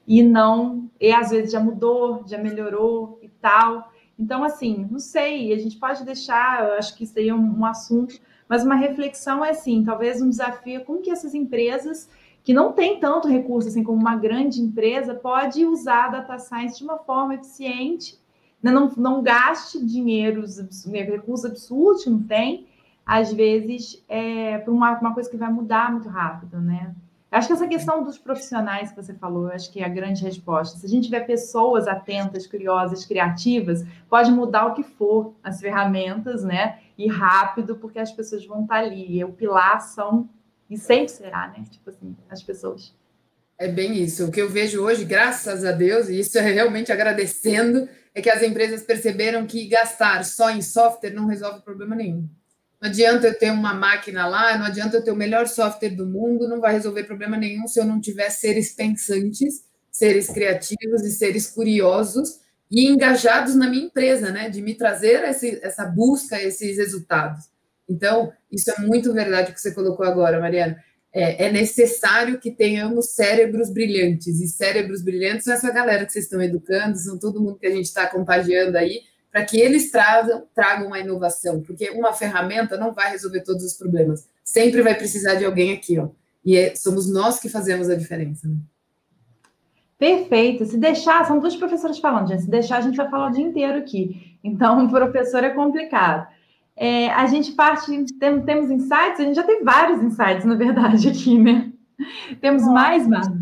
e 0.08 0.24
não, 0.24 0.90
e 1.02 1.12
às 1.12 1.32
vezes 1.32 1.52
já 1.52 1.60
mudou, 1.60 2.24
já 2.26 2.38
melhorou 2.38 3.20
e 3.22 3.28
tal. 3.28 3.92
Então, 4.18 4.44
assim, 4.44 4.88
não 4.90 5.00
sei, 5.00 5.54
a 5.54 5.58
gente 5.58 5.78
pode 5.78 6.04
deixar, 6.04 6.64
eu 6.64 6.74
acho 6.74 6.96
que 6.96 7.08
aí 7.16 7.30
é 7.30 7.36
um, 7.36 7.60
um 7.60 7.66
assunto, 7.66 8.20
mas 8.50 8.64
uma 8.64 8.76
reflexão 8.76 9.44
é 9.46 9.52
assim, 9.52 9.84
talvez 9.84 10.22
um 10.22 10.30
desafio 10.30 10.84
como 10.86 11.02
que 11.02 11.12
essas 11.12 11.36
empresas 11.36 12.10
que 12.44 12.54
não 12.54 12.72
têm 12.72 13.00
tanto 13.00 13.28
recurso 13.28 13.68
assim 13.68 13.84
como 13.84 14.00
uma 14.00 14.16
grande 14.16 14.62
empresa 14.62 15.14
pode 15.14 15.66
usar 15.66 16.06
a 16.06 16.10
data 16.10 16.40
science 16.40 16.78
de 16.78 16.84
uma 16.84 16.98
forma 16.98 17.36
eficiente 17.36 18.18
né, 18.62 18.72
não, 18.72 18.92
não 18.98 19.22
gaste 19.22 19.84
dinheiro, 19.86 20.44
recursos 21.12 21.46
absurdos 21.46 22.04
que 22.04 22.10
não 22.10 22.24
tem, 22.24 22.68
às 23.06 23.32
vezes, 23.32 24.04
é, 24.08 24.58
para 24.58 24.74
uma, 24.74 25.00
uma 25.00 25.14
coisa 25.14 25.30
que 25.30 25.38
vai 25.38 25.52
mudar 25.52 25.92
muito 25.92 26.10
rápido, 26.10 26.60
né? 26.60 26.94
Acho 27.30 27.48
que 27.48 27.54
essa 27.54 27.68
questão 27.68 28.04
dos 28.04 28.18
profissionais 28.18 28.90
que 28.90 28.96
você 28.96 29.14
falou, 29.14 29.48
acho 29.48 29.72
que 29.72 29.82
é 29.82 29.86
a 29.86 29.90
grande 29.90 30.24
resposta. 30.24 30.78
Se 30.78 30.86
a 30.86 30.90
gente 30.90 31.06
tiver 31.06 31.22
pessoas 31.22 31.86
atentas, 31.86 32.48
curiosas, 32.48 33.06
criativas, 33.06 33.86
pode 34.10 34.32
mudar 34.32 34.68
o 34.68 34.74
que 34.74 34.84
for 34.84 35.36
as 35.44 35.60
ferramentas, 35.60 36.44
né? 36.44 36.80
E 36.98 37.08
rápido, 37.08 37.76
porque 37.76 38.00
as 38.00 38.12
pessoas 38.12 38.46
vão 38.46 38.62
estar 38.62 38.78
ali. 38.78 39.18
E 39.18 39.24
o 39.26 39.34
pilar 39.34 39.82
são, 39.82 40.30
e 40.70 40.78
sempre 40.78 41.10
será, 41.10 41.50
né? 41.50 41.66
Tipo 41.70 41.90
assim, 41.90 42.16
as 42.30 42.42
pessoas. 42.42 42.96
É 43.60 43.68
bem 43.68 43.98
isso. 43.98 44.28
O 44.28 44.32
que 44.32 44.42
eu 44.42 44.50
vejo 44.50 44.82
hoje, 44.82 45.04
graças 45.04 45.66
a 45.66 45.74
Deus, 45.74 46.08
e 46.08 46.20
isso 46.20 46.38
é 46.38 46.42
realmente 46.42 46.94
agradecendo, 46.94 47.90
é 48.16 48.22
que 48.22 48.30
as 48.30 48.42
empresas 48.42 48.84
perceberam 48.84 49.46
que 49.46 49.68
gastar 49.68 50.24
só 50.24 50.50
em 50.50 50.62
software 50.62 51.14
não 51.14 51.26
resolve 51.26 51.62
problema 51.62 51.94
nenhum. 51.94 52.28
Não 52.82 52.90
adianta 52.90 53.28
eu 53.28 53.38
ter 53.38 53.52
uma 53.52 53.74
máquina 53.74 54.28
lá, 54.28 54.58
não 54.58 54.66
adianta 54.66 54.98
eu 54.98 55.04
ter 55.04 55.12
o 55.12 55.16
melhor 55.16 55.48
software 55.48 55.90
do 55.90 56.06
mundo, 56.06 56.48
não 56.48 56.62
vai 56.62 56.74
resolver 56.74 57.04
problema 57.04 57.36
nenhum 57.36 57.68
se 57.68 57.80
eu 57.80 57.86
não 57.86 58.00
tiver 58.00 58.30
seres 58.30 58.74
pensantes, 58.74 59.66
seres 59.92 60.28
criativos 60.28 61.04
e 61.04 61.12
seres 61.12 61.48
curiosos 61.50 62.40
e 62.70 62.88
engajados 62.88 63.56
na 63.56 63.70
minha 63.70 63.86
empresa, 63.86 64.30
né? 64.30 64.50
De 64.50 64.62
me 64.62 64.76
trazer 64.76 65.24
esse, 65.24 65.60
essa 65.64 65.86
busca, 65.86 66.42
esses 66.42 66.78
resultados. 66.78 67.46
Então, 67.90 68.32
isso 68.52 68.70
é 68.70 68.80
muito 68.80 69.14
verdade 69.14 69.54
que 69.54 69.62
você 69.62 69.72
colocou 69.74 70.06
agora, 70.06 70.40
Mariana 70.40 70.78
é, 71.18 71.48
é, 71.48 71.52
necessário 71.52 72.40
que 72.40 72.52
tenhamos 72.52 73.16
cérebros 73.16 73.72
brilhantes. 73.72 74.40
E 74.40 74.48
cérebros 74.48 75.02
brilhantes 75.02 75.46
são 75.46 75.54
essa 75.54 75.72
galera 75.72 76.06
que 76.06 76.12
vocês 76.12 76.26
estão 76.26 76.40
educando, 76.40 76.96
são 76.98 77.18
todo 77.18 77.42
mundo 77.42 77.58
que 77.58 77.66
a 77.66 77.72
gente 77.72 77.86
está 77.86 78.06
contagiando 78.08 78.78
aí, 78.78 79.02
para 79.38 79.46
que 79.46 79.60
eles 79.60 79.92
tragam, 79.92 80.46
tragam 80.56 80.92
a 80.92 81.00
inovação, 81.00 81.62
porque 81.62 81.92
uma 81.92 82.12
ferramenta 82.12 82.76
não 82.76 82.92
vai 82.92 83.12
resolver 83.12 83.42
todos 83.42 83.64
os 83.64 83.74
problemas. 83.74 84.28
Sempre 84.44 84.82
vai 84.82 84.96
precisar 84.96 85.36
de 85.36 85.46
alguém 85.46 85.74
aqui, 85.74 86.00
ó. 86.00 86.10
E 86.44 86.58
é, 86.58 86.76
somos 86.76 87.08
nós 87.08 87.40
que 87.40 87.48
fazemos 87.48 87.88
a 87.88 87.96
diferença. 87.96 88.48
Né? 88.48 88.56
Perfeito. 90.00 90.66
Se 90.66 90.76
deixar, 90.76 91.24
são 91.28 91.38
duas 91.38 91.56
professoras 91.56 92.00
falando, 92.00 92.30
gente. 92.30 92.44
Se 92.44 92.50
deixar, 92.50 92.78
a 92.78 92.82
gente 92.82 92.98
vai 92.98 93.08
falar 93.12 93.28
o 93.28 93.32
dia 93.32 93.46
inteiro 93.46 93.78
aqui. 93.78 94.40
Então, 94.44 94.84
o 94.84 94.90
professor 94.90 95.44
é 95.44 95.52
complicado. 95.52 96.28
É, 96.76 97.12
a 97.12 97.28
gente 97.28 97.52
parte, 97.52 97.92
tem, 98.18 98.42
temos 98.42 98.72
insights, 98.72 99.20
a 99.20 99.24
gente 99.24 99.36
já 99.36 99.44
tem 99.44 99.64
vários 99.64 100.02
insights, 100.02 100.46
na 100.46 100.56
verdade, 100.56 101.10
aqui, 101.10 101.38
né? 101.38 101.72
Temos 102.42 102.64
mais, 102.64 103.08
Mara? 103.08 103.38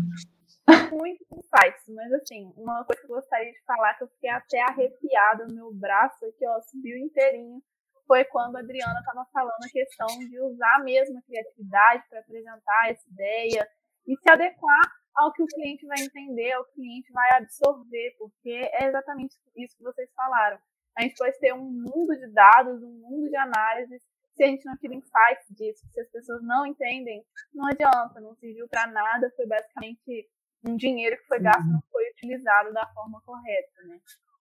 Muitos 0.90 1.26
insights, 1.30 1.84
mas 1.88 2.12
assim, 2.12 2.52
uma 2.56 2.84
coisa 2.84 3.00
que 3.00 3.10
eu 3.10 3.16
gostaria 3.16 3.52
de 3.52 3.64
falar, 3.64 3.94
que 3.94 4.04
eu 4.04 4.08
fiquei 4.08 4.30
até 4.30 4.60
arrepiada 4.62 5.46
no 5.46 5.54
meu 5.54 5.74
braço 5.74 6.24
aqui, 6.24 6.46
ó, 6.46 6.60
subiu 6.62 6.96
inteirinho, 6.98 7.62
foi 8.06 8.24
quando 8.24 8.56
a 8.56 8.60
Adriana 8.60 8.98
estava 8.98 9.24
falando 9.32 9.64
a 9.64 9.70
questão 9.70 10.06
de 10.06 10.40
usar 10.40 10.82
mesmo 10.84 11.18
a 11.18 11.22
criatividade 11.22 12.04
para 12.08 12.20
apresentar 12.20 12.90
essa 12.90 13.08
ideia 13.10 13.68
e 14.06 14.16
se 14.16 14.30
adequar 14.30 14.82
ao 15.14 15.32
que 15.32 15.42
o 15.42 15.46
cliente 15.46 15.86
vai 15.86 16.00
entender, 16.00 16.52
ao 16.52 16.64
que 16.64 16.70
o 16.72 16.74
cliente 16.74 17.12
vai 17.12 17.36
absorver, 17.36 18.14
porque 18.18 18.70
é 18.72 18.86
exatamente 18.86 19.34
isso 19.56 19.76
que 19.76 19.84
vocês 19.84 20.10
falaram 20.14 20.58
a 20.96 21.02
gente 21.02 21.14
pode 21.16 21.38
ter 21.38 21.52
um 21.52 21.70
mundo 21.70 22.16
de 22.16 22.26
dados, 22.32 22.82
um 22.82 22.92
mundo 22.92 23.28
de 23.28 23.36
análises. 23.36 24.02
Se 24.34 24.42
a 24.42 24.46
gente 24.46 24.64
não 24.64 24.76
tira 24.76 24.94
insights 24.94 25.46
disso, 25.50 25.86
se 25.92 26.00
as 26.00 26.10
pessoas 26.10 26.42
não 26.42 26.66
entendem, 26.66 27.22
não 27.54 27.66
adianta, 27.66 28.20
não 28.20 28.34
serviu 28.36 28.66
para 28.68 28.86
nada, 28.86 29.30
foi 29.36 29.46
basicamente 29.46 30.28
um 30.66 30.76
dinheiro 30.76 31.16
que 31.16 31.26
foi 31.26 31.40
gasto, 31.40 31.66
não 31.66 31.80
foi 31.90 32.10
utilizado 32.10 32.72
da 32.72 32.86
forma 32.92 33.20
correta, 33.22 33.82
né? 33.84 33.98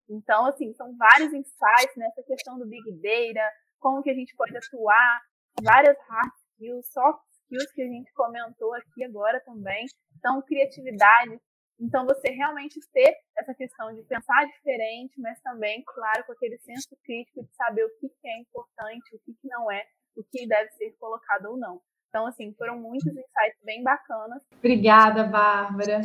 Então, 0.08 0.46
assim, 0.46 0.72
são 0.74 0.94
vários 0.96 1.32
insights 1.32 1.96
nessa 1.96 2.22
questão 2.22 2.58
do 2.58 2.66
Big 2.66 2.90
Data, 3.00 3.48
como 3.78 4.02
que 4.02 4.10
a 4.10 4.14
gente 4.14 4.34
pode 4.36 4.56
atuar, 4.56 5.22
várias 5.62 5.96
hard 6.08 6.32
skills, 6.52 6.92
soft 6.92 7.22
skills 7.30 7.72
que 7.72 7.82
a 7.82 7.86
gente 7.86 8.12
comentou 8.12 8.74
aqui 8.74 9.04
agora 9.04 9.40
também. 9.44 9.86
Então, 10.16 10.42
criatividade, 10.42 11.40
então, 11.82 12.06
você 12.06 12.30
realmente 12.30 12.78
ter 12.92 13.16
essa 13.36 13.52
questão 13.54 13.92
de 13.92 14.04
pensar 14.04 14.46
diferente, 14.46 15.20
mas 15.20 15.40
também, 15.40 15.82
claro, 15.84 16.24
com 16.24 16.32
aquele 16.32 16.56
senso 16.58 16.96
crítico 17.02 17.42
de 17.42 17.52
saber 17.54 17.84
o 17.84 17.90
que, 17.98 18.08
é 18.24 18.38
importante, 18.38 19.16
o 19.16 19.18
que, 19.18 19.34
que 19.34 19.48
não 19.48 19.68
é, 19.68 19.84
o 20.16 20.22
que 20.22 20.46
deve 20.46 20.70
ser 20.72 20.92
colocado 20.92 21.46
ou 21.46 21.56
não. 21.56 21.82
Então, 22.12 22.26
assim, 22.26 22.52
foram 22.58 22.78
muitos 22.78 23.06
insights 23.06 23.58
bem 23.64 23.82
bacanas. 23.82 24.42
Obrigada, 24.58 25.24
Bárbara. 25.24 26.02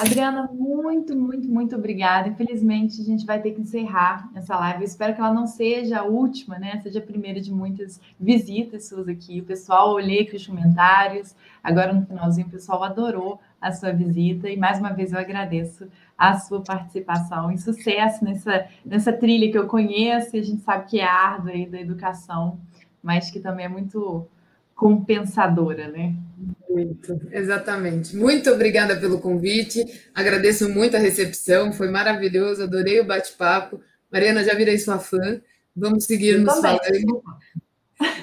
Adriana, 0.00 0.48
muito, 0.52 1.16
muito, 1.16 1.48
muito 1.48 1.74
obrigada. 1.74 2.28
Infelizmente, 2.28 3.00
a 3.00 3.04
gente 3.04 3.26
vai 3.26 3.42
ter 3.42 3.50
que 3.50 3.60
encerrar 3.60 4.30
essa 4.36 4.56
live. 4.56 4.82
Eu 4.82 4.86
espero 4.86 5.12
que 5.12 5.20
ela 5.20 5.34
não 5.34 5.48
seja 5.48 5.98
a 5.98 6.04
última, 6.04 6.56
né? 6.56 6.80
Seja 6.80 7.00
a 7.00 7.02
primeira 7.02 7.40
de 7.40 7.52
muitas 7.52 8.00
visitas 8.18 8.86
suas 8.86 9.08
aqui. 9.08 9.40
O 9.40 9.44
pessoal, 9.44 9.92
olhei 9.92 10.20
aqui 10.20 10.36
os 10.36 10.46
comentários. 10.46 11.34
Agora, 11.64 11.92
no 11.92 12.06
finalzinho, 12.06 12.46
o 12.46 12.50
pessoal 12.50 12.84
adorou 12.84 13.40
a 13.60 13.72
sua 13.72 13.90
visita. 13.90 14.48
E, 14.48 14.56
mais 14.56 14.78
uma 14.78 14.92
vez, 14.92 15.12
eu 15.12 15.18
agradeço 15.18 15.88
a 16.16 16.38
sua 16.38 16.62
participação 16.62 17.50
e 17.50 17.58
sucesso 17.58 18.24
nessa, 18.24 18.68
nessa 18.84 19.12
trilha 19.12 19.50
que 19.50 19.58
eu 19.58 19.66
conheço 19.66 20.36
e 20.36 20.38
a 20.38 20.44
gente 20.44 20.62
sabe 20.62 20.86
que 20.86 21.00
é 21.00 21.04
árdua 21.04 21.50
aí 21.50 21.66
da 21.66 21.80
educação, 21.80 22.60
mas 23.02 23.32
que 23.32 23.40
também 23.40 23.66
é 23.66 23.68
muito 23.68 24.28
compensadora, 24.80 25.88
né? 25.88 26.14
Muito, 26.66 27.20
exatamente. 27.30 28.16
Muito 28.16 28.50
obrigada 28.50 28.96
pelo 28.96 29.20
convite. 29.20 29.84
Agradeço 30.14 30.70
muito 30.70 30.96
a 30.96 30.98
recepção, 30.98 31.70
foi 31.70 31.90
maravilhoso, 31.90 32.62
adorei 32.62 32.98
o 32.98 33.04
bate-papo. 33.04 33.78
Mariana, 34.10 34.42
já 34.42 34.54
virei 34.54 34.78
sua 34.78 34.98
fã. 34.98 35.38
Vamos 35.76 36.04
seguir 36.06 36.30
Eu 36.36 36.40
nos 36.40 36.54
também. 36.54 36.78
falando. 36.78 37.22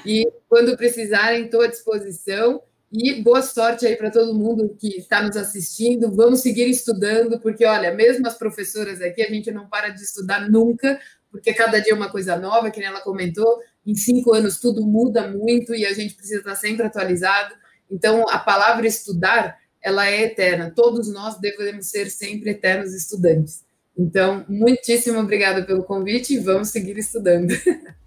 E 0.03 0.27
quando 0.49 0.75
precisarem, 0.75 1.45
estou 1.45 1.61
à 1.61 1.67
disposição. 1.67 2.59
E 2.91 3.21
boa 3.21 3.43
sorte 3.43 3.85
aí 3.85 3.95
para 3.95 4.09
todo 4.09 4.33
mundo 4.33 4.75
que 4.79 4.97
está 4.97 5.21
nos 5.21 5.37
assistindo. 5.37 6.11
Vamos 6.11 6.39
seguir 6.39 6.67
estudando, 6.67 7.39
porque 7.39 7.65
olha, 7.65 7.93
mesmo 7.93 8.25
as 8.25 8.35
professoras 8.35 8.99
aqui, 8.99 9.21
a 9.21 9.29
gente 9.29 9.51
não 9.51 9.67
para 9.67 9.89
de 9.89 10.01
estudar 10.01 10.49
nunca, 10.49 10.99
porque 11.29 11.53
cada 11.53 11.79
dia 11.79 11.91
é 11.91 11.95
uma 11.95 12.09
coisa 12.09 12.35
nova, 12.35 12.71
que 12.71 12.79
nem 12.79 12.89
ela 12.89 13.01
comentou. 13.01 13.59
Em 13.87 13.95
cinco 13.95 14.33
anos 14.33 14.59
tudo 14.59 14.85
muda 14.85 15.29
muito 15.29 15.73
e 15.73 15.85
a 15.85 15.93
gente 15.93 16.13
precisa 16.13 16.39
estar 16.39 16.55
sempre 16.55 16.85
atualizado. 16.85 17.55
Então, 17.89 18.27
a 18.27 18.37
palavra 18.37 18.85
estudar, 18.85 19.57
ela 19.81 20.05
é 20.07 20.23
eterna. 20.23 20.73
Todos 20.75 21.09
nós 21.11 21.39
devemos 21.39 21.89
ser 21.89 22.11
sempre 22.11 22.49
eternos 22.51 22.93
estudantes. 22.93 23.65
Então, 23.97 24.45
muitíssimo 24.49 25.19
obrigada 25.19 25.65
pelo 25.65 25.83
convite 25.83 26.33
e 26.33 26.39
vamos 26.39 26.67
seguir 26.69 26.97
estudando. 26.97 27.53